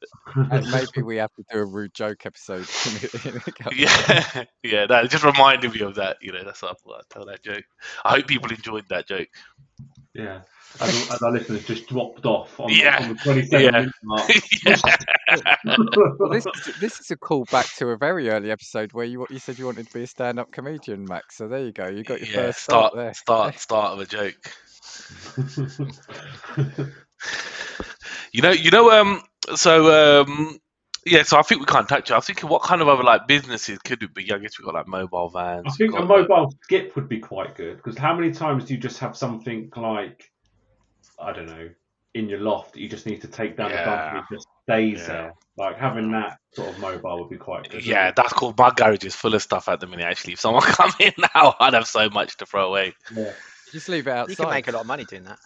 And 0.52 0.70
maybe 0.72 1.02
we 1.04 1.18
have 1.18 1.34
to 1.36 1.44
do 1.52 1.60
a 1.60 1.66
rude 1.66 1.94
joke 1.94 2.26
episode. 2.26 2.68
in 3.26 3.32
in 3.32 3.38
a 3.38 3.76
yeah, 3.76 4.44
yeah. 4.64 4.86
That 4.88 5.10
just 5.10 5.24
reminded 5.24 5.74
me 5.74 5.82
of 5.82 5.96
that. 5.96 6.18
You 6.22 6.32
know, 6.34 6.44
that's 6.44 6.62
why 6.62 6.70
I 6.70 6.74
thought 6.74 7.00
I'd 7.00 7.10
tell 7.10 7.26
that 7.26 7.44
joke. 7.44 7.64
I 8.04 8.12
hope 8.16 8.28
people 8.28 8.50
enjoyed 8.52 8.86
that 8.90 9.08
joke. 9.08 9.28
Yeah, 10.16 10.42
as, 10.80 11.12
as 11.12 11.22
our 11.22 11.32
listeners 11.32 11.66
just 11.66 11.88
dropped 11.88 12.26
off 12.26 12.58
on, 12.60 12.70
Yeah. 12.72 13.04
on 13.04 13.10
the 13.10 13.16
27 13.16 13.74
Yeah. 13.74 13.86
mark. 14.04 14.32
yeah. 14.66 14.78
Well, 16.20 16.30
this 16.32 16.46
is, 16.46 16.76
this 16.80 17.00
is 17.02 17.12
a 17.12 17.18
call 17.18 17.46
back 17.52 17.68
to 17.78 17.90
a 17.90 17.98
very 17.98 18.30
early 18.30 18.50
episode 18.52 18.94
where 18.94 19.06
you 19.06 19.28
you 19.30 19.40
said 19.40 19.60
you 19.60 19.66
wanted 19.66 19.88
to 19.88 19.94
be 19.94 20.04
a 20.04 20.08
stand-up 20.08 20.52
comedian, 20.52 21.06
Max. 21.06 21.36
So 21.38 21.48
there 21.50 21.60
you 21.66 21.72
go. 21.74 21.88
You 21.88 22.04
got 22.04 22.20
your 22.22 22.30
yeah. 22.30 22.36
first 22.48 22.60
start, 22.64 22.94
Start, 22.94 22.96
there. 22.96 23.14
start, 23.14 23.60
start 23.60 23.94
of 23.94 24.00
a 24.00 24.06
joke. 24.06 24.52
You 28.32 28.42
know, 28.42 28.52
you 28.52 28.70
know. 28.72 28.92
Um. 28.92 29.22
So, 29.56 30.22
um. 30.22 30.60
Yeah. 31.06 31.24
So 31.24 31.38
I 31.38 31.44
think 31.44 31.62
we 31.62 31.66
can't 31.68 31.88
touch 31.88 32.10
it. 32.10 32.14
I 32.14 32.18
was 32.18 32.26
thinking, 32.26 32.50
what 32.50 32.64
kind 32.64 32.82
of 32.82 32.88
other 32.88 33.04
like 33.04 33.28
businesses 33.28 33.80
could 33.80 34.02
it 34.04 34.14
be? 34.14 34.32
I 34.32 34.38
guess 34.40 34.58
we 34.60 34.66
got 34.66 34.74
like 34.74 34.88
mobile 34.88 35.30
vans. 35.30 35.64
I 35.68 35.72
think 35.72 35.92
a 35.94 36.00
got, 36.00 36.08
like- 36.10 36.28
mobile 36.30 36.54
skip 36.64 36.96
would 36.96 37.08
be 37.10 37.20
quite 37.20 37.56
good 37.56 37.78
because 37.78 37.98
how 37.98 38.14
many 38.16 38.32
times 38.32 38.66
do 38.66 38.74
you 38.74 38.80
just 38.80 39.00
have 39.00 39.16
something 39.16 39.72
like, 39.76 40.32
I 41.20 41.32
don't 41.32 41.46
know, 41.48 41.70
in 42.14 42.30
your 42.30 42.40
loft 42.40 42.74
that 42.74 42.80
you 42.80 42.88
just 42.90 43.06
need 43.06 43.22
to 43.22 43.28
take 43.28 43.58
down 43.58 43.70
the 43.72 43.76
dump 43.78 43.88
and 43.90 44.16
Yeah. 44.16 44.20
it 44.32 44.36
just 44.36 44.48
stays 44.64 45.00
Yeah. 45.02 45.08
there? 45.08 45.34
Like 45.58 45.78
having 45.78 46.12
that 46.12 46.38
sort 46.54 46.70
of 46.70 46.80
mobile 46.80 47.20
would 47.22 47.30
be 47.30 47.38
quite 47.38 47.70
good. 47.70 47.86
Yeah, 47.86 48.12
that's 48.12 48.34
cool. 48.34 48.54
My 48.58 48.72
garage 48.76 49.06
is 49.06 49.16
full 49.16 49.34
of 49.36 49.42
stuff 49.42 49.70
at 49.70 49.80
the 49.80 49.88
minute. 49.88 50.06
Actually, 50.06 50.34
if 50.34 50.40
someone 50.40 50.62
come 50.66 50.92
in 51.00 51.14
now, 51.36 51.56
I'd 51.60 51.74
have 51.74 51.88
so 51.88 52.10
much 52.10 52.36
to 52.38 52.46
throw 52.46 52.68
away. 52.68 52.94
yeah. 53.16 53.32
Just 53.72 53.90
leave 53.90 54.08
it 54.08 54.12
outside. 54.12 54.32
You 54.32 54.36
can 54.38 54.50
make 54.50 54.68
a 54.68 54.72
lot 54.72 54.82
of 54.82 54.88
money 54.88 55.04
doing 55.06 55.24
that 55.26 55.40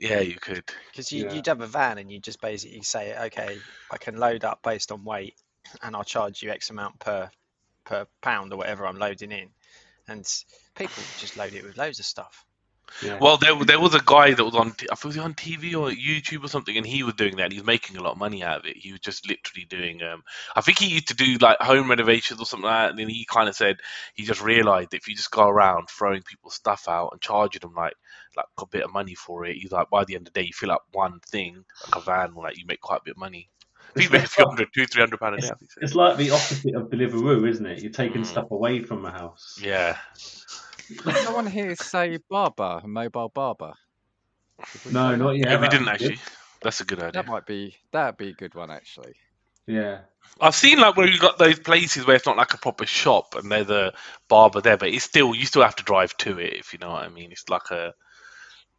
Yeah, 0.00 0.20
you 0.20 0.36
could. 0.36 0.64
because 0.90 1.12
you, 1.12 1.24
Yeah. 1.24 1.34
you'd 1.34 1.46
have 1.46 1.60
a 1.60 1.66
van 1.66 1.98
and 1.98 2.10
you 2.10 2.20
just 2.20 2.40
basically 2.40 2.82
say, 2.82 3.16
okay, 3.26 3.60
I 3.90 3.96
can 3.98 4.16
load 4.16 4.44
up 4.44 4.62
based 4.62 4.92
on 4.92 5.04
weight, 5.04 5.34
and 5.82 5.94
I'll 5.96 6.04
charge 6.04 6.42
you 6.42 6.50
X 6.50 6.70
amount 6.70 6.98
per 6.98 7.30
per 7.84 8.06
pound 8.20 8.52
or 8.52 8.56
whatever 8.56 8.86
I'm 8.86 8.98
loading 8.98 9.32
in, 9.32 9.48
and 10.08 10.26
people 10.74 11.02
just 11.16 11.36
load 11.36 11.54
it 11.54 11.64
with 11.64 11.76
loads 11.76 11.98
of 11.98 12.04
stuff. 12.04 12.44
Yeah. 13.02 13.18
Well, 13.20 13.36
there 13.36 13.54
there 13.64 13.80
was 13.80 13.94
a 13.94 14.02
guy 14.04 14.34
that 14.34 14.44
was 14.44 14.54
on. 14.54 14.68
I 14.90 14.94
think 14.94 15.04
was 15.04 15.18
on 15.18 15.34
TV 15.34 15.74
or 15.74 15.90
YouTube 15.90 16.44
or 16.44 16.48
something, 16.48 16.76
and 16.76 16.86
he 16.86 17.02
was 17.02 17.14
doing 17.14 17.36
that. 17.36 17.44
and 17.44 17.52
He 17.52 17.58
was 17.58 17.66
making 17.66 17.96
a 17.96 18.02
lot 18.02 18.12
of 18.12 18.18
money 18.18 18.42
out 18.42 18.60
of 18.60 18.66
it. 18.66 18.76
He 18.76 18.92
was 18.92 19.00
just 19.00 19.28
literally 19.28 19.66
doing. 19.68 20.02
Um, 20.02 20.22
I 20.56 20.60
think 20.60 20.78
he 20.78 20.88
used 20.88 21.08
to 21.08 21.14
do 21.14 21.36
like 21.40 21.58
home 21.60 21.90
renovations 21.90 22.40
or 22.40 22.46
something 22.46 22.66
like 22.68 22.84
that. 22.86 22.90
And 22.90 22.98
then 22.98 23.08
he 23.08 23.24
kind 23.24 23.48
of 23.48 23.54
said 23.54 23.76
he 24.14 24.24
just 24.24 24.42
realized 24.42 24.94
if 24.94 25.08
you 25.08 25.14
just 25.14 25.30
go 25.30 25.48
around 25.48 25.88
throwing 25.88 26.22
people's 26.22 26.54
stuff 26.54 26.86
out 26.88 27.10
and 27.12 27.20
charging 27.20 27.60
them 27.60 27.74
like 27.74 27.94
like 28.36 28.46
a 28.60 28.66
bit 28.66 28.84
of 28.84 28.92
money 28.92 29.14
for 29.14 29.44
it, 29.44 29.56
he's 29.56 29.72
like 29.72 29.90
by 29.90 30.04
the 30.04 30.14
end 30.14 30.26
of 30.28 30.32
the 30.34 30.40
day 30.40 30.46
you 30.46 30.52
fill 30.52 30.70
up 30.72 30.82
one 30.92 31.20
thing 31.20 31.64
like 31.86 31.96
a 31.96 32.04
van, 32.04 32.34
like 32.34 32.58
you 32.58 32.64
make 32.66 32.80
quite 32.80 33.00
a 33.00 33.04
bit 33.04 33.12
of 33.12 33.18
money. 33.18 33.48
I 33.96 34.00
think 34.00 34.12
a 34.24 34.28
few 34.28 34.44
hundred, 34.46 34.68
two, 34.74 34.86
three 34.86 35.00
hundred 35.00 35.18
pound 35.18 35.34
a 35.36 35.38
day. 35.38 35.48
I 35.48 35.54
think 35.54 35.72
so. 35.72 35.80
It's 35.82 35.94
like 35.94 36.18
the 36.18 36.30
opposite 36.30 36.74
of 36.74 36.90
Deliveroo, 36.90 37.48
isn't 37.48 37.64
it? 37.66 37.82
You're 37.82 37.90
taking 37.90 38.22
Mm. 38.22 38.26
stuff 38.26 38.50
away 38.50 38.80
from 38.80 39.02
the 39.02 39.10
house. 39.10 39.58
Yeah. 39.62 39.96
Did 40.88 41.16
someone 41.16 41.46
here 41.46 41.74
say 41.76 42.18
barber, 42.28 42.82
mobile 42.84 43.28
barber? 43.28 43.74
No, 44.90 45.12
say 45.12 45.16
not 45.16 45.36
yet. 45.36 45.48
Yeah, 45.48 45.60
we 45.60 45.68
didn't 45.68 45.86
would 45.86 45.98
be 45.98 46.04
good. 46.04 46.12
actually. 46.12 46.32
That's 46.62 46.80
a 46.80 46.84
good 46.84 46.98
idea. 46.98 47.12
That 47.12 47.26
might 47.26 47.46
be 47.46 47.76
that'd 47.92 48.16
be 48.16 48.28
a 48.30 48.34
good 48.34 48.54
one 48.54 48.70
actually. 48.70 49.14
Yeah. 49.66 50.00
I've 50.40 50.54
seen 50.54 50.78
like 50.78 50.96
where 50.96 51.06
you 51.06 51.18
got 51.18 51.38
those 51.38 51.58
places 51.58 52.06
where 52.06 52.16
it's 52.16 52.26
not 52.26 52.36
like 52.36 52.54
a 52.54 52.58
proper 52.58 52.86
shop 52.86 53.34
and 53.34 53.50
there's 53.50 53.70
a 53.70 53.92
barber 54.28 54.60
there, 54.60 54.76
but 54.76 54.88
it's 54.88 55.04
still 55.04 55.34
you 55.34 55.46
still 55.46 55.62
have 55.62 55.76
to 55.76 55.84
drive 55.84 56.16
to 56.18 56.38
it 56.38 56.54
if 56.54 56.72
you 56.72 56.78
know 56.78 56.90
what 56.90 57.04
I 57.04 57.08
mean. 57.08 57.32
It's 57.32 57.48
like 57.48 57.70
a 57.70 57.92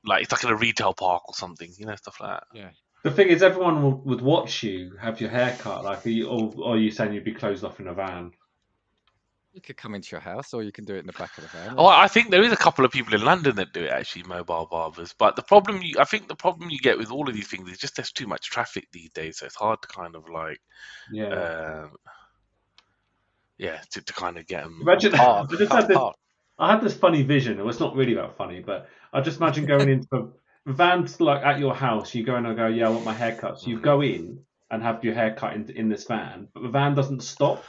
like 0.06 0.24
it's 0.24 0.32
like 0.32 0.44
in 0.44 0.50
a 0.50 0.56
retail 0.56 0.94
park 0.94 1.28
or 1.28 1.34
something, 1.34 1.72
you 1.78 1.86
know, 1.86 1.96
stuff 1.96 2.20
like 2.20 2.32
that. 2.32 2.44
Yeah. 2.54 2.70
The 3.04 3.12
thing 3.12 3.30
is, 3.30 3.42
everyone 3.42 3.82
would, 3.84 4.06
would 4.06 4.22
watch 4.22 4.62
you 4.62 4.98
have 5.00 5.22
your 5.22 5.30
hair 5.30 5.56
cut. 5.58 5.86
Like, 5.86 6.06
are 6.06 6.10
you, 6.10 6.28
or, 6.28 6.52
or 6.58 6.74
are 6.74 6.78
you 6.78 6.92
saying 6.92 7.14
you'd 7.14 7.24
be 7.24 7.34
closed 7.34 7.64
off 7.64 7.80
in 7.80 7.88
a 7.88 7.94
van? 7.94 8.34
You 9.60 9.62
could 9.62 9.76
come 9.76 9.94
into 9.94 10.12
your 10.14 10.22
house, 10.22 10.54
or 10.54 10.64
you 10.64 10.72
can 10.72 10.86
do 10.86 10.96
it 10.96 11.00
in 11.00 11.06
the 11.06 11.12
back 11.12 11.38
of 11.38 11.44
the 11.44 11.50
van. 11.50 11.76
Oh, 11.78 11.86
I 11.86 12.08
think 12.08 12.32
there 12.32 12.42
is 12.42 12.54
a 12.54 12.58
couple 12.58 12.86
of 12.86 12.92
people 12.92 13.14
in 13.14 13.26
London 13.26 13.58
that 13.58 13.74
do 13.74 13.84
it 13.84 13.90
actually, 13.90 14.24
mobile 14.24 14.70
barbers. 14.72 15.14
But 15.20 15.36
the 15.36 15.42
problem, 15.42 15.82
you, 15.82 15.96
I 16.00 16.06
think, 16.06 16.30
the 16.30 16.36
problem 16.36 16.70
you 16.70 16.80
get 16.80 16.98
with 16.98 17.12
all 17.12 17.28
of 17.28 17.36
these 17.36 17.50
things 17.50 17.70
is 17.70 17.78
just 17.78 17.98
there's 17.98 18.14
too 18.14 18.26
much 18.26 18.50
traffic 18.50 18.88
these 18.94 19.10
days. 19.10 19.40
So 19.40 19.48
it's 19.48 19.56
hard 19.56 19.82
to 19.82 19.90
kind 19.90 20.16
of 20.16 20.30
like, 20.30 20.62
Yeah. 21.12 21.28
um, 21.84 21.92
yeah, 23.58 23.82
to, 23.92 24.02
to 24.02 24.14
kind 24.14 24.38
of 24.38 24.48
get 24.48 24.64
them. 24.64 24.78
Imagine 24.82 25.12
Park, 25.12 25.50
I 25.52 25.56
just 25.58 25.74
had 25.74 25.90
this. 25.90 25.98
I 26.58 26.72
had 26.72 26.82
this 26.82 26.96
funny 26.96 27.24
vision. 27.24 27.60
It 27.60 27.66
was 27.66 27.82
not 27.82 27.98
really 27.98 28.14
that 28.14 28.38
funny, 28.38 28.62
but 28.62 28.88
I 29.12 29.20
just 29.20 29.42
imagine 29.42 29.66
going 29.66 29.90
into 29.90 30.32
a 30.66 30.72
van, 30.72 31.06
like 31.20 31.44
at 31.44 31.60
your 31.60 31.76
house. 31.76 32.16
You 32.16 32.24
go 32.24 32.38
in 32.38 32.46
and 32.46 32.56
go, 32.56 32.68
yeah, 32.68 32.88
I 32.88 32.92
want 32.92 33.04
my 33.04 33.14
haircut. 33.14 33.60
So 33.60 33.68
you 33.68 33.82
go 33.82 34.00
in 34.00 34.40
and 34.72 34.82
have 34.82 35.04
your 35.04 35.16
haircut 35.16 35.54
in, 35.54 35.70
in 35.72 35.90
this 35.90 36.06
van, 36.06 36.48
but 36.54 36.64
the 36.64 36.70
van 36.70 36.96
doesn't 36.96 37.24
stop. 37.24 37.66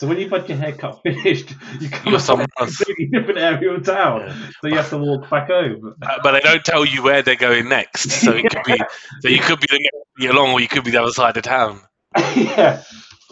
So 0.00 0.06
when 0.06 0.18
you've 0.18 0.30
had 0.30 0.48
your 0.48 0.56
haircut 0.56 1.02
finished, 1.02 1.54
you 1.78 1.90
come 1.90 2.06
You're 2.06 2.14
out 2.20 2.22
somewhere 2.22 2.46
a 2.58 2.62
else. 2.62 2.74
completely 2.78 3.06
different 3.18 3.38
area 3.38 3.70
of 3.72 3.84
town. 3.84 4.20
Yeah. 4.20 4.34
So 4.62 4.68
you 4.68 4.76
have 4.76 4.88
to 4.88 4.96
walk 4.96 5.28
back 5.28 5.48
home. 5.48 5.94
Uh, 6.00 6.18
but 6.22 6.32
they 6.32 6.40
don't 6.40 6.64
tell 6.64 6.86
you 6.86 7.02
where 7.02 7.20
they're 7.20 7.36
going 7.36 7.68
next. 7.68 8.10
So 8.10 8.32
it 8.32 8.48
could 8.48 8.62
be, 8.64 8.78
so 9.20 9.28
you 9.28 9.40
could 9.40 9.60
be 9.60 9.66
the 9.70 9.78
next 9.78 10.32
along, 10.34 10.52
or 10.52 10.60
you 10.62 10.68
could 10.68 10.84
be 10.84 10.90
the 10.90 11.02
other 11.02 11.12
side 11.12 11.36
of 11.36 11.42
town. 11.42 11.82
yeah. 12.16 12.82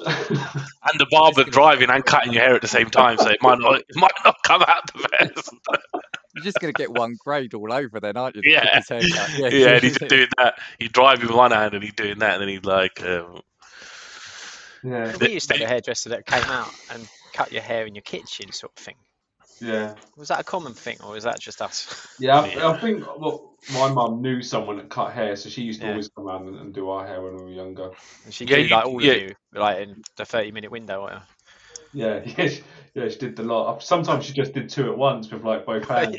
And 0.04 1.00
the 1.00 1.07
barber 1.11 1.44
driving 1.44 1.88
and 1.88 2.04
cutting 2.04 2.35
your 2.35 2.42
hair 2.42 2.54
at 2.54 2.61
the 2.61 2.68
same 2.68 2.90
time, 2.90 3.16
so 3.16 3.31
it 3.31 3.38
might 3.40 3.59
not, 3.61 3.76
it 3.81 3.96
might 3.96 4.12
not 4.26 4.37
come 4.44 4.61
out 4.61 4.92
the 4.92 5.09
best. 5.09 5.50
You're 6.35 6.44
just 6.44 6.61
gonna 6.61 6.74
get 6.74 6.90
one 6.90 7.16
grade 7.18 7.54
all 7.54 7.72
over, 7.72 7.98
then, 7.98 8.18
aren't 8.18 8.37
you? 8.37 8.42
the 8.42 8.50
Yeah. 8.50 9.48
Yeah, 9.48 9.68
and 9.70 9.83
he's 9.83 9.96
doing 9.96 10.28
that. 10.37 10.59
He's 10.78 10.90
driving 10.90 11.28
with 11.28 11.35
one 11.35 11.50
hand 11.50 11.72
and 11.72 11.83
he's 11.83 11.94
doing 11.94 12.18
that, 12.18 12.35
and 12.35 12.42
then 12.42 12.48
he's 12.50 12.64
like, 12.64 13.02
um, 13.02 13.40
yeah. 14.85 15.17
We 15.21 15.33
used 15.33 15.49
to 15.51 15.57
have 15.59 15.62
a 15.67 15.69
hairdresser 15.69 16.11
that 16.11 16.27
came 16.27 16.45
out 16.45 16.71
and 16.93 17.09
cut 17.33 17.53
your 17.53 17.62
hair 17.62 17.87
in 17.87 17.95
your 17.95 18.03
kitchen, 18.03 18.53
sort 18.53 18.73
of 18.77 18.83
thing. 18.85 18.97
Yeah. 19.61 19.95
Was 20.17 20.29
that 20.29 20.38
a 20.41 20.45
common 20.45 20.73
thing, 20.75 20.99
or 21.05 21.12
was 21.12 21.25
that 21.25 21.41
just 21.41 21.61
us? 21.62 22.07
Yeah, 22.21 22.41
I, 22.41 22.47
Yeah. 22.49 22.69
I 22.71 22.79
think 22.81 23.05
well, 23.19 23.55
my 23.73 23.91
mum 23.91 24.23
knew 24.23 24.41
someone 24.43 24.77
that 24.77 24.88
cut 24.88 25.12
hair, 25.12 25.35
so 25.37 25.49
she 25.49 25.62
used 25.62 25.81
to 25.81 25.87
Yeah. 25.87 25.93
always 25.93 26.09
come 26.09 26.29
around 26.29 26.47
and, 26.49 26.57
and 26.61 26.73
do 26.75 26.91
our 26.91 27.07
hair 27.07 27.21
when 27.21 27.37
we 27.37 27.43
were 27.43 27.51
younger. 27.51 27.91
And 28.25 28.33
she 28.33 28.45
Yeah, 28.45 28.57
do 28.57 28.62
you- 28.62 28.69
like 28.69 28.87
all 28.87 29.03
yeah. 29.03 29.12
of 29.12 29.23
you, 29.23 29.35
like 29.55 29.79
in 29.79 30.03
the 30.17 30.25
thirty-minute 30.25 30.71
window. 30.71 31.03
Or 31.03 31.23
Yeah, 31.93 32.21
yeah, 32.38 32.49
she, 32.49 32.62
yeah, 32.95 33.09
she 33.09 33.19
did 33.19 33.35
the 33.37 33.43
lot. 33.43 33.83
Sometimes 33.83 34.25
she 34.27 34.33
just 34.33 34.53
did 34.53 34.69
two 34.69 34.91
at 34.93 34.97
once 34.99 35.31
with 35.31 35.43
like 35.45 35.67
both 35.67 35.88
hands. 35.88 36.17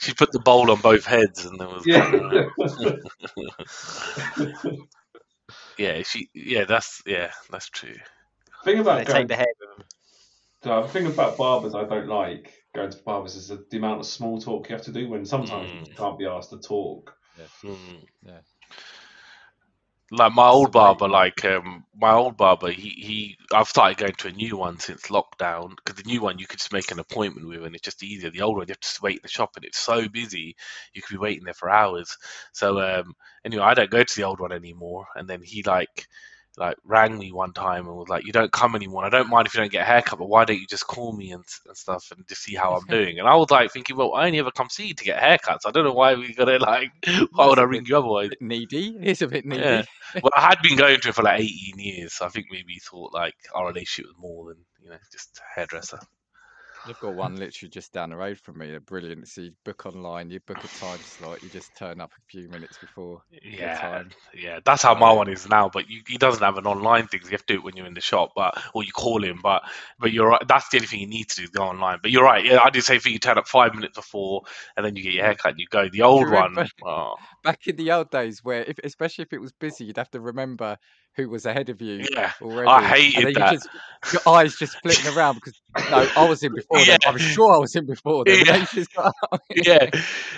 she 0.00 0.12
put 0.14 0.32
the 0.32 0.40
bowl 0.44 0.70
on 0.72 0.80
both 0.80 1.04
heads, 1.04 1.44
and 1.44 1.60
there 1.60 1.68
was, 1.68 1.86
Yeah. 1.86 2.46
Yeah, 5.78 6.02
she, 6.02 6.28
yeah, 6.34 6.64
that's, 6.64 7.02
yeah, 7.06 7.32
that's 7.50 7.68
true. 7.68 7.96
thing 8.64 8.76
they 8.76 8.80
about 8.80 8.98
take 8.98 9.06
going, 9.06 9.26
the 9.26 9.36
hair 9.36 9.46
with 9.60 9.86
the 10.62 10.88
thing 10.88 11.06
about 11.06 11.38
barbers 11.38 11.74
I 11.74 11.84
don't 11.84 12.08
like 12.08 12.52
going 12.74 12.90
to 12.90 12.98
barbers 13.04 13.36
is 13.36 13.48
the, 13.48 13.64
the 13.70 13.76
amount 13.78 14.00
of 14.00 14.06
small 14.06 14.40
talk 14.40 14.68
you 14.68 14.74
have 14.74 14.84
to 14.86 14.92
do 14.92 15.08
when 15.08 15.24
sometimes 15.24 15.70
you 15.70 15.76
Mm. 15.76 15.84
just 15.84 15.96
can't 15.96 16.18
be 16.18 16.26
asked 16.26 16.50
to 16.50 16.58
talk. 16.58 17.14
Mm. 17.64 18.04
Yeah. 18.24 18.40
Like 20.12 20.34
my 20.34 20.46
old 20.48 20.70
barber, 20.70 21.08
like 21.08 21.44
um, 21.44 21.84
my 21.96 22.12
old 22.12 22.36
barber, 22.36 22.70
he, 22.70 22.90
he 22.90 23.38
I've 23.52 23.66
started 23.68 23.98
going 23.98 24.14
to 24.14 24.28
a 24.28 24.32
new 24.32 24.56
one 24.56 24.78
since 24.78 25.02
lockdown 25.08 25.74
because 25.76 25.96
the 25.96 26.08
new 26.08 26.22
one 26.22 26.38
you 26.38 26.46
could 26.46 26.60
just 26.60 26.72
make 26.72 26.92
an 26.92 27.00
appointment 27.00 27.48
with 27.48 27.64
and 27.64 27.74
it's 27.74 27.82
just 27.84 28.04
easier. 28.04 28.30
The 28.30 28.42
old 28.42 28.56
one 28.56 28.68
you 28.68 28.72
have 28.72 28.80
to 28.80 29.00
wait 29.02 29.16
in 29.16 29.20
the 29.22 29.28
shop 29.28 29.56
and 29.56 29.64
it's 29.64 29.78
so 29.78 30.08
busy 30.08 30.54
you 30.94 31.02
could 31.02 31.14
be 31.14 31.18
waiting 31.18 31.44
there 31.44 31.54
for 31.54 31.70
hours. 31.70 32.16
So 32.52 32.80
um, 32.80 33.14
anyway, 33.44 33.64
I 33.64 33.74
don't 33.74 33.90
go 33.90 34.04
to 34.04 34.16
the 34.16 34.22
old 34.22 34.38
one 34.38 34.52
anymore. 34.52 35.06
And 35.16 35.28
then 35.28 35.42
he 35.42 35.64
like 35.64 36.06
like 36.56 36.76
rang 36.84 37.18
me 37.18 37.32
one 37.32 37.52
time 37.52 37.86
and 37.86 37.96
was 37.96 38.08
like, 38.08 38.24
"You 38.24 38.32
don't 38.32 38.52
come 38.52 38.74
anymore. 38.74 39.04
I 39.04 39.10
don't 39.10 39.28
mind 39.28 39.46
if 39.46 39.54
you 39.54 39.60
don't 39.60 39.70
get 39.70 39.82
a 39.82 39.84
haircut, 39.84 40.18
but 40.18 40.28
why 40.28 40.44
don't 40.44 40.58
you 40.58 40.66
just 40.66 40.86
call 40.86 41.12
me 41.12 41.32
and, 41.32 41.44
and 41.66 41.76
stuff 41.76 42.10
and 42.14 42.26
just 42.28 42.42
see 42.42 42.54
how 42.54 42.74
I'm 42.74 42.86
doing?" 42.88 43.18
And 43.18 43.28
I 43.28 43.36
was 43.36 43.50
like 43.50 43.72
thinking, 43.72 43.96
"Well, 43.96 44.14
I 44.14 44.26
only 44.26 44.38
ever 44.38 44.50
come 44.50 44.70
see 44.70 44.86
you 44.88 44.94
to 44.94 45.04
get 45.04 45.22
haircuts. 45.22 45.66
I 45.66 45.70
don't 45.70 45.84
know 45.84 45.92
why 45.92 46.14
we 46.14 46.34
gotta 46.34 46.58
like. 46.58 46.90
Why 47.32 47.46
would 47.46 47.58
I 47.58 47.64
ring 47.64 47.84
you 47.86 47.98
otherwise?" 47.98 48.30
bit 48.30 48.42
needy. 48.42 48.96
He's 49.00 49.22
a 49.22 49.28
bit 49.28 49.44
needy. 49.44 49.62
Yeah. 49.62 49.84
well, 50.22 50.32
I 50.36 50.40
had 50.40 50.58
been 50.62 50.76
going 50.76 51.00
to 51.00 51.08
it 51.08 51.14
for 51.14 51.22
like 51.22 51.40
18 51.40 51.78
years, 51.78 52.14
so 52.14 52.26
I 52.26 52.28
think 52.28 52.46
maybe 52.50 52.74
he 52.74 52.80
thought 52.80 53.12
like 53.12 53.34
our 53.54 53.66
relationship 53.66 54.06
was 54.06 54.16
more 54.18 54.48
than 54.48 54.64
you 54.82 54.90
know 54.90 54.96
just 55.12 55.40
hairdresser. 55.54 55.98
You've 56.86 57.00
got 57.00 57.14
one 57.14 57.36
literally 57.36 57.70
just 57.70 57.92
down 57.92 58.10
the 58.10 58.16
road 58.16 58.38
from 58.38 58.58
me. 58.58 58.70
They're 58.70 58.80
brilliant. 58.80 59.28
So 59.28 59.42
you 59.42 59.52
book 59.64 59.86
online, 59.86 60.30
you 60.30 60.40
book 60.40 60.58
a 60.62 60.68
time 60.78 60.98
slot, 61.02 61.42
you 61.42 61.48
just 61.48 61.74
turn 61.76 62.00
up 62.00 62.12
a 62.12 62.30
few 62.30 62.48
minutes 62.48 62.78
before. 62.78 63.22
Yeah, 63.42 63.78
time. 63.78 64.10
yeah, 64.34 64.60
that's 64.64 64.82
how 64.82 64.94
my 64.94 65.12
one 65.12 65.28
is 65.28 65.48
now. 65.48 65.68
But 65.72 65.88
you, 65.88 66.02
he 66.06 66.18
doesn't 66.18 66.42
have 66.42 66.58
an 66.58 66.66
online 66.66 67.06
thing. 67.08 67.20
So 67.22 67.26
you 67.26 67.32
have 67.32 67.46
to 67.46 67.54
do 67.54 67.58
it 67.58 67.64
when 67.64 67.76
you're 67.76 67.86
in 67.86 67.94
the 67.94 68.00
shop, 68.00 68.32
but 68.36 68.60
or 68.74 68.84
you 68.84 68.92
call 68.92 69.22
him. 69.22 69.40
But 69.42 69.62
but 69.98 70.12
you're 70.12 70.28
right. 70.28 70.42
That's 70.46 70.68
the 70.68 70.78
only 70.78 70.86
thing 70.86 71.00
you 71.00 71.08
need 71.08 71.28
to 71.30 71.36
do 71.36 71.42
is 71.44 71.50
go 71.50 71.64
online. 71.64 71.98
But 72.02 72.10
you're 72.10 72.24
right. 72.24 72.44
Yeah, 72.44 72.60
I 72.62 72.70
do 72.70 72.80
say 72.80 72.98
thing. 72.98 73.12
You 73.12 73.18
turn 73.18 73.38
up 73.38 73.48
five 73.48 73.74
minutes 73.74 73.96
before, 73.96 74.42
and 74.76 74.84
then 74.84 74.96
you 74.96 75.02
get 75.02 75.12
your 75.12 75.24
mm. 75.24 75.26
haircut. 75.26 75.52
and 75.52 75.60
You 75.60 75.66
go. 75.70 75.88
The 75.88 76.02
old 76.02 76.30
one. 76.30 76.56
Oh, 76.84 77.14
Back 77.42 77.66
in 77.66 77.76
the 77.76 77.90
old 77.90 78.10
days, 78.10 78.44
where 78.44 78.62
if, 78.62 78.78
especially 78.84 79.22
if 79.22 79.32
it 79.32 79.40
was 79.40 79.52
busy, 79.52 79.84
you'd 79.84 79.96
have 79.96 80.10
to 80.10 80.20
remember 80.20 80.76
who 81.16 81.28
was 81.28 81.46
ahead 81.46 81.68
of 81.70 81.80
you 81.80 82.06
yeah, 82.12 82.32
already. 82.42 82.68
I 82.68 82.82
hated 82.82 83.22
then 83.22 83.28
you 83.28 83.34
that. 83.34 83.52
Just, 83.54 83.68
your 84.12 84.34
eyes 84.34 84.56
just 84.56 84.78
flitting 84.80 85.16
around 85.16 85.34
because 85.36 85.60
no, 85.90 86.08
I 86.16 86.28
was 86.28 86.42
in 86.42 86.54
before 86.54 86.84
them. 86.84 86.98
I'm 87.06 87.18
sure 87.18 87.54
I 87.54 87.58
was 87.58 87.74
in 87.74 87.86
before 87.86 88.24
them. 88.24 88.36
Yeah. 88.36 88.44
then 88.44 88.60
you 88.60 88.66
just 88.66 88.94
got- 88.94 89.14
yeah. 89.50 89.90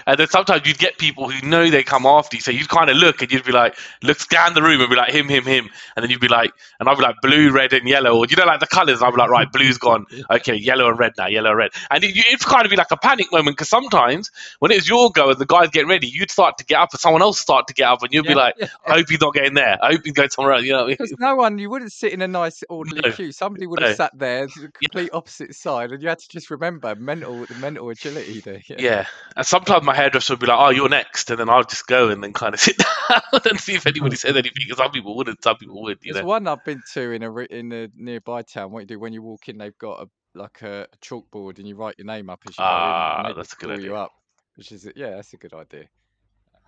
And 0.07 0.19
then 0.19 0.29
sometimes 0.29 0.67
you'd 0.67 0.79
get 0.79 0.99
people 0.99 1.29
who 1.31 1.47
know 1.47 1.69
they 1.69 1.83
come 1.83 2.07
after 2.07 2.37
you, 2.37 2.41
so 2.41 2.51
you'd 2.51 2.69
kind 2.69 2.91
of 2.91 2.97
look 2.97 3.23
and 3.23 3.31
you'd 3.31 3.45
be 3.45 3.53
like, 3.53 3.77
look, 4.03 4.19
scan 4.19 4.55
the 4.55 4.63
room 4.63 4.81
and 4.81 4.89
be 4.89 4.97
like, 4.97 5.11
him, 5.13 5.29
him, 5.29 5.45
him. 5.45 5.69
And 5.97 6.03
then 6.03 6.11
you'd 6.11 6.21
be 6.21 6.29
like, 6.29 6.53
and 6.81 6.89
I'd 6.89 6.97
be 6.97 7.03
like, 7.03 7.17
blue, 7.23 7.51
red, 7.51 7.73
and 7.73 7.87
yellow. 7.89 8.17
Or, 8.19 8.27
you 8.27 8.37
know, 8.37 8.45
like 8.45 8.61
the 8.61 8.67
colors. 8.67 9.03
I'd 9.03 9.11
be 9.11 9.17
like, 9.17 9.31
right, 9.31 9.51
blue's 9.51 9.79
gone. 9.79 10.07
Okay, 10.31 10.55
yellow 10.55 10.89
and 10.89 10.99
red 10.99 11.13
now, 11.17 11.27
yellow 11.27 11.51
and 11.51 11.59
red. 11.59 11.71
And 11.91 12.05
it, 12.05 12.15
would 12.31 12.41
kind 12.41 12.65
of 12.65 12.71
be 12.71 12.77
like 12.77 12.91
a 12.91 12.97
panic 12.97 13.27
moment 13.33 13.57
because 13.57 13.69
sometimes 13.69 14.31
when 14.59 14.71
it's 14.71 14.89
your 14.89 15.11
go 15.11 15.31
and 15.31 15.39
the 15.39 15.47
guy's 15.47 15.71
getting 15.71 15.89
ready, 15.89 16.07
you'd 16.07 16.31
start 16.31 16.59
to 16.59 16.65
get 16.65 16.79
up 16.79 16.91
and 16.93 17.01
someone 17.01 17.23
else 17.23 17.39
start 17.39 17.67
to 17.69 17.75
get 17.75 17.89
up 17.89 18.03
and 18.03 18.13
you'd 18.13 18.27
be 18.27 18.35
like, 18.35 18.55
yeah. 18.59 18.69
I 18.87 18.95
hope 18.95 19.09
he's 19.09 19.21
not 19.21 19.33
getting 19.33 19.55
there. 19.55 19.79
I 19.83 19.93
hope 19.93 20.03
he's 20.05 20.13
going 20.13 20.31
somewhere 20.31 20.55
else. 20.55 20.65
You 20.69 20.75
know 20.75 20.79
what 20.81 20.85
I 20.85 20.87
mean? 20.89 20.97
Because 20.99 21.15
no 21.19 21.35
one, 21.37 21.59
you 21.59 21.71
wouldn't 21.71 21.93
sit 21.93 22.13
in 22.13 22.23
a 22.23 22.29
nice 22.29 22.63
orderly 22.69 23.05
No. 23.05 23.11
queue. 23.11 23.33
Somebody 23.33 23.67
would 23.67 23.81
have 23.81 23.89
No. 23.89 23.95
sat 23.95 24.13
there, 24.19 24.49
the 24.49 24.71
complete 24.73 25.11
opposite 25.13 25.55
side, 25.55 25.93
and 25.93 26.03
you 26.03 26.09
had 26.09 26.19
to 26.19 26.29
just 26.29 26.51
remember 26.51 26.95
mental, 26.97 27.47
the 27.47 27.55
mental 27.55 27.89
agility 27.91 28.41
there. 28.41 28.63
Yeah. 28.69 28.77
Yeah. 28.79 29.07
And 29.37 29.47
sometimes 29.47 29.85
my 29.85 29.95
hairdresser 29.95 30.35
would 30.35 30.41
be 30.41 30.47
like, 30.47 30.59
oh, 30.59 30.71
you're 30.71 30.89
next. 30.89 31.31
And 31.31 31.39
then 31.41 31.49
I'll 31.49 31.65
just 31.65 31.87
go 31.87 32.09
and 32.11 32.23
then 32.23 32.33
kind 32.33 32.55
of 32.55 32.61
sit 32.61 32.77
down 33.09 33.23
and 33.51 33.61
see 33.61 33.75
if 33.75 33.87
anybody 33.87 34.17
says 34.17 34.37
anything. 34.37 34.53
'Cause 34.69 34.79
Some 34.79 34.91
people 34.91 35.17
wouldn't, 35.17 35.43
some 35.43 35.57
people 35.57 35.83
would, 35.83 35.99
you 36.03 36.13
There's 36.13 36.23
know. 36.23 36.29
one 36.29 36.47
I've 36.49 36.65
been 36.65 36.83
to 36.95 37.13
in 37.13 37.23
a 37.23 37.35
in 37.37 37.73
a 37.73 37.89
nearby 37.95 38.43
town. 38.43 38.71
What 38.73 38.81
you 38.81 38.87
do 38.87 38.99
when 38.99 39.13
you 39.13 39.23
walk 39.23 39.49
in, 39.49 39.59
they've 39.59 39.77
got 39.79 40.03
a 40.03 40.11
like 40.35 40.63
a, 40.63 40.87
a 40.93 40.97
chalkboard, 40.99 41.59
and 41.59 41.67
you 41.69 41.77
write 41.77 41.97
your 41.99 42.07
name 42.07 42.31
up 42.31 42.43
as 42.47 42.59
you 42.59 42.65
go 42.65 42.85
in, 42.85 42.95
Ah, 43.03 43.33
that's 43.37 43.53
a 43.53 43.57
good 43.57 43.71
idea. 43.71 43.87
you 43.87 43.97
up. 43.97 44.13
Which 44.57 44.73
is 44.73 44.89
yeah, 44.97 45.11
that's 45.11 45.33
a 45.33 45.37
good 45.39 45.55
idea. 45.55 45.89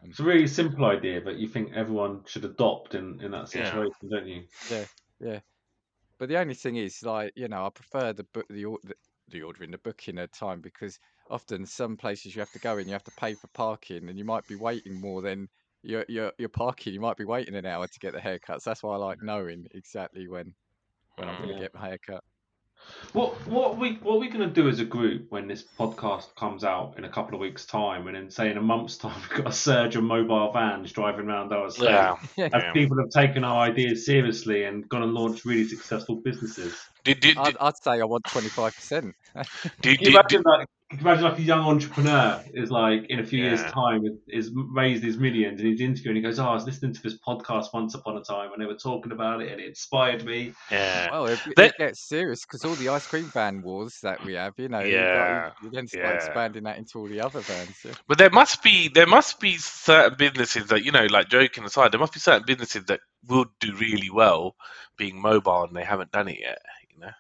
It's 0.03 0.21
a 0.21 0.25
really 0.25 0.47
simple 0.47 0.85
idea, 0.87 1.21
but 1.21 1.37
you 1.39 1.49
think 1.49 1.73
everyone 1.73 2.25
should 2.27 2.45
adopt 2.45 2.95
in, 2.95 3.21
in 3.21 3.31
that 3.33 3.49
Yeah. 3.53 3.85
situation, 3.89 4.09
don't 4.11 4.27
you? 4.27 4.49
Yeah, 4.63 4.87
yeah. 5.21 5.41
But 6.19 6.29
the 6.31 6.39
only 6.39 6.55
thing 6.55 6.77
is, 6.77 7.03
like 7.05 7.33
you 7.37 7.49
know, 7.49 7.67
I 7.67 7.71
prefer 7.71 8.13
the 8.15 8.25
book, 8.25 8.47
the, 8.49 8.65
the 8.85 8.97
the 9.29 9.43
ordering, 9.43 9.71
the 9.73 9.79
booking 9.79 10.19
at 10.19 10.33
time 10.33 10.61
because 10.63 10.99
often 11.31 11.67
some 11.67 11.97
places 11.97 12.35
you 12.37 12.41
have 12.41 12.53
to 12.53 12.61
go 12.61 12.79
in, 12.79 12.89
you 12.89 12.95
have 12.95 13.05
to 13.05 13.13
pay 13.13 13.35
for 13.37 13.49
parking, 13.49 14.09
and 14.09 14.19
you 14.19 14.25
might 14.25 14.47
be 14.47 14.57
waiting 14.57 15.01
more 15.01 15.23
than 15.23 15.49
your 15.83 16.05
your 16.09 16.33
your 16.39 16.51
parking. 16.51 16.95
You 16.95 17.01
might 17.01 17.19
be 17.19 17.25
waiting 17.27 17.57
an 17.57 17.67
hour 17.67 17.89
to 17.89 18.01
get 18.01 18.13
the 18.15 18.21
haircuts. 18.21 18.65
That's 18.65 18.83
why 18.85 18.95
I 18.95 18.99
like 18.99 19.19
knowing 19.23 19.67
exactly 19.73 20.29
when 20.29 20.55
when 21.17 21.29
I'm 21.29 21.37
going 21.37 21.49
Yeah. 21.49 21.57
to 21.57 21.63
get 21.63 21.75
my 21.75 21.89
haircut. 21.89 22.25
What 23.13 23.47
what 23.49 23.79
we 23.79 23.95
what 24.03 24.17
are 24.17 24.19
we 24.19 24.29
going 24.29 24.49
to 24.49 24.55
do 24.55 24.69
as 24.69 24.79
a 24.79 24.85
group 24.85 25.27
when 25.31 25.49
this 25.49 25.65
podcast 25.79 26.35
comes 26.37 26.63
out 26.63 26.95
in 26.97 27.05
a 27.05 27.09
couple 27.09 27.35
of 27.35 27.41
weeks' 27.41 27.67
time, 27.67 28.07
and 28.07 28.15
then 28.17 28.31
say 28.31 28.51
in 28.51 28.57
a 28.57 28.63
month's 28.63 28.97
time 28.99 29.21
we've 29.31 29.39
got 29.45 29.49
a 29.49 29.53
surge 29.57 29.97
of 29.97 30.05
mobile 30.05 30.53
vans 30.53 30.93
driving 30.93 31.27
around 31.27 31.53
our 31.53 31.71
state, 31.71 31.87
Yeah. 31.87 32.17
as 32.39 32.51
Yeah. 32.53 32.73
people 32.73 32.97
have 32.99 33.11
taken 33.11 33.43
our 33.43 33.63
ideas 33.65 34.07
seriously 34.07 34.65
and 34.65 34.89
gone 34.89 35.03
and 35.03 35.13
launched 35.13 35.45
really 35.45 35.67
successful 35.67 36.17
businesses. 36.25 36.75
Did, 37.05 37.21
did, 37.21 37.37
I'd, 37.37 37.57
I'd 37.59 37.77
say 37.83 38.01
I 38.01 38.05
want 38.05 38.25
twenty 38.27 38.49
five 38.49 38.75
percent. 38.75 39.15
did, 39.35 39.47
Can 39.83 39.91
you 39.91 39.97
did, 39.99 40.09
imagine 40.15 40.43
like 40.45 40.69
can 40.91 40.99
you 40.99 41.07
imagine 41.07 41.25
like 41.25 41.39
a 41.39 41.43
young 41.43 41.61
entrepreneur 41.61 42.43
is 42.53 42.71
like 42.73 43.07
in 43.11 43.21
a 43.21 43.25
few 43.25 43.45
years' 43.45 43.63
time 43.71 44.03
is 44.27 44.51
raised 44.75 45.05
his 45.05 45.19
millions 45.19 45.61
and 45.61 45.69
he's 45.69 45.81
interviewing 45.81 46.17
he 46.17 46.23
goes, 46.23 46.41
Oh, 46.41 46.47
I 46.47 46.55
was 46.55 46.65
listening 46.67 46.93
to 46.95 47.01
this 47.03 47.17
podcast 47.27 47.73
once 47.73 47.95
upon 47.95 48.17
a 48.17 48.23
time 48.23 48.53
and 48.53 48.61
they 48.61 48.67
were 48.67 48.75
talking 48.75 49.13
about 49.13 49.41
it 49.41 49.53
and 49.53 49.61
it 49.61 49.69
inspired 49.69 50.25
me. 50.25 50.53
yeah. 50.71 51.09
Well, 51.13 51.27
it, 51.27 51.39
That- 51.57 51.67
it 51.71 51.79
gets 51.79 52.09
serious 52.09 52.45
because 52.45 52.65
all 52.65 52.75
the 52.75 52.89
ice 52.89 53.07
cream 53.07 53.25
van 53.27 53.63
wars 53.63 53.99
that 54.03 54.25
we 54.25 54.35
have, 54.35 54.55
you 54.59 54.69
know, 54.69 54.81
you've 54.81 54.93
got- 54.95 55.01
Yeah, 55.01 55.51
you 55.63 55.71
then 55.71 55.87
start 55.87 56.05
yeah. 56.07 56.13
expanding 56.15 56.65
that 56.65 56.79
into 56.79 56.99
all 56.99 57.07
the 57.07 57.21
other 57.21 57.41
vans. 57.41 57.77
yeah. 57.85 57.93
But 58.09 58.19
there 58.19 58.31
must 58.31 58.61
be 58.63 58.89
there 58.89 59.07
must 59.07 59.39
be 59.39 59.59
certain 59.59 60.17
businesses 60.19 60.67
that 60.71 60.83
you 60.85 60.91
know, 60.91 61.07
like 61.07 61.29
joking 61.29 61.65
aside, 61.65 61.93
there 61.93 62.01
must 62.01 62.15
be 62.15 62.21
certain 62.21 62.45
businesses 62.47 62.85
that 62.87 62.99
will 63.29 63.47
do 63.61 63.77
really 63.77 64.11
well 64.11 64.57
being 64.99 65.21
mobile 65.23 65.63
and 65.65 65.77
they 65.77 65.85
haven't 65.85 66.11
done 66.11 66.27
it 66.27 66.41
yet. 66.41 66.59
You 66.93 67.01
know. 67.01 67.13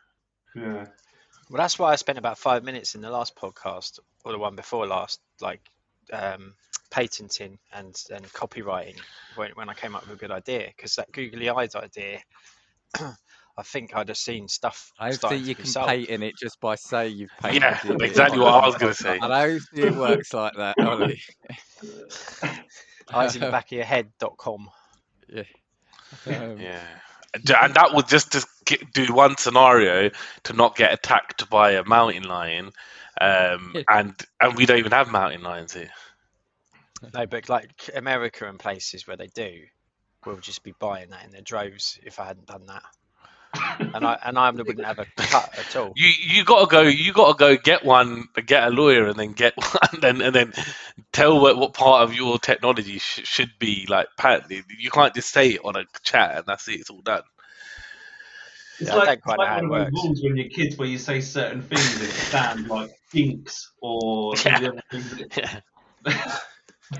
Yeah. 0.56 0.86
Well, 1.50 1.58
that's 1.58 1.78
why 1.80 1.90
I 1.92 1.96
spent 1.96 2.16
about 2.16 2.38
five 2.38 2.62
minutes 2.62 2.94
in 2.94 3.00
the 3.00 3.10
last 3.10 3.34
podcast 3.34 3.98
or 4.24 4.30
the 4.32 4.38
one 4.38 4.54
before 4.54 4.86
last, 4.86 5.20
like 5.40 5.60
um, 6.12 6.54
patenting 6.92 7.58
and, 7.72 8.00
and 8.14 8.32
copyrighting 8.32 8.94
when, 9.34 9.50
when 9.54 9.68
I 9.68 9.74
came 9.74 9.96
up 9.96 10.06
with 10.06 10.16
a 10.16 10.20
good 10.20 10.30
idea. 10.30 10.68
Because 10.76 10.94
that 10.94 11.10
googly 11.10 11.48
eyes 11.50 11.74
idea, 11.74 12.20
I 12.98 13.12
I 13.58 13.62
think 13.62 13.94
I'd 13.94 14.08
have 14.08 14.16
seen 14.16 14.46
stuff. 14.48 14.92
I 14.98 15.10
don't 15.10 15.28
think 15.28 15.44
you 15.44 15.54
can 15.56 15.66
sold. 15.66 15.88
paint 15.88 16.08
in 16.08 16.22
it 16.22 16.34
just 16.40 16.60
by 16.60 16.76
saying 16.76 17.16
you've 17.18 17.30
painted 17.42 17.62
Yeah, 17.62 17.78
it. 17.84 18.00
exactly 18.00 18.38
what 18.38 18.54
I 18.54 18.66
was 18.66 18.76
gonna 18.76 18.94
say. 18.94 19.18
I 19.20 19.28
don't 19.46 19.60
think 19.74 19.86
it 19.86 19.94
works 19.96 20.32
like 20.32 20.52
that, 20.56 20.78
Ollie. 20.80 21.20
Eyes 23.12 23.34
in 23.34 23.40
the 23.42 23.50
back 23.50 23.66
of 23.66 23.72
your 23.72 23.84
head.com. 23.84 24.70
Yeah. 25.28 25.42
Um, 26.26 26.58
Yeah, 26.58 26.82
and 27.34 27.50
and 27.50 27.74
that 27.74 27.94
would 27.94 28.08
just 28.08 28.32
just 28.32 28.48
get, 28.64 28.92
do 28.92 29.12
one 29.12 29.36
scenario 29.36 30.10
to 30.44 30.52
not 30.52 30.76
get 30.76 30.92
attacked 30.92 31.48
by 31.50 31.72
a 31.72 31.84
mountain 31.84 32.24
lion, 32.24 32.70
um, 33.20 33.76
and 33.88 34.14
and 34.40 34.56
we 34.56 34.66
don't 34.66 34.78
even 34.78 34.92
have 34.92 35.10
mountain 35.10 35.42
lions 35.42 35.74
here. 35.74 35.90
No, 37.14 37.26
but 37.26 37.48
like 37.48 37.90
America 37.94 38.48
and 38.48 38.58
places 38.58 39.06
where 39.06 39.16
they 39.16 39.28
do, 39.28 39.62
we'll 40.26 40.36
just 40.36 40.62
be 40.62 40.74
buying 40.78 41.10
that 41.10 41.24
in 41.24 41.30
their 41.30 41.40
droves 41.40 41.98
if 42.02 42.20
I 42.20 42.26
hadn't 42.26 42.46
done 42.46 42.66
that. 42.66 42.82
And 43.94 44.06
I 44.06 44.18
and 44.24 44.38
I 44.38 44.50
wouldn't 44.50 44.84
have 44.84 44.98
a 44.98 45.06
cut 45.16 45.58
at 45.58 45.76
all. 45.76 45.92
You 45.96 46.08
you 46.36 46.44
gotta 46.44 46.66
go. 46.66 46.82
You 46.82 47.12
gotta 47.12 47.36
go 47.36 47.56
get 47.56 47.84
one, 47.84 48.24
get 48.46 48.64
a 48.66 48.70
lawyer, 48.70 49.06
and 49.08 49.16
then 49.18 49.32
get 49.32 49.54
one, 49.56 50.04
and, 50.04 50.22
and 50.22 50.34
then 50.34 50.52
tell 51.12 51.40
what, 51.40 51.56
what 51.56 51.74
part 51.74 52.02
of 52.04 52.14
your 52.14 52.38
technology 52.38 52.98
sh- 52.98 53.20
should 53.24 53.50
be 53.58 53.86
like 53.88 54.06
patented. 54.16 54.64
You 54.78 54.90
can't 54.90 55.14
just 55.14 55.30
say 55.32 55.50
it 55.50 55.60
on 55.64 55.76
a 55.76 55.84
chat 56.02 56.36
and 56.36 56.46
that's 56.46 56.68
it. 56.68 56.80
It's 56.80 56.90
all 56.90 57.02
done. 57.02 57.22
It's 58.78 58.88
Yeah, 58.88 58.94
I 58.94 58.98
like, 58.98 59.08
don't 59.08 59.14
it's 59.18 59.22
quite 59.22 59.38
like 59.38 59.48
know 59.48 59.54
how 59.54 59.56
one 59.56 59.64
it 59.64 59.66
of 59.66 59.70
those 59.70 59.92
works. 59.92 60.04
rules 60.04 60.22
when 60.22 60.36
you're 60.36 60.48
kids 60.48 60.76
where 60.78 60.88
you 60.88 60.98
say 60.98 61.20
certain 61.20 61.62
things 61.62 61.98
that 61.98 62.10
stand 62.10 62.68
like 62.68 62.90
dinks 63.12 63.72
or 63.82 64.36
some 64.36 64.54
of 64.54 64.60
the 64.60 64.68
other 64.68 64.82
things 64.90 65.10
that- 65.18 65.36
Yeah. 65.36 65.60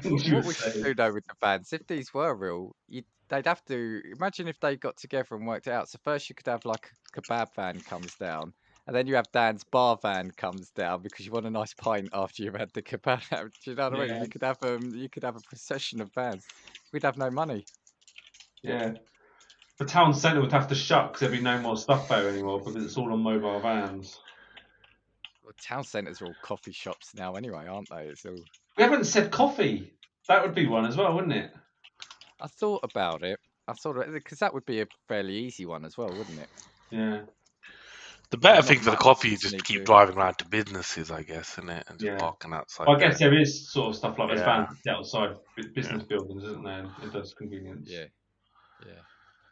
things 0.03 0.27
you 0.27 0.35
What 0.37 0.45
we 0.45 0.55
should 0.55 0.83
do 0.83 0.95
though 0.95 1.13
with 1.13 1.27
the 1.27 1.35
vans, 1.41 1.73
if 1.73 1.87
these 1.87 2.13
were 2.13 2.35
real, 2.35 2.75
you 2.89 3.03
they'd 3.31 3.47
have 3.47 3.65
to 3.67 4.03
imagine 4.17 4.49
if 4.49 4.61
they 4.61 4.77
got 4.77 4.97
together 4.99 5.37
and 5.37 5.47
worked 5.47 5.69
it 5.69 5.73
out. 5.73 5.89
So 5.89 5.99
first 6.05 6.29
you 6.29 6.35
could 6.35 6.49
have 6.49 6.65
like 6.65 6.91
a 7.17 7.21
kebab 7.21 7.55
van 7.55 7.81
comes 7.81 8.15
down, 8.17 8.53
and 8.87 8.95
then 8.95 9.07
you 9.07 9.15
have 9.15 9.31
Dan's 9.33 9.65
bar 9.65 9.99
van 10.03 10.31
comes 10.33 10.71
down 10.71 11.03
because 11.03 11.25
you 11.25 11.33
want 11.33 11.47
a 11.47 11.51
nice 11.51 11.73
pint 11.73 12.11
after 12.13 12.43
you've 12.43 12.57
had 12.57 12.73
the 12.75 12.83
kebab. 12.83 13.23
Do 13.65 13.71
you 13.71 13.77
know 13.77 13.91
what 13.91 14.01
I 14.01 14.07
mean? 14.07 14.23
You 14.23 14.29
could 14.29 14.43
have 14.43 14.59
um, 14.65 14.93
you 14.95 15.09
could 15.09 15.25
have 15.25 15.37
a 15.37 15.41
procession 15.41 16.01
of 16.01 16.13
vans. 16.13 16.45
We'd 16.93 17.05
have 17.05 17.17
no 17.17 17.31
money. 17.31 17.65
Yeah. 18.63 18.95
The 19.79 19.87
town 19.87 20.13
centre 20.13 20.43
would 20.43 20.53
have 20.53 20.69
to 20.69 20.75
shut 20.75 21.09
because 21.09 21.21
there'd 21.21 21.33
be 21.33 21.41
no 21.41 21.59
more 21.59 21.77
stuff 21.77 22.09
there 22.09 22.29
anymore 22.29 22.59
because 22.59 22.85
it's 22.85 22.99
all 22.99 23.13
on 23.13 23.23
mobile 23.23 23.61
vans. 23.61 24.19
Well, 25.43 25.55
town 25.63 25.85
centres 25.85 26.21
are 26.21 26.27
all 26.27 26.35
coffee 26.43 26.73
shops 26.73 27.15
now 27.15 27.37
anyway, 27.37 27.67
aren't 27.67 27.89
they? 27.89 28.09
It's 28.09 28.27
all. 28.27 28.37
We 28.77 28.85
haven't 28.85 29.05
said 29.05 29.31
coffee. 29.31 29.95
That 30.29 30.43
would 30.43 30.55
be 30.55 30.67
one 30.67 30.85
as 30.85 30.99
well, 30.99 31.15
wouldn't 31.15 31.33
it? 31.33 31.51
I 32.41 32.47
thought 32.47 32.81
about 32.85 33.23
it. 33.23 33.39
I 33.69 33.73
thought 33.75 33.97
because 34.13 34.39
that 34.39 34.53
would 34.55 34.67
be 34.67 34.81
a 34.81 34.87
fairly 35.09 35.35
easy 35.35 35.67
one 35.67 35.85
as 35.85 35.97
well, 35.97 36.09
wouldn't 36.09 36.41
it? 36.41 36.49
Yeah. 36.91 37.21
The 38.31 38.37
better 38.39 38.63
thing 38.63 38.79
for 38.81 38.91
the 38.93 38.97
coffee 38.97 39.35
is 39.35 39.41
just 39.41 39.55
need 39.55 39.65
keep 39.65 39.79
to- 39.81 39.85
driving 39.85 40.17
around 40.17 40.39
to 40.39 40.49
businesses, 40.49 41.11
I 41.11 41.23
guess, 41.23 41.53
isn't 41.59 41.69
it? 41.71 41.85
And 41.89 41.99
just 41.99 42.13
Yeah. 42.13 42.19
parking 42.19 42.53
outside. 42.53 42.87
I 42.89 42.97
there. 42.97 43.09
guess 43.11 43.19
there 43.19 43.39
is 43.39 43.71
sort 43.73 43.89
of 43.91 43.97
stuff 43.97 44.19
like 44.19 44.29
there's 44.29 44.41
Yeah. 44.41 44.67
vans 44.67 44.87
outside 44.89 45.37
bu- 45.57 45.73
business 45.75 46.05
buildings, 46.05 46.45
isn't 46.45 46.63
there? 46.65 46.87
It 47.03 47.13
does 47.13 47.35
convenience. 47.35 47.89
Yeah. 47.91 48.05
Yeah. 48.87 48.93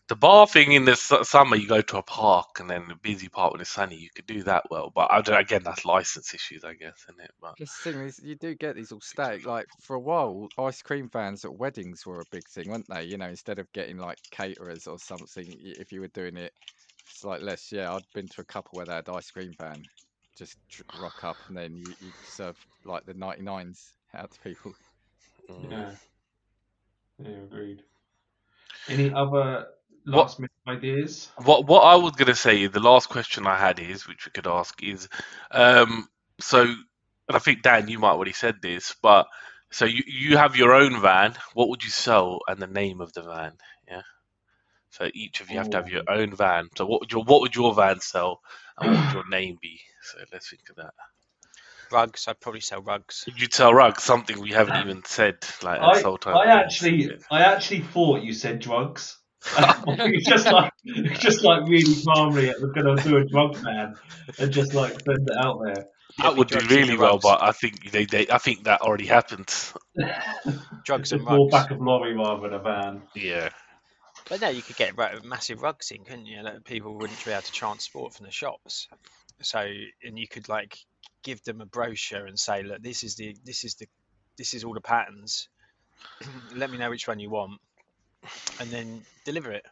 The 0.08 0.16
bar 0.16 0.46
thing 0.46 0.72
in 0.72 0.86
the 0.86 0.96
summer, 0.96 1.56
you 1.56 1.68
go 1.68 1.82
to 1.82 1.98
a 1.98 2.02
park 2.02 2.60
and 2.60 2.70
then 2.70 2.90
a 2.90 2.96
busy 2.96 3.28
park 3.28 3.52
when 3.52 3.60
it's 3.60 3.70
sunny, 3.70 3.96
you 3.96 4.10
could 4.14 4.26
do 4.26 4.42
that 4.44 4.64
well. 4.70 4.90
But 4.94 5.12
I 5.12 5.20
don't, 5.20 5.38
again, 5.38 5.62
that's 5.64 5.84
license 5.84 6.34
issues, 6.34 6.64
I 6.64 6.74
guess, 6.74 7.04
isn't 7.08 7.20
it? 7.20 7.32
But 7.40 7.56
This 7.58 7.74
thing 7.74 8.00
is, 8.00 8.18
you 8.22 8.36
do 8.36 8.54
get 8.54 8.76
these 8.76 8.92
all 8.92 9.00
static. 9.00 9.46
Like 9.46 9.66
for 9.82 9.96
a 9.96 10.00
while, 10.00 10.48
ice 10.58 10.82
cream 10.82 11.08
vans 11.10 11.44
at 11.44 11.54
weddings 11.54 12.06
were 12.06 12.20
a 12.20 12.26
big 12.30 12.48
thing, 12.48 12.70
weren't 12.70 12.88
they? 12.88 13.04
You 13.04 13.18
know, 13.18 13.28
instead 13.28 13.58
of 13.58 13.70
getting 13.72 13.98
like 13.98 14.18
caterers 14.30 14.86
or 14.86 14.98
something, 14.98 15.54
if 15.60 15.92
you 15.92 16.00
were 16.00 16.08
doing 16.08 16.36
it, 16.38 16.52
it's 17.10 17.24
like 17.24 17.42
less. 17.42 17.72
Yeah, 17.72 17.94
I'd 17.94 18.04
been 18.14 18.28
to 18.28 18.40
a 18.42 18.44
couple 18.44 18.76
where 18.78 18.86
they 18.86 18.94
had 18.94 19.08
ice 19.10 19.30
cream 19.30 19.54
van, 19.58 19.88
just 20.38 20.56
rock 20.94 21.24
up 21.24 21.42
and 21.48 21.56
then 21.56 21.76
you, 21.76 21.94
you 22.00 22.12
serve 22.22 22.56
like 22.84 23.04
the 23.06 23.14
99s 23.14 23.92
out 24.14 24.30
to 24.32 24.40
people. 24.40 24.74
mm. 25.50 25.70
Yeah. 25.70 25.90
Yeah, 27.18 27.30
agreed. 27.44 27.82
Any 28.88 29.12
other 29.12 29.66
last 30.16 30.38
minute 30.38 30.52
ideas? 30.66 31.30
what 31.44 31.66
what 31.66 31.80
I 31.80 31.96
was 31.96 32.12
gonna 32.12 32.34
say, 32.34 32.66
the 32.66 32.80
last 32.80 33.08
question 33.08 33.46
I 33.46 33.56
had 33.56 33.78
is, 33.78 34.06
which 34.06 34.26
we 34.26 34.32
could 34.32 34.46
ask 34.46 34.82
is, 34.82 35.08
um, 35.50 36.08
so, 36.40 36.62
and 36.62 36.76
I 37.28 37.38
think 37.38 37.62
Dan, 37.62 37.88
you 37.88 37.98
might 37.98 38.12
already 38.12 38.32
said 38.32 38.56
this, 38.62 38.94
but 39.02 39.26
so 39.70 39.84
you 39.84 40.02
you 40.06 40.36
have 40.36 40.56
your 40.56 40.74
own 40.74 41.00
van. 41.00 41.34
What 41.54 41.68
would 41.68 41.84
you 41.84 41.90
sell 41.90 42.40
and 42.48 42.60
the 42.60 42.66
name 42.66 43.00
of 43.00 43.12
the 43.12 43.22
van? 43.22 43.52
Yeah. 43.88 44.02
So 44.90 45.08
each 45.12 45.40
of 45.40 45.50
you 45.50 45.58
have 45.58 45.70
to 45.70 45.76
have 45.78 45.88
your 45.88 46.08
own 46.08 46.34
van. 46.34 46.68
So 46.76 46.86
what 46.86 47.00
would 47.00 47.12
your 47.12 47.24
what 47.24 47.40
would 47.42 47.54
your 47.54 47.74
van 47.74 48.00
sell, 48.00 48.40
and 48.78 48.90
what 48.90 49.04
would 49.04 49.14
your 49.14 49.28
name 49.30 49.58
be? 49.60 49.80
So 50.02 50.18
let's 50.32 50.48
think 50.48 50.68
of 50.70 50.76
that. 50.76 50.94
Rugs, 51.90 52.28
I'd 52.28 52.40
probably 52.40 52.60
sell 52.60 52.82
rugs. 52.82 53.24
You'd 53.36 53.54
sell 53.54 53.72
rugs, 53.72 54.02
something 54.02 54.40
we 54.40 54.50
haven't 54.52 54.86
even 54.86 55.04
said. 55.04 55.38
Like 55.62 55.80
I, 55.80 55.94
this 55.94 56.02
whole 56.02 56.18
time. 56.18 56.36
I 56.36 56.46
actually, 56.46 57.10
I 57.30 57.42
actually 57.42 57.80
thought 57.80 58.22
you 58.22 58.32
said 58.34 58.58
drugs. 58.58 59.18
it's 59.56 60.26
just 60.28 60.50
like, 60.50 60.72
it's 60.84 61.20
just 61.20 61.42
like 61.44 61.68
really 61.68 61.94
calmly, 62.04 62.52
we're 62.60 62.72
gonna 62.72 62.96
do 63.02 63.16
a 63.16 63.24
drug 63.24 63.62
ban 63.62 63.94
and 64.38 64.52
just 64.52 64.74
like 64.74 64.92
send 65.00 65.28
it 65.28 65.36
out 65.38 65.60
there. 65.64 65.86
that 66.18 66.36
would 66.36 66.48
do 66.48 66.58
really 66.68 66.96
well, 66.96 67.12
rugs. 67.12 67.22
but 67.22 67.42
I 67.42 67.52
think 67.52 67.90
they, 67.90 68.04
they 68.04 68.28
I 68.28 68.38
think 68.38 68.64
that 68.64 68.82
already 68.82 69.06
happened. 69.06 69.52
Drugs 70.84 71.10
Just 71.10 71.12
and 71.12 71.24
more 71.24 71.48
rugs. 71.50 71.52
back 71.52 71.70
of 71.70 71.80
lorry 71.80 72.14
rather 72.14 72.42
than 72.42 72.54
a 72.54 72.58
van. 72.58 73.02
Yeah. 73.14 73.50
But 74.28 74.40
no, 74.40 74.48
you 74.48 74.62
could 74.62 74.76
get 74.76 74.96
ru- 74.96 75.20
massive 75.24 75.62
rugs 75.62 75.90
in, 75.90 76.04
couldn't 76.04 76.26
you? 76.26 76.42
That 76.42 76.64
people 76.64 76.94
wouldn't 76.94 77.24
be 77.24 77.30
able 77.30 77.42
to 77.42 77.52
transport 77.52 78.14
from 78.14 78.26
the 78.26 78.32
shops. 78.32 78.88
So, 79.40 79.60
and 80.02 80.18
you 80.18 80.26
could 80.28 80.48
like 80.48 80.76
give 81.22 81.42
them 81.44 81.60
a 81.60 81.66
brochure 81.66 82.26
and 82.26 82.38
say, 82.38 82.62
look, 82.62 82.82
this 82.82 83.04
is 83.04 83.14
the, 83.16 83.36
this 83.44 83.64
is 83.64 83.74
the, 83.76 83.86
this 84.36 84.54
is 84.54 84.64
all 84.64 84.74
the 84.74 84.80
patterns. 84.80 85.48
Let 86.54 86.70
me 86.70 86.78
know 86.78 86.90
which 86.90 87.08
one 87.08 87.20
you 87.20 87.30
want, 87.30 87.60
and 88.60 88.70
then 88.70 89.02
deliver 89.24 89.52
it. 89.52 89.64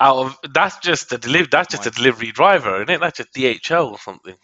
Out 0.00 0.16
of 0.16 0.38
that's 0.52 0.78
just 0.78 1.12
a 1.12 1.18
deliver 1.18 1.48
that's 1.50 1.68
just 1.70 1.86
a 1.86 1.90
delivery 1.90 2.32
driver, 2.32 2.76
isn't 2.76 2.90
it? 2.90 3.00
That's 3.00 3.18
just 3.18 3.32
DHL 3.32 3.92
or 3.92 3.98
something. 3.98 4.34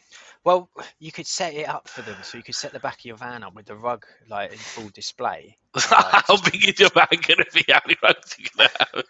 Well, 0.42 0.70
you 0.98 1.12
could 1.12 1.26
set 1.26 1.52
it 1.52 1.68
up 1.68 1.86
for 1.86 2.00
them, 2.00 2.16
so 2.22 2.38
you 2.38 2.44
could 2.44 2.54
set 2.54 2.72
the 2.72 2.80
back 2.80 3.00
of 3.00 3.04
your 3.04 3.16
van 3.16 3.42
up 3.42 3.54
with 3.54 3.66
the 3.66 3.74
rug 3.76 4.06
like 4.28 4.52
in 4.52 4.58
full 4.58 4.88
display, 4.94 5.58
How 5.76 6.40
big 6.50 6.66
is 6.66 6.80
your 6.80 6.88
van 6.90 7.08
gonna 7.11 7.44
be? 7.52 7.62
How 7.68 7.80
many 7.86 7.98
rugs 8.02 8.36
you 8.38 8.46
gonna 8.56 8.70
have? 8.78 9.04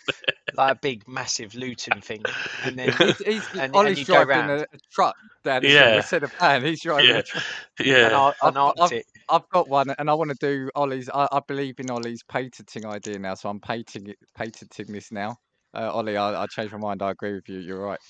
like 0.57 0.73
a 0.73 0.79
big, 0.81 1.07
massive 1.07 1.55
Luton 1.55 2.01
thing, 2.01 2.23
and 2.65 2.77
then 2.77 2.91
He's, 2.99 3.19
he's, 3.19 3.49
And- 3.57 3.77
Ollie's 3.77 3.99
and 3.99 3.99
you 3.99 4.05
driving 4.07 4.37
a, 4.37 4.49
round. 4.55 4.67
a 4.73 4.79
truck 4.91 5.15
down 5.45 5.63
his 5.63 5.73
Yeah. 5.75 5.97
instead 5.99 6.25
of 6.25 6.33
van. 6.33 6.65
He's 6.65 6.83
driving 6.83 7.11
Yeah. 7.11 7.19
a 7.19 7.23
truck. 7.23 7.45
an, 7.79 7.87
Yeah. 7.87 8.09
Ar- 8.13 8.35
an 8.43 8.57
I've- 8.57 8.59
I've- 8.59 8.81
Arctic. 8.81 9.07
I've 9.31 9.49
got 9.51 9.69
one, 9.69 9.91
and 9.99 10.11
I 10.11 10.15
want 10.15 10.31
to 10.31 10.37
do 10.37 10.71
Ollie's. 10.75 11.09
I, 11.11 11.29
I 11.33 11.41
believe 11.47 11.81
in 11.81 11.91
Ollie's 11.91 12.23
patenting 12.25 12.87
idea 12.87 13.19
now, 13.19 13.35
so 13.35 13.49
I'm 13.51 13.61
patenting 13.61 14.09
it, 14.09 14.19
patenting 14.35 14.93
this 14.93 15.13
now. 15.13 15.37
Uh, 15.75 15.91
Ollie, 15.93 16.17
I, 16.17 16.43
I 16.43 16.47
changed 16.47 16.73
my 16.73 16.79
mind. 16.79 17.03
I 17.03 17.11
agree 17.13 17.35
with 17.35 17.49
you. 17.49 17.59
You're 17.61 17.81
right. 17.81 18.01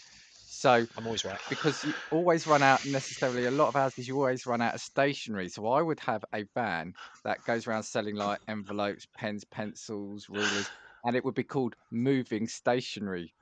So 0.49 0.87
I'm 0.97 1.07
always 1.07 1.25
right. 1.25 1.41
because 1.49 1.85
you 1.85 1.95
always 2.11 2.47
run 2.47 2.62
out 2.62 2.85
necessarily 2.85 3.47
a 3.47 3.51
lot 3.51 3.68
of 3.68 3.75
houses 3.75 4.09
you 4.09 4.16
always 4.16 4.47
run 4.47 4.62
out 4.62 4.75
of 4.75 4.81
stationery 4.81 5.49
so 5.49 5.66
i 5.66 5.83
would 5.83 6.01
have 6.01 6.25
a 6.35 6.45
van 6.55 6.95
that 7.25 7.45
goes 7.45 7.66
around 7.66 7.83
selling 7.85 8.16
like 8.16 8.39
envelopes 8.49 9.07
pens 9.16 9.45
pencils 9.45 10.29
rulers 10.29 10.71
and 11.05 11.16
it 11.16 11.25
would 11.25 11.35
be 11.35 11.45
called 11.45 11.75
moving 11.91 12.47
stationery 12.49 13.35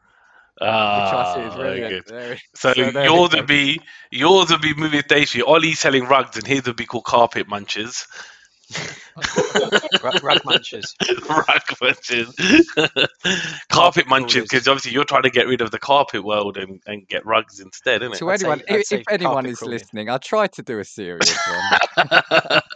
Ah, 0.61 1.31
i 1.31 1.35
see 1.35 1.41
is 1.49 1.55
very 1.55 1.81
really 1.81 1.89
good. 1.95 2.07
very- 2.09 2.41
So, 2.55 2.73
so 2.75 2.91
there 2.91 3.05
yours 3.05 3.33
you 3.33 3.39
would 3.39 3.47
be 3.47 3.81
yours 4.11 4.51
would 4.51 4.61
be 4.61 4.75
movie 4.75 5.01
station. 5.01 5.43
Ollie's 5.43 5.79
selling 5.79 6.05
rugs, 6.05 6.37
and 6.37 6.47
his 6.47 6.67
would 6.67 6.77
be 6.77 6.87
called 6.87 7.05
carpet 7.05 7.49
munchers. 7.49 8.07
Rug, 10.03 10.23
rug 10.23 10.43
munchers. 10.43 10.95
Rug 11.29 11.63
munchers. 11.81 13.09
carpet 13.71 14.07
munchers, 14.07 14.43
because 14.43 14.69
obviously 14.69 14.93
you're 14.93 15.05
trying 15.05 15.23
to 15.23 15.31
get 15.31 15.47
rid 15.47 15.61
of 15.63 15.71
the 15.71 15.79
carpet 15.79 16.23
world 16.23 16.59
and, 16.59 16.81
and 16.87 17.09
get 17.09 17.25
rugs 17.25 17.61
instead, 17.61 18.03
isn't 18.03 18.15
it? 18.15 18.19
to 18.19 18.29
I'd 18.29 18.41
say- 18.41 18.47
anyone 18.47 18.63
I'd 18.69 18.75
if, 18.81 18.93
if 18.93 19.05
anyone 19.09 19.47
is 19.47 19.59
crawling. 19.59 19.73
listening 19.79 20.11
i 20.11 20.19
try 20.19 20.47
to 20.49 20.63
do 20.63 20.79
a 20.81 20.85
serious 20.85 21.35
one 21.97 22.61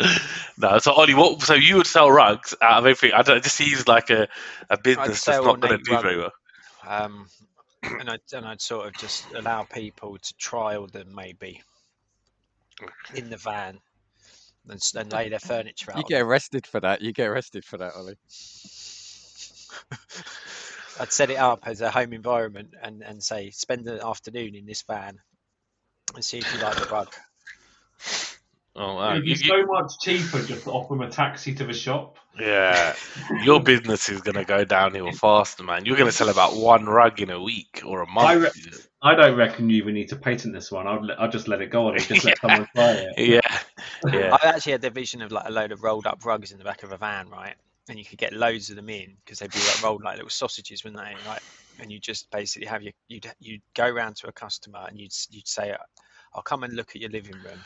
no, 0.58 0.78
so 0.78 0.92
Ollie, 0.92 1.14
what? 1.14 1.40
So 1.42 1.54
you 1.54 1.76
would 1.76 1.86
sell 1.86 2.10
rugs 2.10 2.54
out 2.60 2.78
of 2.78 2.86
everything? 2.86 3.12
I 3.12 3.22
don't. 3.22 3.36
It 3.38 3.44
just 3.44 3.56
seems 3.56 3.86
like 3.86 4.10
a, 4.10 4.28
a 4.70 4.76
business 4.78 5.24
that's 5.24 5.44
not 5.44 5.60
going 5.60 5.78
to 5.78 5.84
do 5.84 5.92
rug- 5.92 6.02
very 6.02 6.16
well. 6.18 6.32
um, 6.86 7.28
and 7.82 8.10
I'd, 8.10 8.20
and 8.32 8.46
I'd 8.46 8.60
sort 8.60 8.86
of 8.86 8.94
just 8.94 9.32
allow 9.34 9.64
people 9.64 10.16
to 10.18 10.34
trial 10.34 10.86
them 10.86 11.14
maybe 11.14 11.62
in 13.14 13.30
the 13.30 13.36
van 13.36 13.78
and, 14.68 14.76
s- 14.76 14.94
and 14.94 15.12
lay 15.12 15.28
their 15.28 15.38
furniture 15.38 15.92
out. 15.92 15.98
you 15.98 16.04
get 16.04 16.22
arrested 16.22 16.66
for 16.66 16.80
that 16.80 17.02
you 17.02 17.12
get 17.12 17.28
arrested 17.28 17.64
for 17.64 17.76
that 17.76 17.92
ollie 17.94 18.16
I'd 21.00 21.12
set 21.12 21.30
it 21.30 21.36
up 21.36 21.66
as 21.66 21.80
a 21.82 21.90
home 21.90 22.12
environment 22.12 22.74
and, 22.82 23.02
and 23.02 23.22
say 23.22 23.50
spend 23.50 23.84
the 23.84 24.04
afternoon 24.04 24.54
in 24.54 24.64
this 24.64 24.82
van 24.82 25.18
and 26.14 26.24
see 26.24 26.38
if 26.38 26.54
you 26.54 26.60
like 26.60 26.76
the 26.76 26.86
rug. 26.86 27.12
Oh, 28.76 28.94
wow. 28.96 29.12
It'd 29.12 29.24
be 29.24 29.30
You- 29.30 29.36
you- 29.36 29.48
so 29.48 29.66
much 29.66 29.92
cheaper 30.00 30.42
just 30.42 30.64
to 30.64 30.70
offer 30.72 30.94
them 30.94 31.02
a 31.02 31.10
taxi 31.10 31.54
to 31.54 31.64
the 31.64 31.72
shop. 31.72 32.16
yeah, 32.38 32.94
your 33.44 33.60
business 33.62 34.08
is 34.08 34.20
gonna 34.20 34.44
go 34.44 34.64
downhill 34.64 35.12
faster, 35.12 35.62
man. 35.62 35.84
You're 35.84 35.96
gonna 35.96 36.10
sell 36.10 36.28
about 36.28 36.56
one 36.56 36.86
rug 36.86 37.20
in 37.20 37.30
a 37.30 37.40
week 37.40 37.82
or 37.86 38.02
a 38.02 38.06
month. 38.08 38.26
I 38.26 38.32
re- 38.34 38.50
I 39.02 39.14
don't 39.14 39.36
reckon 39.36 39.70
you 39.70 39.76
even 39.76 39.94
need 39.94 40.08
to 40.08 40.16
patent 40.16 40.52
this 40.54 40.72
one. 40.72 40.88
I'll, 40.88 41.06
I'd 41.18 41.30
just 41.30 41.46
let 41.46 41.60
it 41.60 41.70
go 41.70 41.86
on 41.86 41.94
and 41.94 42.02
just 42.04 42.24
let 42.24 42.38
someone 42.40 42.66
try 42.74 42.90
it. 42.92 43.14
yeah, 43.18 43.58
yeah, 44.12 44.36
I 44.42 44.48
actually 44.48 44.72
had 44.72 44.80
the 44.82 44.90
vision 44.90 45.22
of 45.22 45.30
like 45.30 45.46
a 45.46 45.52
load 45.52 45.70
of 45.70 45.84
rolled 45.84 46.06
up 46.06 46.24
rugs 46.24 46.50
in 46.50 46.58
the 46.58 46.64
back 46.64 46.82
of 46.82 46.90
a 46.90 46.96
van, 46.96 47.28
right? 47.28 47.54
And 47.88 47.98
you 47.98 48.04
could 48.04 48.18
get 48.18 48.32
loads 48.32 48.70
of 48.70 48.76
them 48.76 48.88
in 48.88 49.14
because 49.24 49.38
they'd 49.38 49.52
be 49.52 49.58
like 49.60 49.82
rolled 49.84 50.02
like 50.02 50.16
little 50.16 50.30
sausages, 50.30 50.82
wouldn't 50.82 51.00
they? 51.00 51.14
Right? 51.28 51.42
And 51.78 51.92
you 51.92 52.00
just 52.00 52.28
basically 52.32 52.66
have 52.66 52.82
your 52.82 52.94
you'd 53.06 53.30
you'd 53.38 53.62
go 53.74 53.88
round 53.88 54.16
to 54.16 54.26
a 54.26 54.32
customer 54.32 54.84
and 54.88 54.98
you'd 54.98 55.12
you'd 55.30 55.46
say, 55.46 55.76
"I'll 56.34 56.42
come 56.42 56.64
and 56.64 56.72
look 56.74 56.96
at 56.96 57.02
your 57.02 57.10
living 57.10 57.34
room 57.44 57.60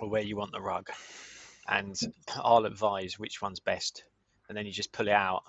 or 0.00 0.08
where 0.08 0.22
you 0.22 0.36
want 0.36 0.52
the 0.52 0.60
rug, 0.60 0.88
and 1.68 1.98
I'll 2.36 2.66
advise 2.66 3.18
which 3.18 3.40
one's 3.42 3.60
best." 3.60 4.04
And 4.48 4.56
then 4.56 4.66
you 4.66 4.72
just 4.72 4.92
pull 4.92 5.08
it 5.08 5.12
out, 5.12 5.42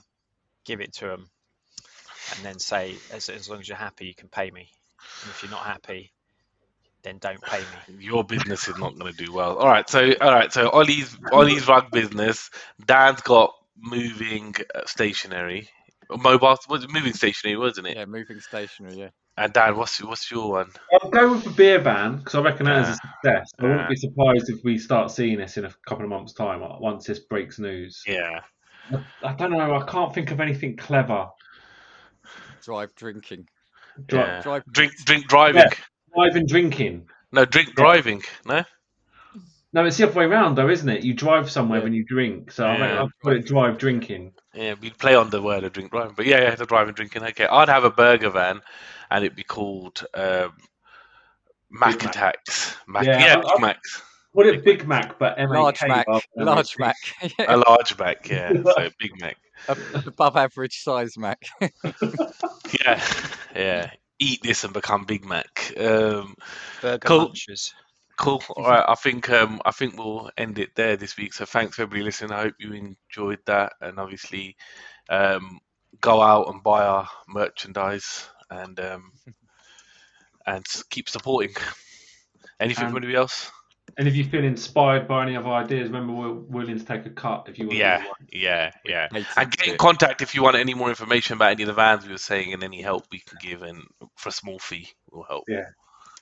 give 0.64 0.82
it 0.82 0.94
to 0.94 1.08
them, 1.08 1.30
and 2.36 2.46
then 2.46 2.60
say, 2.60 2.96
"As 3.12 3.30
as 3.30 3.50
long 3.50 3.60
as 3.60 3.68
you're 3.68 3.78
happy, 3.78 4.06
you 4.08 4.16
can 4.16 4.30
pay 4.30 4.50
me. 4.52 4.70
And 5.22 5.32
if 5.32 5.44
you're 5.44 5.52
not 5.52 5.66
happy, 5.66 6.12
then 7.04 7.18
don't 7.18 7.42
pay 7.42 7.60
me." 7.60 8.04
your 8.04 8.24
business 8.24 8.68
is 8.68 8.78
not 8.78 8.98
gonna 8.98 9.14
do 9.14 9.32
well. 9.34 9.58
All 9.58 9.68
right, 9.68 9.90
so 9.90 10.14
all 10.22 10.34
right, 10.34 10.52
so 10.52 10.70
Ollie's 10.70 11.18
Ollie's 11.32 11.68
rug 11.68 11.92
business. 11.92 12.50
Dan's 12.86 13.22
got 13.22 13.54
moving 13.78 14.56
uh, 14.74 14.82
stationery, 14.86 15.70
mobile 16.10 16.58
was 16.70 16.88
moving 16.92 17.14
stationery, 17.14 17.58
wasn't 17.58 17.88
it? 17.88 17.98
Yeah, 17.98 18.06
moving 18.06 18.40
stationery. 18.40 18.96
Yeah. 18.96 19.10
And 19.38 19.52
Dan, 19.52 19.76
what's 19.76 20.02
what's 20.02 20.32
your 20.32 20.50
one? 20.50 20.72
I'll 20.94 21.10
go 21.10 21.32
with 21.34 21.44
the 21.44 21.50
beer 21.50 21.80
ban 21.80 22.18
because 22.18 22.36
I 22.36 22.42
reckon 22.42 22.68
that 22.68 22.84
is 22.84 22.88
a 22.90 22.92
Ah. 22.92 23.12
success. 23.22 23.52
I 23.60 23.64
Ah. 23.66 23.68
wouldn't 23.70 23.90
be 23.90 23.96
surprised 23.98 24.50
if 24.50 24.64
we 24.64 24.78
start 24.78 25.12
seeing 25.12 25.38
this 25.38 25.58
in 25.58 25.66
a 25.66 25.74
couple 25.88 26.04
of 26.06 26.10
months' 26.10 26.32
time 26.34 26.64
uh, 26.64 26.80
once 26.80 27.06
this 27.06 27.20
breaks 27.20 27.60
news. 27.60 28.02
Yeah, 28.08 28.40
I 29.24 29.34
don't 29.34 29.52
know. 29.52 29.76
I 29.76 29.84
can't 29.86 30.14
think 30.14 30.32
of 30.32 30.40
anything 30.40 30.78
clever. 30.78 31.28
Drive 32.64 32.96
drinking. 32.96 33.48
Dri- 34.08 34.20
yeah. 34.20 34.42
Drive. 34.42 34.64
Drink 34.72 34.94
drink 35.06 35.28
driving. 35.28 35.64
Yeah. 35.64 35.74
Driving 36.16 36.46
drinking. 36.48 37.10
No, 37.34 37.44
drink 37.46 37.76
driving. 37.76 38.24
No. 38.46 38.64
No, 39.74 39.84
it's 39.84 39.98
the 39.98 40.06
other 40.08 40.18
way 40.18 40.24
around 40.26 40.56
though, 40.56 40.70
isn't 40.70 40.88
it? 40.88 41.04
You 41.04 41.14
drive 41.14 41.52
somewhere 41.52 41.80
Yeah. 41.80 41.84
when 41.84 41.94
you 41.94 42.06
drink. 42.06 42.52
So 42.52 42.66
I 42.66 42.76
Yeah. 42.78 42.82
reckon 42.82 42.98
I'll 43.00 43.12
put 43.22 43.34
it 43.36 43.46
drive 43.46 43.78
drinking. 43.78 44.34
Yeah, 44.54 44.76
we 44.80 44.90
play 44.92 45.16
on 45.16 45.30
the 45.30 45.42
word 45.42 45.66
of 45.66 45.74
drink 45.74 45.92
driving, 45.92 46.14
but 46.16 46.26
yeah, 46.26 46.40
yeah, 46.42 46.56
the 46.56 46.66
driving 46.66 46.94
drinking. 46.94 47.24
Okay, 47.24 47.46
I'd 47.46 47.68
have 47.68 47.84
a 47.84 47.90
burger 47.90 48.30
van, 48.30 48.62
and 49.12 49.24
it'd 49.26 49.36
be 49.36 49.44
called 49.44 50.04
um, 50.14 50.54
Mac 51.70 51.94
Big 51.94 52.04
Mac. 52.04 52.16
Attacks. 52.16 52.76
Mac, 52.88 53.06
Yeah, 53.06 53.20
yeah, 53.20 53.38
I- 53.38 53.42
Big 53.54 53.62
Macs. 53.62 54.02
Put 54.34 54.48
it 54.48 54.66
Big 54.66 54.86
Mac, 54.86 55.18
but 55.18 55.40
M 55.40 55.50
A 55.50 55.62
Large 55.62 55.82
Mac. 55.88 56.06
Large 56.36 56.78
Mac. 56.78 56.96
A 57.48 57.56
large 57.56 57.98
Mac, 57.98 58.28
yeah, 58.30 58.52
so 58.76 58.90
Big 59.00 59.14
Mac. 59.22 59.38
above 60.06 60.36
average 60.36 60.84
size 60.84 61.18
Mac. 61.18 61.42
Yeah, 62.84 63.02
yeah. 63.56 63.92
Eat 64.20 64.42
this 64.44 64.64
and 64.66 64.74
become 64.74 65.06
Big 65.06 65.24
Mac. 65.26 65.72
Um, 65.78 66.36
Burger 66.82 67.00
Cool. 67.08 67.30
munchers. 67.30 67.74
cool. 68.18 68.44
All 68.58 68.64
right, 68.70 68.84
I 68.88 68.96
think 68.96 69.30
um, 69.30 69.62
I 69.66 69.72
think 69.72 69.98
we'll 69.98 70.30
end 70.38 70.60
it 70.60 70.76
there 70.76 70.98
this 70.98 71.16
week. 71.18 71.34
So 71.34 71.46
thanks 71.46 71.76
for 71.78 71.84
everybody 71.84 72.04
listening. 72.04 72.32
I 72.32 72.42
hope 72.44 72.56
you 72.60 72.74
enjoyed 72.74 73.40
that, 73.46 73.74
and 73.82 74.00
obviously, 74.00 74.56
um, 75.10 75.60
go 76.02 76.22
out 76.22 76.50
and 76.50 76.62
buy 76.64 76.84
our 76.86 77.08
merchandise 77.28 78.28
and 78.50 78.80
um, 78.80 79.12
and 80.46 80.66
keep 80.90 81.10
supporting. 81.10 81.56
Anything 82.60 82.86
Um, 82.86 82.92
from 82.92 82.98
anybody 82.98 83.18
else? 83.18 83.52
And 83.98 84.08
if 84.08 84.16
you 84.16 84.24
feel 84.26 84.44
inspired 84.44 85.08
by 85.08 85.24
any 85.24 85.36
other 85.36 85.50
ideas, 85.50 85.90
remember 85.90 86.14
we're 86.14 86.34
willing 86.34 86.78
to 86.78 86.84
take 86.86 87.06
a 87.06 87.10
cut 87.10 87.48
if 87.48 87.60
you 87.60 87.68
want. 87.68 87.78
Yeah, 87.78 87.98
To 88.00 88.06
yeah, 88.32 88.72
yeah. 88.84 89.08
Hated 89.12 89.28
And 89.38 89.52
get 89.52 89.68
in 89.68 89.78
contact 89.78 90.22
if 90.22 90.34
you 90.36 90.42
want 90.44 90.56
any 90.56 90.74
more 90.74 90.90
information 90.90 91.36
about 91.36 91.52
any 91.52 91.64
of 91.64 91.68
the 91.68 91.74
vans 91.74 92.06
we 92.06 92.12
were 92.12 92.18
saying 92.18 92.54
and 92.54 92.64
any 92.64 92.82
help 92.82 93.06
we 93.12 93.20
can 93.20 93.38
give, 93.42 93.62
and 93.62 93.84
for 94.16 94.30
a 94.30 94.32
small 94.32 94.60
fee, 94.60 94.90
will 95.12 95.24
help. 95.24 95.44
Yeah. 95.48 95.66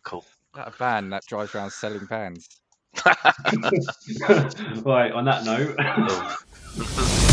Cool. 0.04 0.26
That 0.56 0.76
van 0.76 1.10
that 1.12 1.26
drives 1.26 1.56
around 1.56 1.72
selling 1.72 2.06
vans. 2.08 2.48
right. 4.84 5.12
On 5.12 5.26
that 5.26 5.46
note. 5.46 5.76
Cool. 5.96 7.33